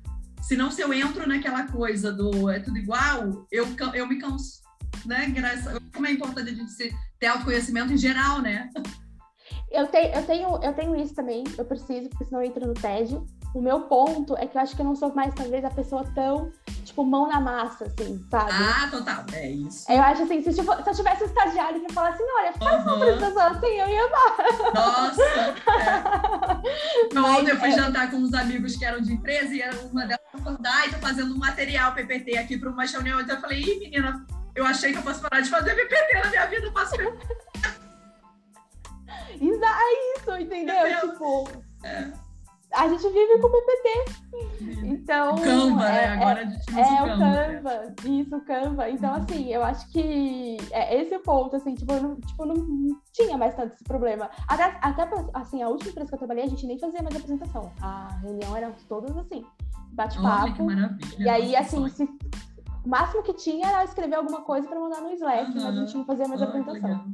Senão, 0.42 0.70
se 0.70 0.80
eu 0.82 0.92
entro 0.92 1.26
naquela 1.26 1.66
coisa 1.68 2.12
do 2.12 2.50
é 2.50 2.58
tudo 2.58 2.76
igual, 2.76 3.46
eu, 3.50 3.66
eu 3.94 4.06
me 4.06 4.18
canso. 4.18 4.60
Né? 5.06 5.26
Graça- 5.30 5.80
Como 5.94 6.06
é 6.06 6.12
importante 6.12 6.50
a 6.50 6.54
gente 6.54 6.94
ter 7.18 7.26
autoconhecimento 7.28 7.92
em 7.92 7.96
geral, 7.96 8.42
né? 8.42 8.68
Eu, 9.70 9.86
te, 9.86 9.98
eu, 10.14 10.22
tenho, 10.26 10.62
eu 10.62 10.72
tenho 10.74 10.96
isso 10.96 11.14
também, 11.14 11.44
eu 11.56 11.64
preciso, 11.64 12.08
porque 12.10 12.24
senão 12.24 12.42
eu 12.42 12.48
entro 12.48 12.66
no 12.66 12.74
tédio. 12.74 13.24
O 13.54 13.60
meu 13.60 13.80
ponto 13.82 14.34
é 14.38 14.46
que 14.46 14.56
eu 14.56 14.62
acho 14.62 14.74
que 14.74 14.80
eu 14.80 14.86
não 14.86 14.96
sou 14.96 15.14
mais, 15.14 15.34
talvez, 15.34 15.62
a 15.62 15.70
pessoa 15.70 16.04
tão, 16.14 16.50
tipo, 16.84 17.04
mão 17.04 17.28
na 17.28 17.38
massa, 17.38 17.84
assim, 17.84 18.24
sabe? 18.30 18.50
Ah, 18.50 18.88
total. 18.90 19.24
É 19.34 19.50
isso. 19.50 19.90
Eu 19.92 20.00
acho 20.02 20.22
assim, 20.22 20.42
se, 20.42 20.54
tipo, 20.54 20.72
se 20.82 20.88
eu 20.90 20.94
tivesse 20.94 21.24
um 21.24 21.26
estagiário 21.26 21.80
pra 21.82 21.92
falar 21.92 22.08
assim, 22.10 22.24
olha, 22.38 22.52
faz 22.54 22.82
uma 22.82 22.92
Aham. 22.92 23.02
apresentação 23.02 23.46
assim, 23.48 23.66
eu 23.66 23.88
ia 23.88 24.06
amar. 24.06 24.74
Nossa! 24.74 25.22
É. 26.62 27.14
Mas, 27.14 27.24
Ontem 27.38 27.50
eu 27.50 27.58
fui 27.58 27.68
é. 27.68 27.72
jantar 27.72 28.10
com 28.10 28.16
uns 28.18 28.32
amigos 28.32 28.76
que 28.76 28.84
eram 28.84 29.00
de 29.00 29.12
empresa 29.12 29.52
e 29.52 29.60
era 29.60 29.76
uma 29.80 30.06
delas 30.06 30.20
falando, 30.42 30.64
ai, 30.64 30.90
tô 30.90 30.98
fazendo 30.98 31.34
um 31.34 31.38
material 31.38 31.92
PPT 31.92 32.38
aqui 32.38 32.56
para 32.56 32.70
uma 32.70 32.84
reunião. 32.84 33.20
Então 33.20 33.34
eu 33.34 33.40
falei, 33.40 33.60
ih, 33.60 33.78
menina, 33.80 34.24
eu 34.54 34.64
achei 34.64 34.92
que 34.92 34.98
eu 34.98 35.02
fosse 35.02 35.20
parar 35.20 35.40
de 35.40 35.50
fazer 35.50 35.74
PPT 35.74 36.22
na 36.22 36.30
minha 36.30 36.46
vida, 36.46 36.66
eu 36.66 36.72
faço 36.72 36.96
PPT. 36.96 37.26
É 39.42 40.18
isso, 40.18 40.30
entendeu? 40.36 40.76
Entendeu? 40.76 41.12
Tipo, 41.12 41.48
É. 41.82 42.12
a 42.74 42.88
gente 42.88 43.02
vive 43.08 43.38
com 43.40 43.50
PPT. 43.50 44.04
Então. 44.84 45.36
Canva, 45.36 45.86
é, 45.86 45.92
né? 45.92 46.04
é- 46.04 46.08
Agora 46.08 46.40
a 46.40 46.44
gente 46.44 46.70
usa 46.70 46.80
É, 46.80 47.02
o 47.02 47.04
o 47.04 47.08
Canva. 47.08 47.24
né? 47.24 47.54
Canva, 47.62 47.94
isso, 48.04 48.36
o 48.36 48.40
Canva. 48.44 48.90
Então, 48.90 49.14
assim, 49.14 49.48
eu 49.52 49.62
acho 49.64 49.88
que 49.90 50.56
é 50.70 51.00
esse 51.00 51.14
o 51.14 51.20
ponto, 51.20 51.56
assim, 51.56 51.74
tipo, 51.74 51.92
não, 51.94 52.16
tipo, 52.20 52.44
não 52.46 52.56
tinha 53.12 53.36
mais 53.36 53.54
tanto 53.54 53.74
esse 53.74 53.84
problema. 53.84 54.30
Até, 54.48 54.64
até, 54.80 55.08
assim, 55.34 55.62
a 55.62 55.68
última 55.68 55.90
empresa 55.90 56.08
que 56.08 56.14
eu 56.14 56.18
trabalhei, 56.18 56.44
a 56.44 56.48
gente 56.48 56.66
nem 56.66 56.78
fazia 56.78 57.02
mais 57.02 57.14
apresentação. 57.16 57.72
A 57.80 58.08
reunião 58.22 58.56
era 58.56 58.72
todas 58.88 59.16
assim, 59.16 59.44
bate-papo. 59.92 60.66
E 61.18 61.28
aí, 61.28 61.54
assim, 61.56 61.88
se, 61.88 62.08
o 62.84 62.88
máximo 62.88 63.22
que 63.22 63.32
tinha 63.34 63.66
era 63.68 63.84
escrever 63.84 64.16
alguma 64.16 64.42
coisa 64.42 64.68
pra 64.68 64.78
mandar 64.78 65.00
no 65.00 65.10
Slack, 65.12 65.54
mas 65.54 65.64
a 65.64 65.72
gente 65.72 65.96
não 65.96 66.04
fazia 66.04 66.26
mais 66.28 66.42
apresentação. 66.42 67.06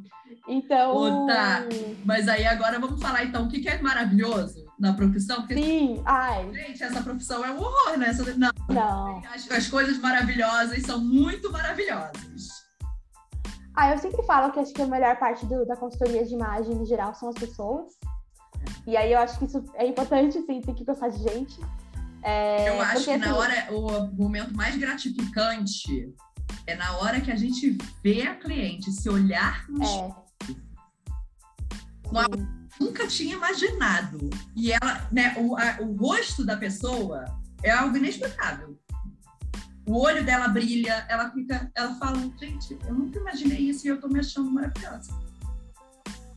Então. 0.47 0.97
Ô, 0.97 1.27
tá. 1.27 1.61
Mas 2.05 2.27
aí 2.29 2.47
agora 2.47 2.79
vamos 2.79 3.01
falar 3.01 3.25
então 3.25 3.45
o 3.45 3.49
que 3.49 3.61
que 3.61 3.69
é 3.69 3.81
maravilhoso 3.83 4.65
na 4.79 4.93
profissão, 4.95 5.39
porque 5.39 5.55
Sim, 5.55 6.03
ai, 6.07 6.51
gente, 6.55 6.83
essa 6.83 7.03
profissão 7.03 7.45
é 7.45 7.51
um 7.51 7.59
horror, 7.59 7.99
né? 7.99 8.09
Essa- 8.09 8.35
Não, 8.37 8.51
não. 8.69 9.23
as, 9.35 9.51
as 9.51 9.67
coisas 9.69 9.99
maravilhosas 9.99 10.83
são 10.85 11.01
muito 11.01 11.51
maravilhosas. 11.53 12.49
Ah, 13.75 13.93
eu 13.93 13.99
sempre 13.99 14.23
falo 14.25 14.51
que 14.53 14.59
acho 14.61 14.73
que 14.73 14.83
a 14.83 14.87
melhor 14.87 15.17
parte 15.19 15.45
do- 15.47 15.67
da 15.67 15.77
consultoria 15.77 16.25
de 16.25 16.35
imagem 16.35 16.73
em 16.75 16.87
geral 16.87 17.15
são 17.15 17.29
as 17.29 17.35
pessoas. 17.37 17.93
E 18.87 18.97
aí 18.97 19.13
eu 19.13 19.19
acho 19.19 19.39
que 19.39 19.45
isso 19.45 19.63
é 19.75 19.87
importante, 19.87 20.41
sim, 20.43 20.61
tem 20.61 20.75
que 20.75 20.85
gostar 20.85 21.09
de 21.09 21.19
gente. 21.23 21.61
É, 22.23 22.69
Eu 22.69 22.81
acho 22.81 23.05
que 23.05 23.17
na 23.17 23.27
assim, 23.27 23.35
hora, 23.39 23.69
o 23.71 24.07
momento 24.17 24.55
mais 24.55 24.77
gratificante 24.77 26.13
é 26.67 26.75
na 26.75 26.97
hora 26.99 27.21
que 27.21 27.31
a 27.31 27.37
gente 27.37 27.77
vê 28.03 28.23
a 28.23 28.35
cliente 28.35 28.91
se 28.93 29.09
olhar 29.09 29.69
no 29.69 29.83
espelho. 29.83 30.15
É. 30.43 30.47
Sim. 30.47 30.57
Nunca 32.81 33.07
tinha 33.07 33.35
imaginado. 33.35 34.31
E 34.57 34.73
ela, 34.73 35.09
né, 35.11 35.35
o, 35.37 35.57
a- 35.57 35.79
o 35.81 35.95
rosto 35.97 36.45
da 36.45 36.57
pessoa 36.57 37.25
é 37.63 37.71
algo 37.71 37.97
inexplicável. 37.97 38.79
O 39.87 39.99
olho 40.01 40.25
dela 40.25 40.49
brilha, 40.49 41.07
ela 41.09 41.31
fica, 41.31 41.71
ela 41.75 41.95
fala, 41.95 42.19
gente, 42.39 42.79
eu 42.87 42.95
nunca 42.95 43.19
imaginei 43.19 43.59
isso 43.59 43.87
e 43.87 43.91
eu 43.91 44.01
tô 44.01 44.07
me 44.09 44.21
achando 44.21 44.51
maravilhosa. 44.51 45.13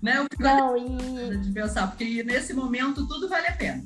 Né? 0.01 0.17
Eu 0.17 0.23
fico 0.23 0.41
Não, 0.41 0.77
e, 0.77 1.37
de 1.37 1.51
pensar, 1.51 1.87
porque 1.87 2.23
nesse 2.23 2.53
momento 2.53 3.05
tudo 3.07 3.27
vale 3.29 3.47
a 3.47 3.55
pena. 3.55 3.83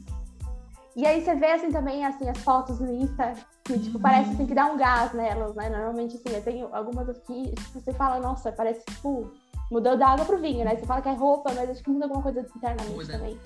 E 0.95 1.05
aí 1.05 1.23
você 1.23 1.35
vê 1.35 1.51
assim 1.51 1.71
também 1.71 2.05
assim, 2.05 2.29
as 2.29 2.37
fotos 2.39 2.79
no 2.79 2.91
Insta, 2.91 3.33
que 3.63 3.77
tipo, 3.79 3.97
Uhum. 3.97 4.01
parece 4.01 4.29
que 4.31 4.37
tem 4.37 4.45
que 4.47 4.53
dar 4.55 4.71
um 4.71 4.77
gás 4.77 5.13
nelas, 5.13 5.53
né? 5.55 5.69
Normalmente, 5.69 6.15
assim, 6.15 6.35
eu 6.35 6.41
tenho 6.43 6.69
algumas 6.73 7.09
aqui, 7.09 7.53
tipo, 7.55 7.79
você 7.79 7.91
fala, 7.93 8.19
nossa, 8.19 8.51
parece 8.51 8.83
tipo, 8.85 9.31
mudou 9.71 9.97
da 9.97 10.09
água 10.09 10.25
pro 10.25 10.37
vinho, 10.39 10.63
né? 10.63 10.75
Você 10.75 10.85
fala 10.85 11.01
que 11.01 11.09
é 11.09 11.13
roupa, 11.13 11.51
mas 11.53 11.69
acho 11.69 11.83
que 11.83 11.89
muda 11.89 12.05
alguma 12.05 12.21
coisa 12.23 12.41
internamente 12.55 12.91
Muda. 12.91 13.13
também. 13.13 13.39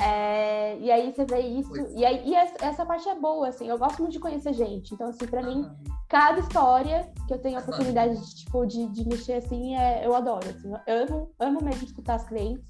É, 0.00 0.76
e 0.78 0.90
aí 0.90 1.12
você 1.12 1.24
vê 1.24 1.38
isso, 1.40 1.68
Pois. 1.70 1.92
e 1.94 2.04
aí 2.04 2.28
e 2.28 2.34
essa, 2.34 2.84
parte 2.84 3.08
é 3.08 3.14
boa, 3.14 3.48
assim, 3.48 3.68
eu 3.68 3.78
gosto 3.78 4.00
muito 4.00 4.12
de 4.12 4.18
conhecer 4.20 4.52
gente. 4.52 4.92
Então, 4.92 5.08
assim, 5.08 5.26
pra 5.26 5.42
mim, 5.42 5.68
cada 6.08 6.40
história 6.40 7.08
que 7.28 7.34
eu 7.34 7.38
tenho 7.38 7.58
a 7.58 7.60
oportunidade 7.62 8.16
de, 8.16 8.34
tipo, 8.34 8.66
de, 8.66 8.86
de 8.88 9.08
mexer 9.08 9.34
assim, 9.34 9.76
é, 9.76 10.04
eu 10.04 10.14
adoro. 10.14 10.48
Assim, 10.48 10.72
eu 10.86 11.06
amo, 11.06 11.30
amo 11.38 11.62
mesmo 11.62 11.84
escutar 11.84 12.16
as 12.16 12.24
clientes, 12.24 12.64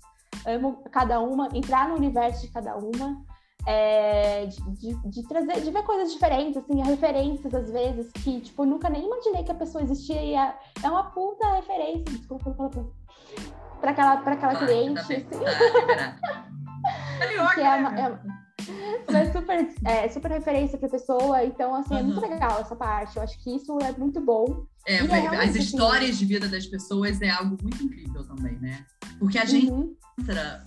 amo 0.47 0.83
cada 0.91 1.19
uma, 1.21 1.49
entrar 1.55 1.89
no 1.89 1.95
universo 1.97 2.43
de 2.43 2.53
cada 2.53 2.77
uma, 2.77 3.23
é, 3.67 4.47
de, 4.47 4.63
de, 4.75 5.09
de 5.11 5.29
trazer, 5.29 5.61
de 5.61 5.71
ver 5.71 5.83
coisas 5.83 6.13
diferentes, 6.13 6.57
assim, 6.57 6.83
referências 6.83 7.55
às 7.55 7.71
vezes, 7.71 8.11
que, 8.13 8.41
tipo, 8.41 8.63
eu 8.63 8.67
nunca 8.67 8.89
nem 8.89 9.05
imaginei 9.07 9.43
que 9.45 9.51
a 9.53 9.55
pessoa 9.55 9.83
existia 9.83 10.23
e 10.23 10.35
é, 10.35 10.55
é 10.83 10.89
uma 10.91 11.05
puta 11.11 11.47
referência, 11.57 12.05
desculpa 12.05 12.51
pra 13.81 13.91
aquela, 13.91 14.17
pra 14.19 14.33
aquela 14.35 14.55
Vai, 14.55 14.67
cliente, 14.67 14.95
tá 14.95 15.03
bem, 15.09 15.17
assim. 15.19 15.39
tá 15.39 16.17
Que 17.55 17.61
é 17.61 17.75
uma- 17.75 17.91
né? 17.91 18.01
é 18.03 18.09
uma- 18.09 18.45
é 19.19 19.33
super, 19.33 19.75
é, 19.85 20.09
super 20.09 20.31
referência 20.31 20.79
pra 20.79 20.89
pessoa, 20.89 21.45
então, 21.45 21.75
assim, 21.75 21.97
é 21.99 22.03
muito 22.03 22.21
Uhum. 22.21 22.31
legal 22.31 22.61
essa 22.61 22.75
parte. 22.77 23.17
Eu 23.17 23.23
acho 23.23 23.39
que 23.43 23.55
isso 23.57 23.79
é 23.81 23.93
muito 23.93 24.21
bom. 24.21 24.65
É, 24.87 25.03
E 25.03 25.11
é 25.11 25.27
as 25.29 25.51
assim, 25.51 25.59
histórias 25.61 26.19
de 26.19 26.25
vida 26.27 26.49
das 26.49 26.67
pessoas 26.67 27.21
é 27.23 27.31
algo 27.31 27.57
muito 27.63 27.83
incrível 27.83 28.23
também, 28.25 28.59
né? 28.59 28.85
Porque 29.19 29.39
a 29.39 29.45
gente 29.45 29.71
Uhum, 29.71 29.95
entra, 30.21 30.65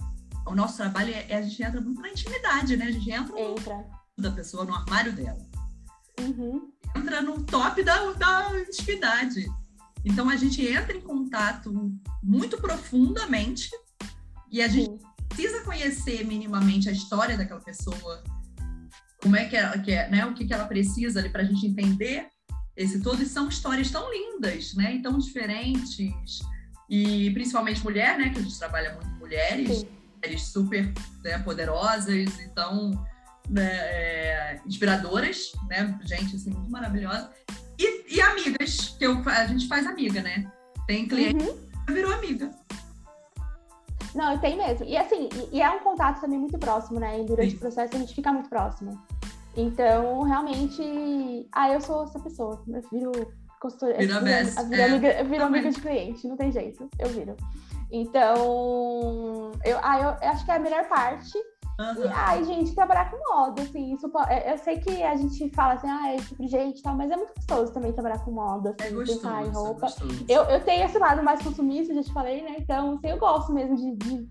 o 0.47 0.55
nosso 0.55 0.77
trabalho 0.77 1.13
é, 1.13 1.25
é- 1.29 1.37
a 1.37 1.41
gente 1.41 1.61
entra 1.61 1.81
muito 1.81 2.01
na 2.01 2.09
intimidade, 2.09 2.77
né? 2.77 2.85
A 2.85 2.91
gente 2.91 3.09
entra 3.09 3.33
no 3.33 3.39
entra. 3.39 3.85
da 4.17 4.31
pessoa, 4.31 4.65
no 4.65 4.73
armário 4.73 5.13
dela. 5.13 5.37
Uhum. 6.19 6.71
Entra 6.95 7.21
no 7.21 7.43
top 7.43 7.83
da, 7.83 8.11
da 8.13 8.51
intimidade. 8.59 9.45
Então 10.03 10.29
a 10.29 10.35
gente 10.35 10.65
entra 10.65 10.95
em 10.95 11.01
contato 11.01 11.91
muito 12.23 12.57
profundamente 12.57 13.69
e 14.51 14.61
a 14.61 14.67
gente 14.67 14.89
Sim. 14.89 14.99
precisa 15.27 15.63
conhecer 15.63 16.25
minimamente 16.25 16.87
a 16.87 16.91
história 16.91 17.37
daquela 17.37 17.59
pessoa, 17.59 18.23
como 19.21 19.35
é 19.35 19.45
que 19.45 19.55
ela 19.55 19.77
quer, 19.77 20.09
né? 20.09 20.25
O 20.25 20.33
que, 20.33 20.45
que 20.45 20.53
ela 20.53 20.65
precisa 20.65 21.19
ali 21.19 21.29
para 21.29 21.41
a 21.41 21.45
gente 21.45 21.65
entender 21.65 22.29
esse 22.75 23.01
todo. 23.01 23.21
E 23.21 23.25
são 23.25 23.49
histórias 23.49 23.91
tão 23.91 24.09
lindas, 24.11 24.73
né? 24.75 24.95
E 24.95 25.01
tão 25.01 25.17
diferentes. 25.17 26.39
E 26.89 27.31
principalmente 27.31 27.83
mulher, 27.83 28.17
né? 28.17 28.29
Que 28.29 28.39
a 28.39 28.41
gente 28.41 28.57
trabalha 28.57 28.93
muito 28.93 29.09
mulheres, 29.19 29.79
Sim. 29.79 29.87
Mulheres 30.27 30.43
super 30.43 30.93
né, 31.23 31.39
poderosas, 31.39 32.39
então 32.39 32.91
né, 33.49 33.71
é, 33.71 34.61
inspiradoras, 34.65 35.53
né? 35.69 35.97
Gente 36.03 36.35
assim, 36.35 36.51
muito 36.51 36.69
maravilhosa. 36.69 37.31
E, 37.79 38.15
e, 38.15 38.21
amigas, 38.21 38.95
que 38.97 39.05
eu, 39.05 39.21
a 39.25 39.45
gente 39.45 39.67
faz 39.67 39.85
amiga, 39.85 40.21
né? 40.21 40.51
Tem 40.85 41.07
cliente 41.07 41.45
uhum. 41.45 41.57
que 41.85 41.93
virou 41.93 42.11
amiga. 42.11 42.51
Não, 44.15 44.37
tem 44.39 44.57
mesmo. 44.57 44.85
E 44.85 44.97
assim, 44.97 45.29
e, 45.51 45.57
e, 45.57 45.61
é 45.61 45.69
um 45.69 45.79
contato 45.79 46.19
também 46.21 46.39
muito 46.39 46.57
próximo, 46.57 46.99
né? 46.99 47.21
E 47.21 47.25
durante 47.25 47.51
Sim. 47.51 47.57
o 47.57 47.59
processo 47.59 47.95
a 47.95 47.99
gente 47.99 48.15
fica 48.15 48.33
muito 48.33 48.49
próximo. 48.49 48.99
Então, 49.55 50.23
realmente, 50.23 51.47
ah, 51.51 51.71
eu 51.71 51.81
sou 51.81 52.03
essa 52.03 52.19
pessoa. 52.19 52.63
Eu 52.67 52.81
viro 52.91 53.11
consultora. 53.59 53.97
Vira 53.97 54.19
best. 54.21 54.55
Viro, 54.63 54.81
é. 54.81 54.85
amiga, 54.85 55.23
viro 55.23 55.43
amiga 55.43 55.71
de 55.71 55.81
cliente, 55.81 56.27
não 56.27 56.35
tem 56.35 56.51
jeito. 56.51 56.89
Eu 56.99 57.09
viro. 57.09 57.35
Então, 57.91 59.51
eu, 59.63 59.79
ah, 59.81 59.99
eu, 59.99 60.09
eu 60.21 60.29
acho 60.29 60.45
que 60.45 60.51
é 60.51 60.55
a 60.55 60.59
melhor 60.59 60.87
parte. 60.87 61.37
Uhum. 61.79 62.05
E, 62.05 62.07
ai, 62.07 62.43
gente, 62.43 62.73
trabalhar 62.73 63.11
com 63.11 63.17
moda, 63.35 63.61
assim, 63.61 63.93
isso, 63.93 64.11
é, 64.27 64.51
eu 64.51 64.57
sei 64.57 64.79
que 64.79 65.03
a 65.03 65.15
gente 65.15 65.47
fala 65.51 65.75
assim, 65.75 65.87
ah, 65.87 66.11
é 66.11 66.17
tipo 66.17 66.47
gente 66.47 66.79
e 66.79 66.81
tal, 66.81 66.95
mas 66.95 67.11
é 67.11 67.15
muito 67.15 67.35
gostoso 67.35 67.71
também 67.71 67.93
trabalhar 67.93 68.17
com 68.25 68.31
moda, 68.31 68.75
assim, 68.79 68.89
é 68.89 68.95
gostoso, 68.95 69.21
pensar 69.21 69.45
em 69.45 69.49
roupa. 69.49 69.85
É 69.85 69.91
eu, 70.27 70.43
eu 70.45 70.63
tenho 70.65 70.85
esse 70.85 70.97
lado 70.97 71.21
mais 71.21 71.41
consumista, 71.43 71.93
já 71.93 72.01
te 72.01 72.11
falei, 72.11 72.41
né? 72.41 72.55
Então, 72.57 72.93
assim, 72.93 73.09
eu 73.09 73.19
gosto 73.19 73.53
mesmo 73.53 73.75
de, 73.75 73.95
de 73.95 74.27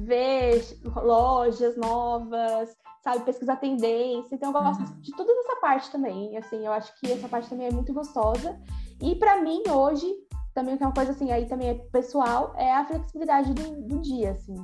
ver 0.00 0.60
lojas 0.96 1.76
novas, 1.76 2.76
sabe, 3.02 3.24
pesquisar 3.24 3.56
tendência. 3.56 4.34
Então, 4.34 4.48
eu 4.48 4.52
gosto 4.52 4.80
uhum. 4.80 5.00
de 5.00 5.12
toda 5.12 5.32
essa 5.32 5.56
parte 5.60 5.90
também. 5.92 6.36
Assim, 6.36 6.66
eu 6.66 6.72
acho 6.72 6.92
que 6.98 7.12
essa 7.12 7.28
parte 7.28 7.48
também 7.48 7.68
é 7.68 7.72
muito 7.72 7.92
gostosa. 7.92 8.58
E 9.00 9.14
para 9.14 9.40
mim, 9.40 9.62
hoje, 9.70 10.12
também 10.58 10.76
que 10.76 10.82
é 10.82 10.86
uma 10.86 10.92
coisa 10.92 11.12
assim, 11.12 11.30
aí 11.30 11.46
também 11.46 11.68
é 11.68 11.74
pessoal, 11.74 12.52
é 12.58 12.74
a 12.74 12.84
flexibilidade 12.84 13.54
do, 13.54 13.80
do 13.82 14.02
dia, 14.02 14.32
assim. 14.32 14.56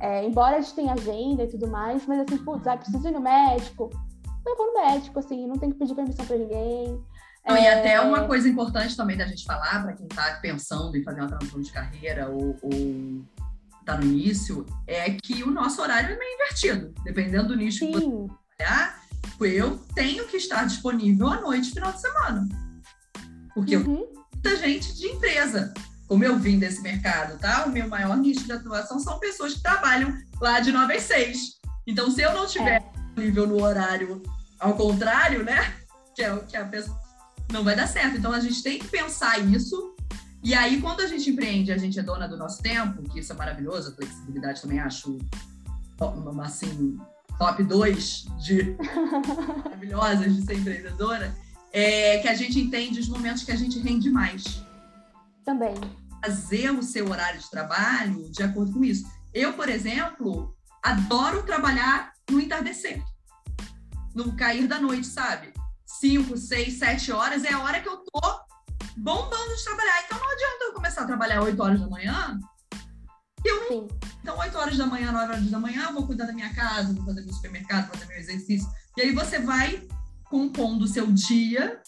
É, 0.00 0.24
embora 0.24 0.56
a 0.56 0.60
gente 0.60 0.74
tenha 0.74 0.94
agenda 0.94 1.44
e 1.44 1.48
tudo 1.48 1.68
mais, 1.68 2.04
mas 2.06 2.20
assim, 2.20 2.38
putz, 2.38 2.66
ah, 2.66 2.76
preciso 2.76 3.06
ir 3.06 3.12
no 3.12 3.20
médico, 3.20 3.88
eu 4.44 4.56
vou 4.56 4.66
no 4.66 4.80
médico, 4.80 5.16
assim, 5.20 5.46
não 5.46 5.56
tem 5.56 5.70
que 5.70 5.78
pedir 5.78 5.94
permissão 5.94 6.26
para 6.26 6.38
ninguém. 6.38 7.00
Não, 7.46 7.54
é... 7.54 7.62
E 7.62 7.68
até 7.68 8.00
uma 8.00 8.26
coisa 8.26 8.48
importante 8.48 8.96
também 8.96 9.16
da 9.16 9.26
gente 9.28 9.44
falar, 9.44 9.80
para 9.84 9.92
quem 9.92 10.06
está 10.06 10.40
pensando 10.42 10.96
em 10.96 11.04
fazer 11.04 11.20
uma 11.20 11.28
transição 11.28 11.60
de 11.60 11.70
carreira 11.70 12.28
ou, 12.28 12.56
ou 12.60 13.24
tá 13.86 13.96
no 13.96 14.04
início, 14.04 14.66
é 14.88 15.10
que 15.10 15.44
o 15.44 15.52
nosso 15.52 15.80
horário 15.80 16.14
é 16.14 16.18
meio 16.18 16.34
invertido. 16.34 16.92
Dependendo 17.04 17.48
do 17.48 17.56
nicho 17.56 17.84
Sim. 17.84 17.92
que 17.92 18.00
você 18.00 18.34
trabalhar, 18.56 19.02
eu 19.40 19.78
tenho 19.94 20.26
que 20.26 20.36
estar 20.36 20.64
disponível 20.66 21.28
à 21.28 21.40
noite, 21.40 21.70
final 21.70 21.92
de 21.92 22.00
semana. 22.00 22.48
Porque 23.54 23.76
uhum. 23.76 24.17
Muita 24.38 24.56
gente 24.56 24.94
de 24.94 25.06
empresa 25.06 25.74
como 26.06 26.24
eu 26.24 26.38
vim 26.38 26.58
desse 26.58 26.80
mercado, 26.80 27.38
tá? 27.38 27.66
O 27.66 27.70
meu 27.70 27.86
maior 27.86 28.16
nicho 28.16 28.44
de 28.44 28.52
atuação 28.52 28.98
são 28.98 29.18
pessoas 29.18 29.54
que 29.54 29.62
trabalham 29.62 30.16
lá 30.40 30.58
de 30.58 30.72
9 30.72 30.94
às 30.94 31.02
6. 31.02 31.58
Então, 31.86 32.10
se 32.10 32.22
eu 32.22 32.32
não 32.32 32.46
tiver 32.46 32.76
é. 32.76 32.98
disponível 32.98 33.46
no 33.46 33.62
horário 33.62 34.22
ao 34.58 34.74
contrário, 34.74 35.44
né? 35.44 35.74
Que 36.14 36.22
é 36.22 36.32
o 36.32 36.46
que 36.46 36.56
a 36.56 36.64
pessoa 36.64 36.98
não 37.52 37.62
vai 37.62 37.76
dar 37.76 37.86
certo. 37.86 38.16
Então, 38.16 38.32
a 38.32 38.40
gente 38.40 38.62
tem 38.62 38.78
que 38.78 38.88
pensar 38.88 39.38
isso. 39.38 39.94
E 40.42 40.54
aí, 40.54 40.80
quando 40.80 41.00
a 41.00 41.06
gente 41.06 41.28
empreende, 41.28 41.72
a 41.72 41.76
gente 41.76 41.98
é 41.98 42.02
dona 42.02 42.26
do 42.26 42.38
nosso 42.38 42.62
tempo, 42.62 43.02
que 43.10 43.20
isso 43.20 43.32
é 43.32 43.36
maravilhoso, 43.36 43.90
a 43.90 43.94
flexibilidade 43.94 44.62
também 44.62 44.80
acho 44.80 45.18
assim, 46.42 46.98
top 47.38 47.62
2 47.64 48.26
de 48.38 48.76
maravilhosas 49.62 50.34
de 50.34 50.42
ser 50.42 50.54
empreendedora, 50.54 51.36
é 51.72 52.18
que 52.18 52.28
a 52.28 52.34
gente 52.34 52.58
entende 52.58 53.00
os 53.00 53.08
momentos 53.08 53.44
que 53.44 53.52
a 53.52 53.56
gente 53.56 53.78
rende 53.78 54.10
mais. 54.10 54.62
Também. 55.44 55.74
Fazer 56.24 56.70
o 56.70 56.82
seu 56.82 57.08
horário 57.08 57.40
de 57.40 57.50
trabalho 57.50 58.30
de 58.30 58.42
acordo 58.42 58.72
com 58.72 58.84
isso. 58.84 59.06
Eu, 59.32 59.52
por 59.52 59.68
exemplo, 59.68 60.54
adoro 60.82 61.42
trabalhar 61.42 62.12
no 62.30 62.40
entardecer, 62.40 63.02
no 64.14 64.34
cair 64.36 64.66
da 64.66 64.80
noite, 64.80 65.06
sabe? 65.06 65.52
Cinco, 65.86 66.36
seis, 66.36 66.78
sete 66.78 67.12
horas 67.12 67.44
é 67.44 67.52
a 67.52 67.60
hora 67.60 67.80
que 67.80 67.88
eu 67.88 67.98
tô 67.98 68.40
bombando 68.96 69.56
de 69.56 69.64
trabalhar. 69.64 70.04
Então 70.04 70.18
não 70.18 70.32
adianta 70.32 70.64
eu 70.64 70.72
começar 70.72 71.02
a 71.02 71.06
trabalhar 71.06 71.42
oito 71.42 71.62
horas 71.62 71.80
da 71.80 71.88
manhã. 71.88 72.38
Eu, 73.44 73.68
Sim. 73.68 73.88
Então, 74.20 74.36
oito 74.40 74.58
horas 74.58 74.76
da 74.76 74.86
manhã, 74.86 75.12
nove 75.12 75.32
horas 75.32 75.50
da 75.50 75.58
manhã, 75.58 75.84
eu 75.84 75.94
vou 75.94 76.06
cuidar 76.06 76.26
da 76.26 76.32
minha 76.32 76.52
casa, 76.52 76.92
vou 76.92 77.04
fazer 77.04 77.22
meu 77.22 77.32
supermercado, 77.32 77.88
fazer 77.90 78.06
meu 78.06 78.18
exercício. 78.18 78.68
E 78.96 79.02
aí 79.02 79.14
você 79.14 79.38
vai 79.38 79.86
compondo 80.30 80.82
o 80.82 80.88
seu 80.88 81.06
dia 81.06 81.80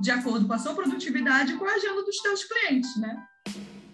de 0.00 0.10
acordo 0.10 0.46
com 0.46 0.52
a 0.52 0.58
sua 0.58 0.74
produtividade 0.74 1.52
e 1.52 1.56
com 1.56 1.64
a 1.64 1.72
agenda 1.72 2.02
dos 2.02 2.18
teus 2.18 2.44
clientes, 2.44 2.96
né? 2.96 3.16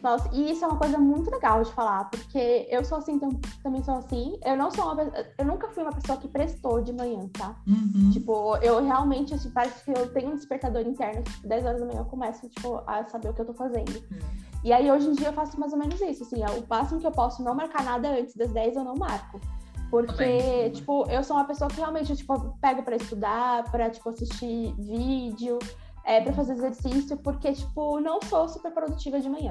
Nossa, 0.04 0.28
e 0.34 0.52
isso 0.52 0.62
é 0.62 0.68
uma 0.68 0.76
coisa 0.76 0.98
muito 0.98 1.30
legal 1.30 1.62
de 1.62 1.72
falar, 1.72 2.10
porque 2.10 2.68
eu 2.70 2.84
sou 2.84 2.98
assim, 2.98 3.18
também 3.62 3.82
sou 3.82 3.94
assim. 3.94 4.38
Eu 4.44 4.54
não 4.54 4.70
sou 4.70 4.92
uma 4.92 5.02
eu 5.38 5.46
nunca 5.46 5.66
fui 5.70 5.82
uma 5.82 5.94
pessoa 5.94 6.18
que 6.18 6.28
prestou 6.28 6.82
de 6.82 6.92
manhã, 6.92 7.26
tá? 7.32 7.56
Uhum. 7.66 8.10
Tipo, 8.10 8.54
eu 8.58 8.84
realmente, 8.84 9.32
assim, 9.32 9.50
parece 9.50 9.82
que 9.82 9.98
eu 9.98 10.12
tenho 10.12 10.32
um 10.32 10.34
despertador 10.34 10.82
interno, 10.82 11.22
tipo, 11.22 11.48
10 11.48 11.64
horas 11.64 11.80
da 11.80 11.86
manhã 11.86 12.00
eu 12.00 12.04
começo, 12.04 12.46
tipo, 12.50 12.82
a 12.86 13.08
saber 13.08 13.30
o 13.30 13.32
que 13.32 13.40
eu 13.40 13.46
tô 13.46 13.54
fazendo. 13.54 13.96
Uhum. 14.10 14.18
E 14.62 14.74
aí, 14.74 14.90
hoje 14.90 15.08
em 15.08 15.12
dia, 15.12 15.28
eu 15.28 15.32
faço 15.32 15.58
mais 15.58 15.72
ou 15.72 15.78
menos 15.78 15.98
isso, 16.02 16.22
assim, 16.22 16.42
é 16.42 16.50
o 16.50 16.62
máximo 16.68 17.00
que 17.00 17.06
eu 17.06 17.12
posso 17.12 17.42
não 17.42 17.54
marcar 17.54 17.82
nada 17.82 18.10
antes 18.10 18.36
das 18.36 18.52
10, 18.52 18.76
eu 18.76 18.84
não 18.84 18.96
marco. 18.96 19.40
Porque, 19.90 20.70
tipo, 20.70 21.08
eu 21.08 21.22
sou 21.22 21.36
uma 21.36 21.46
pessoa 21.46 21.70
que 21.70 21.76
realmente, 21.76 22.16
tipo, 22.16 22.58
pego 22.60 22.82
para 22.82 22.96
estudar, 22.96 23.70
para 23.70 23.90
tipo, 23.90 24.08
assistir 24.08 24.74
vídeo, 24.78 25.58
é, 26.04 26.20
para 26.20 26.32
fazer 26.32 26.54
exercício, 26.54 27.16
porque, 27.18 27.52
tipo, 27.52 28.00
não 28.00 28.20
sou 28.22 28.48
super 28.48 28.72
produtiva 28.72 29.20
de 29.20 29.28
manhã. 29.28 29.50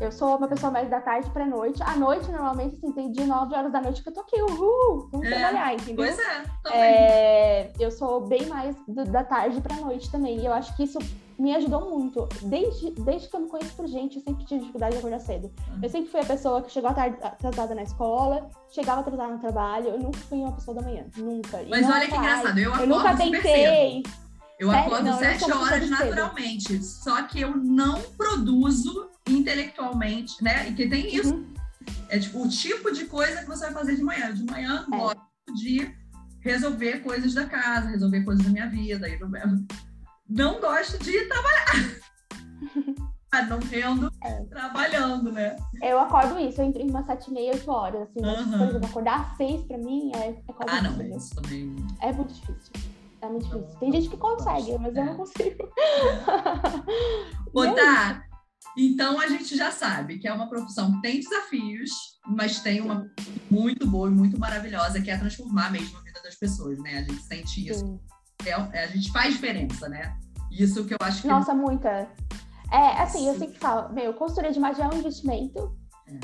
Eu 0.00 0.12
sou 0.12 0.36
uma 0.36 0.46
pessoa 0.46 0.70
mais 0.70 0.88
da 0.88 1.00
tarde 1.00 1.28
pra 1.30 1.44
noite. 1.44 1.82
À 1.82 1.96
noite, 1.96 2.30
normalmente, 2.30 2.76
assim, 2.76 2.92
tem 2.92 3.10
de 3.10 3.24
9 3.24 3.54
horas 3.54 3.72
da 3.72 3.80
noite 3.80 4.00
que 4.00 4.08
eu 4.08 4.14
tô 4.14 4.20
aqui, 4.20 4.40
uhul, 4.40 5.08
vamos 5.10 5.26
é, 5.26 5.30
trabalhar, 5.30 5.74
entendeu? 5.74 5.96
Pois 5.96 6.18
é, 6.18 6.44
é, 6.72 7.72
Eu 7.80 7.90
sou 7.90 8.20
bem 8.20 8.46
mais 8.46 8.76
do, 8.86 9.04
da 9.04 9.24
tarde 9.24 9.60
pra 9.60 9.74
noite 9.76 10.08
também. 10.10 10.38
E 10.38 10.46
eu 10.46 10.52
acho 10.52 10.76
que 10.76 10.84
isso 10.84 11.00
me 11.36 11.54
ajudou 11.56 11.90
muito. 11.90 12.28
Desde, 12.42 12.90
desde 12.92 13.28
que 13.28 13.34
eu 13.34 13.40
me 13.40 13.48
conheço 13.48 13.74
por 13.74 13.88
gente, 13.88 14.16
eu 14.16 14.22
sempre 14.22 14.44
tive 14.44 14.60
dificuldade 14.60 14.92
de 14.92 14.98
acordar 14.98 15.20
cedo. 15.20 15.50
Uhum. 15.68 15.80
Eu 15.82 15.90
sempre 15.90 16.10
fui 16.10 16.20
a 16.20 16.24
pessoa 16.24 16.62
que 16.62 16.70
chegou 16.70 16.90
atrasada 16.90 17.74
na 17.74 17.82
escola, 17.82 18.48
chegava 18.70 19.00
atrasada 19.00 19.32
no 19.32 19.40
trabalho. 19.40 19.88
Eu 19.88 19.98
nunca 19.98 20.18
fui 20.28 20.38
uma 20.38 20.52
pessoa 20.52 20.76
da 20.76 20.82
manhã, 20.82 21.06
nunca. 21.16 21.60
Mas 21.68 21.88
olha 21.90 22.06
que 22.06 22.16
engraçado, 22.16 22.58
eu, 22.58 22.72
eu 22.72 22.86
nunca 22.86 23.16
tentei. 23.16 24.02
Eu 24.58 24.70
Sério? 24.70 24.86
acordo 24.86 25.04
não, 25.04 25.18
sete 25.18 25.52
horas 25.52 25.88
naturalmente, 25.88 26.82
só 26.82 27.22
que 27.22 27.40
eu 27.40 27.56
não 27.56 28.00
produzo 28.16 29.08
intelectualmente, 29.30 30.42
né? 30.42 30.68
E 30.68 30.74
que 30.74 30.88
tem 30.88 31.14
isso. 31.14 31.34
Uhum. 31.34 31.54
É 32.08 32.18
tipo 32.18 32.42
o 32.42 32.48
tipo 32.48 32.92
de 32.92 33.06
coisa 33.06 33.40
que 33.40 33.46
você 33.46 33.66
vai 33.66 33.74
fazer 33.74 33.96
de 33.96 34.02
manhã. 34.02 34.32
De 34.32 34.44
manhã, 34.44 34.86
é. 34.92 34.96
gosto 34.96 35.54
de 35.54 35.94
resolver 36.40 37.00
coisas 37.00 37.34
da 37.34 37.46
casa, 37.46 37.88
resolver 37.88 38.24
coisas 38.24 38.44
da 38.44 38.50
minha 38.50 38.68
vida. 38.68 39.08
Eu 39.08 39.28
não 40.28 40.60
gosto 40.60 40.98
de 41.02 41.24
trabalhar. 41.26 43.08
Não 43.48 43.58
rendo 43.58 44.10
é. 44.24 44.42
trabalhando, 44.44 45.30
né? 45.30 45.54
Eu 45.82 45.98
acordo 46.00 46.40
isso, 46.40 46.60
eu 46.60 46.66
entro 46.66 46.80
em 46.80 46.88
umas 46.88 47.04
sete 47.04 47.30
e 47.30 47.34
meia, 47.34 47.52
oito 47.52 47.70
horas, 47.70 48.08
assim. 48.08 48.24
Uhum. 48.24 48.58
Por 48.58 48.68
exemplo, 48.68 48.88
acordar 48.88 49.20
às 49.20 49.36
seis 49.36 49.62
pra 49.62 49.76
mim 49.76 50.10
é, 50.14 50.30
é 50.30 50.52
quase 50.52 50.72
Ah, 50.72 50.82
não, 50.82 51.16
isso 51.16 51.34
também... 51.34 51.76
É 52.00 52.10
muito 52.10 52.32
difícil. 52.32 52.72
É 53.20 53.28
muito 53.28 53.44
difícil. 53.44 53.78
Tem 53.78 53.92
gente 53.92 54.08
que 54.08 54.16
consegue, 54.16 54.78
mas 54.78 54.96
eu 54.96 55.04
não 55.04 55.12
é. 55.12 55.16
consigo. 55.16 55.68
Ô, 57.52 57.66
tá. 57.74 58.24
Então 58.78 59.18
a 59.20 59.26
gente 59.26 59.56
já 59.56 59.72
sabe 59.72 60.18
que 60.18 60.28
é 60.28 60.32
uma 60.32 60.48
profissão 60.48 60.92
que 60.92 61.02
tem 61.02 61.18
desafios, 61.18 61.90
mas 62.24 62.60
tem 62.60 62.80
uma 62.80 63.10
muito 63.50 63.84
boa 63.88 64.08
e 64.08 64.12
muito 64.12 64.38
maravilhosa, 64.38 65.02
que 65.02 65.10
é 65.10 65.18
transformar 65.18 65.72
mesmo 65.72 65.98
a 65.98 66.02
vida 66.02 66.20
das 66.22 66.36
pessoas, 66.36 66.78
né? 66.78 66.98
A 66.98 67.02
gente 67.02 67.22
sente 67.22 67.68
isso. 67.68 68.00
É, 68.46 68.50
é, 68.50 68.84
a 68.84 68.86
gente 68.86 69.10
faz 69.10 69.34
diferença, 69.34 69.88
né? 69.88 70.16
Isso 70.52 70.84
que 70.84 70.94
eu 70.94 70.98
acho 71.00 71.22
que. 71.22 71.28
Nossa, 71.28 71.52
muita. 71.52 72.08
É, 72.70 73.02
assim, 73.02 73.26
eu 73.26 73.36
sempre 73.36 73.58
falo, 73.58 73.92
meu, 73.92 74.14
consultoria 74.14 74.52
de 74.52 74.58
imagem 74.58 74.84
é 74.84 74.88
um 74.88 74.98
investimento 74.98 75.76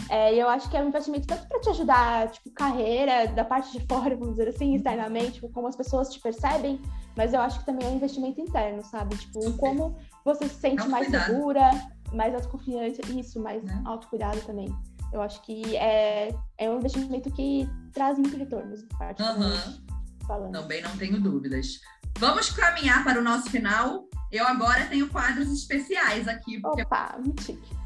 é, 0.08 0.34
eu 0.34 0.48
acho 0.48 0.68
que 0.70 0.76
é 0.76 0.82
um 0.82 0.88
investimento 0.88 1.26
tanto 1.26 1.46
para 1.48 1.60
te 1.60 1.68
ajudar, 1.70 2.30
tipo, 2.30 2.50
carreira, 2.50 3.28
da 3.28 3.44
parte 3.44 3.78
de 3.78 3.86
fora, 3.86 4.16
vamos 4.16 4.36
dizer 4.36 4.48
assim, 4.48 4.74
externamente, 4.74 5.34
tipo, 5.34 5.48
como 5.50 5.66
as 5.66 5.76
pessoas 5.76 6.08
te 6.10 6.20
percebem, 6.20 6.80
mas 7.16 7.32
eu 7.32 7.40
acho 7.40 7.60
que 7.60 7.66
também 7.66 7.86
é 7.86 7.90
um 7.90 7.96
investimento 7.96 8.40
interno, 8.40 8.82
sabe? 8.82 9.16
Tipo, 9.16 9.52
como 9.54 9.96
você 10.24 10.48
se 10.48 10.54
sente 10.54 10.86
mais 10.88 11.08
segura, 11.08 11.70
mais 12.12 12.34
autoconfiante, 12.34 13.00
isso, 13.18 13.40
mais 13.40 13.62
né? 13.62 13.82
autocuidado 13.84 14.40
também. 14.42 14.74
Eu 15.12 15.22
acho 15.22 15.40
que 15.42 15.76
é, 15.76 16.34
é 16.58 16.70
um 16.70 16.78
investimento 16.78 17.30
que 17.30 17.68
traz 17.92 18.18
muito 18.18 18.36
retornos, 18.36 18.82
particularmente 18.98 19.68
uhum. 19.68 20.26
falando. 20.26 20.52
Também 20.52 20.82
não 20.82 20.96
tenho 20.96 21.20
dúvidas. 21.20 21.80
Vamos 22.18 22.50
caminhar 22.50 23.04
para 23.04 23.20
o 23.20 23.22
nosso 23.22 23.50
final 23.50 24.08
eu 24.34 24.44
agora 24.48 24.86
tenho 24.86 25.08
quadros 25.10 25.48
especiais 25.52 26.26
aqui, 26.26 26.60
porque 26.60 26.82
Opa, 26.82 27.16
muito 27.24 27.40
chique. 27.40 27.76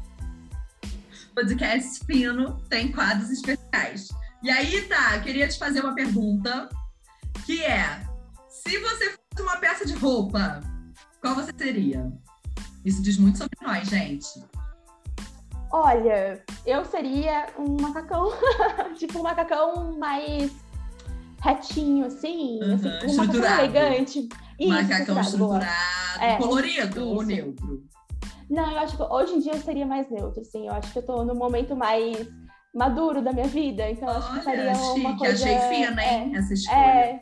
Podcast 1.39 2.05
fino 2.05 2.57
tem 2.69 2.91
quadros 2.91 3.29
especiais. 3.29 4.09
E 4.43 4.49
aí, 4.49 4.81
tá, 4.83 5.17
queria 5.19 5.47
te 5.47 5.57
fazer 5.57 5.79
uma 5.81 5.95
pergunta, 5.95 6.67
que 7.45 7.63
é, 7.63 8.01
se 8.49 8.77
você 8.79 9.11
fosse 9.11 9.41
uma 9.41 9.57
peça 9.57 9.85
de 9.85 9.93
roupa, 9.93 10.59
qual 11.21 11.35
você 11.35 11.51
seria? 11.57 12.11
Isso 12.83 13.01
diz 13.01 13.17
muito 13.17 13.37
sobre 13.37 13.57
nós, 13.61 13.87
gente. 13.87 14.27
Olha, 15.71 16.43
eu 16.65 16.83
seria 16.83 17.47
um 17.57 17.81
macacão, 17.81 18.31
tipo 18.97 19.19
um 19.19 19.23
macacão 19.23 19.97
mais 19.97 20.51
retinho, 21.41 22.05
assim, 22.07 22.59
Uhum, 22.61 22.75
assim 22.75 23.07
um 23.07 23.15
macacão 23.15 23.59
elegante. 23.59 24.29
Isso, 24.59 24.69
Macacão 24.73 25.21
estruturado, 25.21 26.21
É, 26.21 26.35
colorido 26.35 27.07
ou 27.07 27.21
isso. 27.21 27.27
neutro? 27.27 27.83
Não, 28.49 28.71
eu 28.71 28.79
acho 28.79 28.97
que 28.97 29.03
hoje 29.03 29.35
em 29.35 29.39
dia 29.39 29.53
eu 29.53 29.59
seria 29.59 29.85
mais 29.85 30.09
neutro, 30.09 30.41
assim. 30.41 30.67
Eu 30.67 30.73
acho 30.73 30.91
que 30.91 30.99
eu 30.99 31.05
tô 31.05 31.23
no 31.23 31.35
momento 31.35 31.75
mais 31.75 32.27
maduro 32.73 33.21
da 33.21 33.31
minha 33.33 33.47
vida, 33.47 33.89
então 33.89 34.07
eu 34.07 34.15
acho 34.15 34.27
que 34.33 34.39
Olha, 34.39 34.43
seria 34.43 34.71
uma 34.71 34.93
chique, 34.93 35.17
coisa... 35.17 35.33
achei 35.33 35.59
fina, 35.59 36.03
hein, 36.03 36.35
essa 36.35 36.53
escolha. 36.53 36.77
É, 36.77 37.19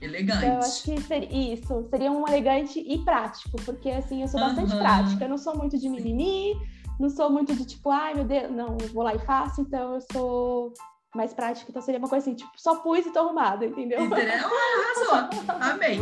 Elegante. 0.00 0.38
então 0.38 0.54
eu 0.54 0.58
acho 0.58 0.82
que 0.82 1.00
seria 1.02 1.54
isso, 1.54 1.84
seria 1.90 2.12
um 2.12 2.26
elegante 2.26 2.80
e 2.80 2.98
prático, 3.04 3.56
porque 3.64 3.90
assim, 3.90 4.22
eu 4.22 4.28
sou 4.28 4.40
bastante 4.40 4.72
Aham. 4.72 4.78
prática, 4.78 5.24
eu 5.24 5.28
não 5.28 5.38
sou 5.38 5.56
muito 5.56 5.78
de 5.78 5.88
mimimi, 5.88 6.54
não 6.98 7.08
sou 7.08 7.30
muito 7.30 7.54
de 7.54 7.64
tipo, 7.64 7.90
ai 7.90 8.14
meu 8.14 8.24
Deus, 8.24 8.50
não, 8.50 8.76
vou 8.92 9.02
lá 9.02 9.14
e 9.14 9.18
faço, 9.20 9.62
então 9.62 9.94
eu 9.94 10.00
sou 10.12 10.72
mais 11.14 11.34
prática, 11.34 11.66
então 11.68 11.82
seria 11.82 11.98
uma 11.98 12.08
coisa 12.08 12.24
assim, 12.24 12.36
tipo, 12.36 12.50
só 12.56 12.76
pus 12.76 13.04
e 13.04 13.12
tô 13.12 13.18
arrumada, 13.18 13.66
entendeu? 13.66 14.04
Entendeu? 14.04 14.34
Arrasou. 14.34 15.50
Amei. 15.60 15.98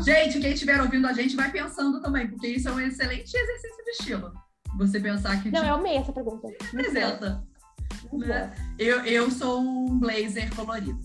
Gente, 0.00 0.40
quem 0.40 0.52
estiver 0.52 0.80
ouvindo 0.80 1.06
a 1.06 1.12
gente, 1.12 1.36
vai 1.36 1.50
pensando 1.50 2.00
também, 2.00 2.28
porque 2.28 2.48
isso 2.48 2.68
é 2.68 2.72
um 2.72 2.80
excelente 2.80 3.36
exercício 3.36 3.84
de 3.84 3.90
estilo. 3.90 4.32
Você 4.78 4.98
pensar 4.98 5.42
que 5.42 5.50
Não, 5.50 5.62
te 5.62 5.68
eu 5.68 5.74
amei 5.74 5.96
essa 5.96 6.12
pergunta. 6.12 6.48
Muito 6.72 6.92
né? 8.26 8.54
Eu, 8.78 9.04
eu 9.04 9.30
sou 9.30 9.60
um 9.60 9.98
blazer 9.98 10.54
colorido. 10.54 11.00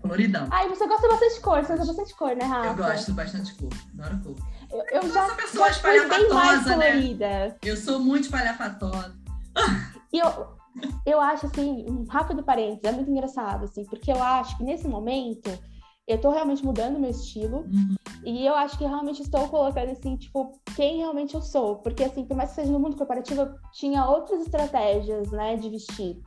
Coloridão. 0.00 0.46
Ai, 0.50 0.68
você 0.68 0.86
gosta 0.86 1.08
bastante 1.08 1.34
de 1.34 1.40
cor, 1.40 1.64
você 1.64 1.72
usa 1.72 1.86
bastante 1.86 2.14
cor, 2.14 2.36
né, 2.36 2.44
Rafa? 2.44 2.68
Eu 2.68 2.76
gosto 2.76 3.12
bastante 3.14 3.52
de 3.52 3.58
cor. 3.58 3.72
Adoro 3.98 4.20
cor. 4.22 4.36
Eu, 4.70 4.78
eu 4.90 5.02
Eu 5.02 5.12
já, 5.12 5.26
sou 5.26 5.36
pessoa 5.36 5.72
já 5.72 5.80
fui 5.80 6.08
bem 6.08 6.28
mais 6.28 6.66
né? 6.66 6.74
colorida. 6.74 7.56
Eu 7.62 7.76
sou 7.76 7.98
muito 8.00 8.24
espalhafatosa. 8.24 9.16
E 10.12 10.18
eu, 10.18 10.56
eu 11.06 11.20
acho, 11.20 11.46
assim, 11.46 11.84
um 11.88 12.04
rápido 12.08 12.42
parênteses, 12.42 12.84
é 12.84 12.92
muito 12.92 13.10
engraçado, 13.10 13.64
assim, 13.64 13.84
porque 13.84 14.10
eu 14.10 14.22
acho 14.22 14.56
que 14.56 14.64
nesse 14.64 14.88
momento 14.88 15.50
eu 16.06 16.20
tô 16.20 16.30
realmente 16.30 16.64
mudando 16.64 16.98
meu 17.00 17.10
estilo 17.10 17.58
Uhum. 17.60 17.94
e 18.24 18.44
eu 18.46 18.54
acho 18.54 18.76
que 18.76 18.84
realmente 18.84 19.22
estou 19.22 19.48
colocando, 19.48 19.90
assim, 19.90 20.16
tipo, 20.16 20.52
quem 20.76 20.98
realmente 20.98 21.34
eu 21.34 21.40
sou. 21.42 21.76
Porque, 21.76 22.04
assim, 22.04 22.24
por 22.24 22.36
mais 22.36 22.50
que 22.50 22.56
seja 22.56 22.72
no 22.72 22.78
mundo 22.80 22.96
corporativo, 22.96 23.42
eu 23.42 23.54
tinha 23.72 24.04
outras 24.06 24.40
estratégias, 24.42 25.30
né, 25.30 25.56
de 25.56 25.70
vestir. 25.70 26.20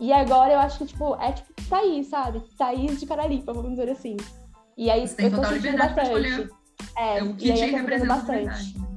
E 0.00 0.12
agora 0.12 0.52
eu 0.54 0.58
acho 0.58 0.78
que, 0.78 0.86
tipo, 0.86 1.14
é 1.16 1.32
tipo 1.32 1.52
Thaís, 1.68 2.08
sabe? 2.08 2.40
Thaís 2.58 2.98
de 2.98 3.06
Caralipa, 3.06 3.52
vamos 3.52 3.70
dizer 3.72 3.88
assim. 3.90 4.16
E 4.76 4.90
aí 4.90 5.06
Você 5.06 5.14
tem 5.16 5.26
eu 5.26 5.32
tô 5.32 5.44
sentindo 5.44 5.76
bastante. 5.78 6.48
É, 6.96 7.18
É 7.18 7.22
o 7.22 7.30
e 7.30 7.34
que 7.34 7.52
aí 7.52 7.58
te 7.58 7.64
eu 7.64 7.70
tô 7.70 7.78
mudando 7.82 8.08
bastante. 8.08 8.32
verdade. 8.38 8.78
né? 8.78 8.88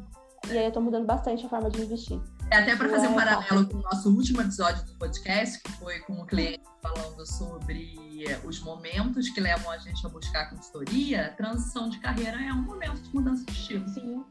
E 0.51 0.57
aí 0.57 0.65
eu 0.65 0.71
tô 0.71 0.81
mudando 0.81 1.05
bastante 1.05 1.45
a 1.45 1.49
forma 1.49 1.69
de 1.69 1.79
me 1.79 1.85
vestir. 1.85 2.19
É 2.51 2.57
até 2.57 2.75
para 2.75 2.89
fazer 2.89 3.07
um 3.07 3.13
É, 3.19 3.25
paralelo 3.25 3.67
com 3.67 3.77
o 3.77 3.81
nosso 3.81 4.09
último 4.15 4.41
episódio 4.41 4.83
do 4.85 4.93
podcast, 4.97 5.61
que 5.61 5.71
foi 5.73 5.99
com 6.01 6.13
o 6.21 6.25
cliente 6.25 6.63
falando 6.81 7.25
sobre 7.25 8.23
eh, 8.27 8.39
os 8.45 8.59
momentos 8.59 9.29
que 9.29 9.41
levam 9.41 9.71
a 9.71 9.77
gente 9.79 10.05
a 10.05 10.09
buscar 10.09 10.49
consultoria, 10.51 11.33
transição 11.35 11.89
de 11.89 11.99
carreira 11.99 12.37
é 12.41 12.53
um 12.53 12.61
momento 12.61 13.01
de 13.01 13.13
mudança 13.13 13.43
de 13.45 13.51
estilo. 13.51 13.87
Sim, 13.89 14.23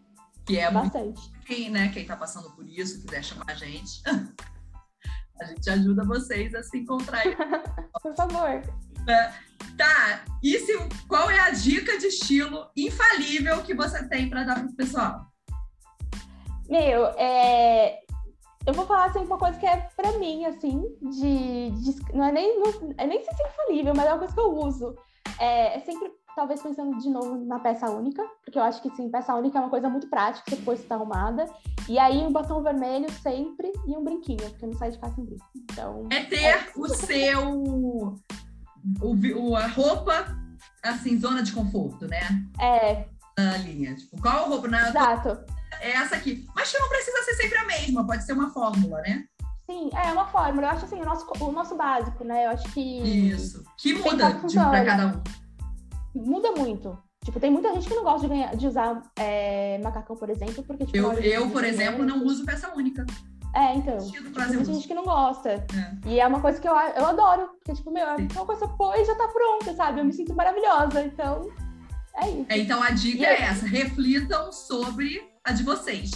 Que 0.47 0.59
é 0.59 0.71
muito 0.71 0.93
bastante. 0.93 1.33
quem, 1.45 1.71
né, 1.71 1.89
quem 1.89 2.07
tá 2.07 2.17
passando 2.17 2.51
por 2.53 2.67
isso, 2.69 3.03
quiser 3.03 3.23
chamar 3.25 3.47
a 3.49 3.55
gente. 3.55 4.03
A 5.41 5.47
gente 5.47 5.69
ajuda 5.69 6.05
vocês 6.05 6.55
a 6.55 6.63
se 6.63 6.79
encontrar. 6.79 7.25
Por 8.01 8.15
favor. 8.15 8.63
Tá, 9.77 10.25
e 10.41 10.57
se, 10.61 10.73
qual 11.09 11.29
é 11.29 11.41
a 11.41 11.51
dica 11.51 11.99
de 11.99 12.07
estilo 12.07 12.71
infalível 12.77 13.61
que 13.65 13.75
você 13.75 14.09
tem 14.09 14.31
para 14.31 14.45
dar 14.45 14.61
pro 14.61 14.73
pessoal? 14.77 15.27
Meu, 16.69 17.07
é... 17.19 18.04
eu 18.67 18.73
vou 18.75 18.87
falar 18.87 19.07
assim, 19.07 19.21
uma 19.21 19.39
coisa 19.39 19.59
que 19.59 19.67
é 19.67 19.77
pra 19.97 20.13
mim, 20.19 20.45
assim, 20.47 20.83
de. 21.03 21.71
de- 21.71 22.13
Não 22.15 22.25
é 22.25 22.33
nem, 22.33 22.63
é 22.99 23.07
nem 23.07 23.23
se 23.23 23.31
infalível, 23.31 23.93
mas 23.97 24.07
é 24.07 24.13
uma 24.13 24.19
coisa 24.19 24.35
que 24.35 24.41
eu 24.41 24.53
uso. 24.59 24.95
É, 25.39 25.77
é 25.77 25.81
sempre, 25.81 26.11
talvez, 26.37 26.63
pensando 26.63 26.97
de 26.99 27.11
novo 27.11 27.45
na 27.45 27.59
peça 27.59 27.91
única, 27.91 28.23
porque 28.45 28.59
eu 28.59 28.63
acho 28.63 28.81
que 28.81 28.91
sim, 28.91 29.11
peça 29.11 29.35
única 29.35 29.59
é 29.59 29.61
uma 29.61 29.71
coisa 29.71 29.89
muito 29.89 30.09
prática, 30.09 30.49
você 30.49 30.57
depois 30.57 30.81
está 30.81 30.95
arrumada. 30.95 31.47
E 31.89 31.99
aí 31.99 32.19
um 32.25 32.33
batom 32.33 32.63
vermelho 32.63 33.11
sempre 33.21 33.71
e 33.87 33.97
um 33.97 34.03
brinquinho, 34.05 34.39
porque 34.51 34.65
eu 34.65 34.71
não 34.71 34.79
saio 34.79 34.93
de 34.93 34.99
casa 34.99 35.15
sem 35.17 35.25
brinco. 35.25 35.45
Então. 35.57 36.09
É 36.11 36.23
ter 36.25 36.71
o 36.77 36.89
seu. 36.89 37.65
O, 39.03 39.15
vi- 39.15 39.35
o- 39.35 39.57
a 39.57 39.67
roupa, 39.67 40.27
assim, 40.83 41.19
zona 41.19 41.43
de 41.43 41.53
conforto, 41.53 42.07
né? 42.07 42.21
É, 42.61 43.07
Na 43.37 43.57
linha. 43.59 43.95
Tipo, 43.97 44.21
qual 44.23 44.49
roupa? 44.49 44.69
Na, 44.69 44.89
exato. 44.91 45.45
É 45.85 45.93
essa 45.97 46.17
aqui. 46.17 46.47
Mas 46.55 46.71
que 46.71 46.79
não 46.79 46.89
precisa 46.89 47.23
ser 47.25 47.35
sempre 47.35 47.59
a 47.59 47.67
mesma, 47.67 48.07
pode 48.07 48.25
ser 48.25 48.33
uma 48.33 48.51
fórmula, 48.51 49.01
né? 49.03 49.25
Sim, 49.71 49.91
é 49.95 50.13
uma 50.13 50.27
fórmula. 50.27 50.67
Eu 50.67 50.71
acho 50.71 50.85
assim, 50.85 51.01
o 51.01 51.05
nosso, 51.05 51.27
o 51.41 51.53
nosso 51.53 51.75
básico, 51.77 52.23
né? 52.25 52.47
Eu 52.47 52.51
acho 52.51 52.71
que. 52.73 52.81
Isso. 53.31 53.65
Que 53.79 53.95
muda 53.95 54.31
Tem 54.31 54.41
função. 54.41 54.71
para 54.71 54.85
cada 54.85 55.07
um. 55.07 55.23
muda 56.15 56.53
muito. 56.53 56.99
Tipo, 57.25 57.41
tem 57.41 57.51
muita 57.51 57.73
gente 57.73 57.89
que 57.89 57.95
não 57.95 58.03
gosta 58.05 58.21
de, 58.21 58.35
ganhar, 58.35 58.55
de 58.55 58.67
usar 58.67 59.01
é, 59.17 59.79
macacão, 59.83 60.15
por 60.15 60.29
exemplo, 60.29 60.63
porque, 60.65 60.85
tipo, 60.85 60.99
Eu, 60.99 61.13
eu 61.15 61.49
por 61.51 61.65
exemplo, 61.65 62.05
não 62.05 62.23
uso 62.25 62.45
peça 62.45 62.71
única. 62.75 63.07
É, 63.55 63.75
então. 63.77 63.97
Tem 64.11 64.21
muita 64.21 64.47
uso. 64.61 64.65
gente 64.75 64.87
que 64.87 64.93
não 64.95 65.05
gosta. 65.05 65.49
É. 65.51 65.65
E 66.07 66.21
é 66.21 66.27
uma 66.27 66.41
coisa 66.41 66.61
que 66.61 66.69
eu, 66.69 66.75
eu 66.75 67.07
adoro. 67.07 67.49
Porque, 67.65 67.73
tipo, 67.73 67.91
meu, 67.91 68.07
é 68.07 68.17
uma 68.17 68.45
coisa 68.45 68.69
pôs 68.69 69.01
e 69.01 69.05
já 69.07 69.15
tá 69.15 69.29
pronta, 69.29 69.75
sabe? 69.75 70.01
Eu 70.01 70.05
me 70.05 70.13
sinto 70.13 70.35
maravilhosa. 70.35 71.03
Então, 71.03 71.49
é 72.17 72.29
isso. 72.29 72.47
É, 72.51 72.59
Então 72.59 72.83
a 72.83 72.91
dica 72.91 73.23
E 73.23 73.25
é 73.25 73.37
aí? 73.37 73.43
essa: 73.45 73.65
reflitam 73.67 74.53
sobre 74.53 75.23
a 75.45 75.53
de 75.53 75.63
vocês. 75.63 76.11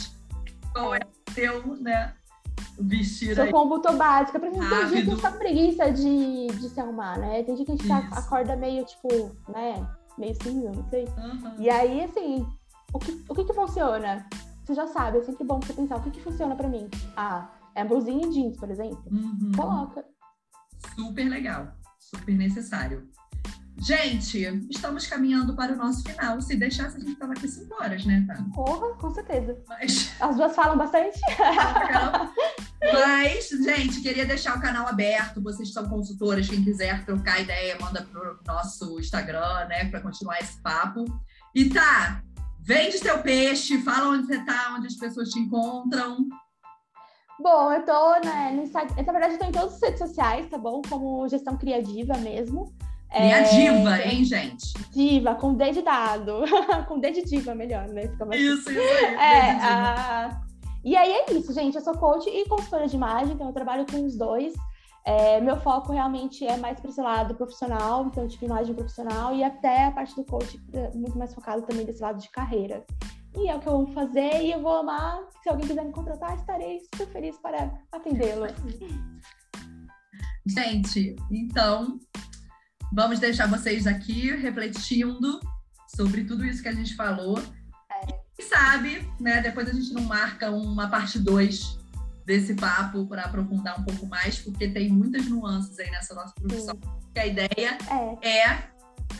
Qual 0.72 0.94
é 0.94 1.00
o 1.00 1.32
seu, 1.32 1.76
né? 1.76 2.14
Vestir 2.80 3.34
Seu 3.34 3.44
aí. 3.44 3.50
tô 3.50 3.92
básica. 3.92 4.38
Por 4.38 4.48
exemplo, 4.48 4.68
tem 4.68 4.88
dia 4.88 5.02
que 5.02 5.10
a 5.10 5.14
gente 5.14 5.22
tá 5.22 5.30
preguiça 5.32 5.92
de, 5.92 6.46
de 6.46 6.68
se 6.68 6.80
arrumar, 6.80 7.18
né? 7.18 7.42
Tem 7.42 7.54
dia 7.54 7.64
que 7.64 7.72
a 7.72 7.76
gente 7.76 7.86
tá, 7.86 8.00
Isso. 8.00 8.14
acorda 8.18 8.56
meio, 8.56 8.84
tipo, 8.84 9.08
né? 9.48 9.86
Meio 10.16 10.34
cinza, 10.42 10.72
não 10.72 10.88
sei. 10.88 11.06
Aham. 11.16 11.56
E 11.58 11.68
aí, 11.68 12.04
assim, 12.04 12.46
o 12.92 12.98
que, 12.98 13.24
o 13.28 13.34
que 13.34 13.44
que 13.44 13.52
funciona? 13.52 14.26
Você 14.64 14.74
já 14.74 14.86
sabe, 14.86 15.18
é 15.18 15.22
sempre 15.22 15.44
bom 15.44 15.60
você 15.60 15.72
pensar 15.72 15.96
o 15.96 16.02
que 16.02 16.10
que 16.10 16.22
funciona 16.22 16.54
pra 16.56 16.68
mim. 16.68 16.88
Ah, 17.16 17.48
é 17.74 17.84
blusinha 17.84 18.26
e 18.26 18.30
jeans, 18.30 18.56
por 18.56 18.70
exemplo. 18.70 19.02
Uhum. 19.10 19.52
Coloca. 19.56 20.04
Super 20.94 21.28
legal, 21.28 21.68
super 21.98 22.36
necessário. 22.36 23.08
Gente, 23.80 24.66
estamos 24.68 25.06
caminhando 25.06 25.54
para 25.54 25.72
o 25.72 25.76
nosso 25.76 26.02
final. 26.02 26.40
Se 26.40 26.56
deixasse, 26.56 26.96
a 26.96 27.00
gente 27.00 27.12
estava 27.12 27.32
aqui 27.32 27.46
cinco 27.46 27.74
horas, 27.80 28.04
né, 28.04 28.24
tá? 28.26 28.36
Porra, 28.54 28.94
com 28.96 29.10
certeza. 29.10 29.56
Mas, 29.68 30.10
As 30.20 30.36
duas 30.36 30.54
falam 30.54 30.76
bastante? 30.76 31.20
mas, 32.92 33.48
gente, 33.48 34.00
queria 34.00 34.26
deixar 34.26 34.58
o 34.58 34.60
canal 34.60 34.88
aberto. 34.88 35.40
Vocês 35.40 35.72
são 35.72 35.88
consultoras, 35.88 36.48
quem 36.48 36.64
quiser 36.64 37.04
trocar 37.04 37.40
ideia, 37.40 37.78
manda 37.80 38.02
pro 38.02 38.40
nosso 38.46 38.98
Instagram, 38.98 39.66
né, 39.68 39.84
para 39.88 40.00
continuar 40.00 40.40
esse 40.40 40.60
papo. 40.60 41.04
E 41.54 41.70
tá, 41.70 42.22
vende 42.60 42.98
seu 42.98 43.18
peixe, 43.20 43.78
fala 43.82 44.08
onde 44.08 44.26
você 44.26 44.44
tá, 44.44 44.74
onde 44.76 44.88
as 44.88 44.96
pessoas 44.96 45.28
te 45.28 45.38
encontram. 45.38 46.26
Bom, 47.40 47.72
eu 47.72 47.84
tô 47.84 48.20
né, 48.24 48.50
no 48.50 48.64
Instagram. 48.64 48.96
Na 48.96 49.12
verdade, 49.12 49.34
eu 49.34 49.38
tô 49.38 49.44
em 49.44 49.52
todas 49.52 49.74
as 49.74 49.80
redes 49.80 49.98
sociais, 50.00 50.50
tá 50.50 50.58
bom? 50.58 50.82
Como 50.88 51.28
gestão 51.28 51.56
criativa 51.56 52.18
mesmo. 52.18 52.74
Criativa, 53.10 53.98
É, 53.98 54.08
hein, 54.12 54.24
gente? 54.24 54.72
Diva, 54.92 55.34
com 55.34 55.54
D 55.54 55.70
de 55.72 55.82
dado. 55.82 56.42
com 56.86 56.98
D 57.00 57.10
de 57.10 57.22
diva, 57.24 57.54
melhor, 57.54 57.88
né? 57.88 58.08
Fica 58.08 58.24
mais 58.26 58.40
Isso, 58.40 58.70
isso 58.70 58.80
aí. 58.80 59.14
É, 59.14 59.50
a- 59.52 60.40
e 60.84 60.96
aí 60.96 61.10
é 61.10 61.32
isso, 61.32 61.52
gente. 61.52 61.74
Eu 61.74 61.80
sou 61.82 61.94
coach 61.96 62.28
e 62.28 62.46
consultora 62.48 62.86
de 62.86 62.96
imagem, 62.96 63.34
então 63.34 63.46
eu 63.48 63.52
trabalho 63.52 63.86
com 63.90 64.04
os 64.04 64.16
dois. 64.16 64.52
É, 65.04 65.40
meu 65.40 65.56
foco 65.60 65.92
realmente 65.92 66.46
é 66.46 66.56
mais 66.58 66.78
para 66.78 66.90
esse 66.90 67.00
lado 67.00 67.34
profissional, 67.34 68.04
então 68.06 68.28
tipo 68.28 68.44
imagem 68.44 68.74
profissional, 68.74 69.34
e 69.34 69.42
até 69.42 69.86
a 69.86 69.90
parte 69.90 70.14
do 70.14 70.22
coach 70.24 70.60
é 70.74 70.90
muito 70.94 71.16
mais 71.16 71.32
focado 71.32 71.62
também 71.62 71.86
desse 71.86 72.02
lado 72.02 72.20
de 72.20 72.28
carreira. 72.30 72.84
E 73.36 73.48
é 73.48 73.54
o 73.56 73.60
que 73.60 73.68
eu 73.68 73.76
amo 73.76 73.86
fazer 73.94 74.42
e 74.42 74.52
eu 74.52 74.60
vou 74.60 74.76
amar. 74.78 75.20
Se 75.42 75.48
alguém 75.48 75.66
quiser 75.66 75.84
me 75.84 75.92
contratar, 75.92 76.34
estarei 76.34 76.80
super 76.94 77.06
feliz 77.12 77.38
para 77.38 77.72
atendê-lo. 77.92 78.46
Gente, 80.46 81.14
então 81.30 81.98
vamos 82.92 83.18
deixar 83.18 83.46
vocês 83.46 83.86
aqui 83.86 84.30
refletindo 84.36 85.40
sobre 85.96 86.24
tudo 86.24 86.44
isso 86.44 86.62
que 86.62 86.68
a 86.68 86.74
gente 86.74 86.94
falou. 86.94 87.42
Quem 88.34 88.46
sabe, 88.46 89.10
né? 89.20 89.40
Depois 89.40 89.68
a 89.68 89.72
gente 89.72 89.92
não 89.92 90.02
marca 90.02 90.50
uma 90.50 90.88
parte 90.88 91.18
2 91.18 91.78
desse 92.24 92.54
papo 92.54 93.06
para 93.06 93.22
aprofundar 93.22 93.80
um 93.80 93.84
pouco 93.84 94.06
mais, 94.06 94.38
porque 94.38 94.68
tem 94.68 94.90
muitas 94.90 95.26
nuances 95.26 95.78
aí 95.78 95.90
nessa 95.90 96.14
nossa 96.14 96.34
profissão. 96.34 96.78
A 97.16 97.26
ideia 97.26 97.78
É, 98.20 98.38
é 98.40 98.70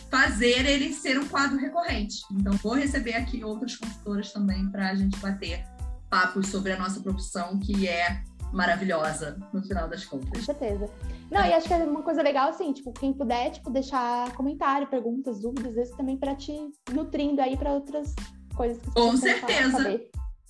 fazer 0.09 0.65
ele 0.65 0.93
ser 0.93 1.19
um 1.19 1.27
quadro 1.27 1.57
recorrente. 1.57 2.21
Então, 2.31 2.53
vou 2.53 2.75
receber 2.75 3.15
aqui 3.15 3.43
outras 3.43 3.75
consultoras 3.75 4.31
também 4.31 4.69
para 4.69 4.89
a 4.89 4.95
gente 4.95 5.17
bater 5.17 5.63
papos 6.09 6.47
sobre 6.47 6.71
a 6.71 6.79
nossa 6.79 6.99
profissão, 7.01 7.59
que 7.59 7.87
é 7.87 8.23
maravilhosa 8.51 9.37
no 9.53 9.61
final 9.61 9.87
das 9.87 10.05
contas. 10.05 10.29
Com 10.29 10.41
certeza. 10.41 10.89
Não, 11.31 11.45
e 11.45 11.53
acho 11.53 11.67
que 11.67 11.73
é 11.73 11.77
uma 11.77 12.03
coisa 12.03 12.21
legal, 12.21 12.49
assim, 12.49 12.73
tipo, 12.73 12.91
quem 12.93 13.13
puder, 13.13 13.51
tipo, 13.51 13.69
deixar 13.69 14.31
comentário, 14.33 14.87
perguntas, 14.87 15.39
dúvidas, 15.39 15.75
vezes 15.75 15.95
também 15.95 16.17
para 16.17 16.35
te 16.35 16.53
nutrindo 16.91 17.41
aí 17.41 17.55
para 17.55 17.71
outras 17.71 18.15
coisas 18.55 18.81
que 18.81 18.87
você 18.87 18.99
Com 18.99 19.17
certeza. 19.17 20.01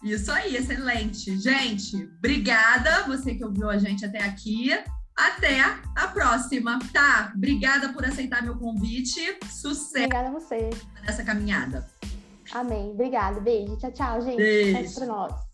Isso 0.03 0.31
aí, 0.31 0.55
excelente. 0.55 1.37
Gente, 1.37 2.09
obrigada 2.17 3.03
você 3.03 3.35
que 3.35 3.43
ouviu 3.43 3.69
a 3.69 3.77
gente 3.77 4.05
até 4.05 4.23
aqui. 4.23 4.71
Até 5.15 5.59
a 5.97 6.07
próxima, 6.07 6.79
tá? 6.93 7.33
Obrigada 7.35 7.89
por 7.89 8.05
aceitar 8.05 8.41
meu 8.41 8.57
convite. 8.57 9.19
Sucesso. 9.49 10.05
Obrigada 10.05 10.29
a 10.29 10.31
você. 10.31 10.69
Nessa 11.05 11.23
caminhada. 11.23 11.85
Amém. 12.53 12.91
Obrigada. 12.91 13.41
Beijo. 13.41 13.75
Tchau, 13.77 13.91
tchau, 13.91 14.21
gente. 14.21 14.37
Beijo. 14.37 14.95
pra 14.95 15.05
nós. 15.05 15.48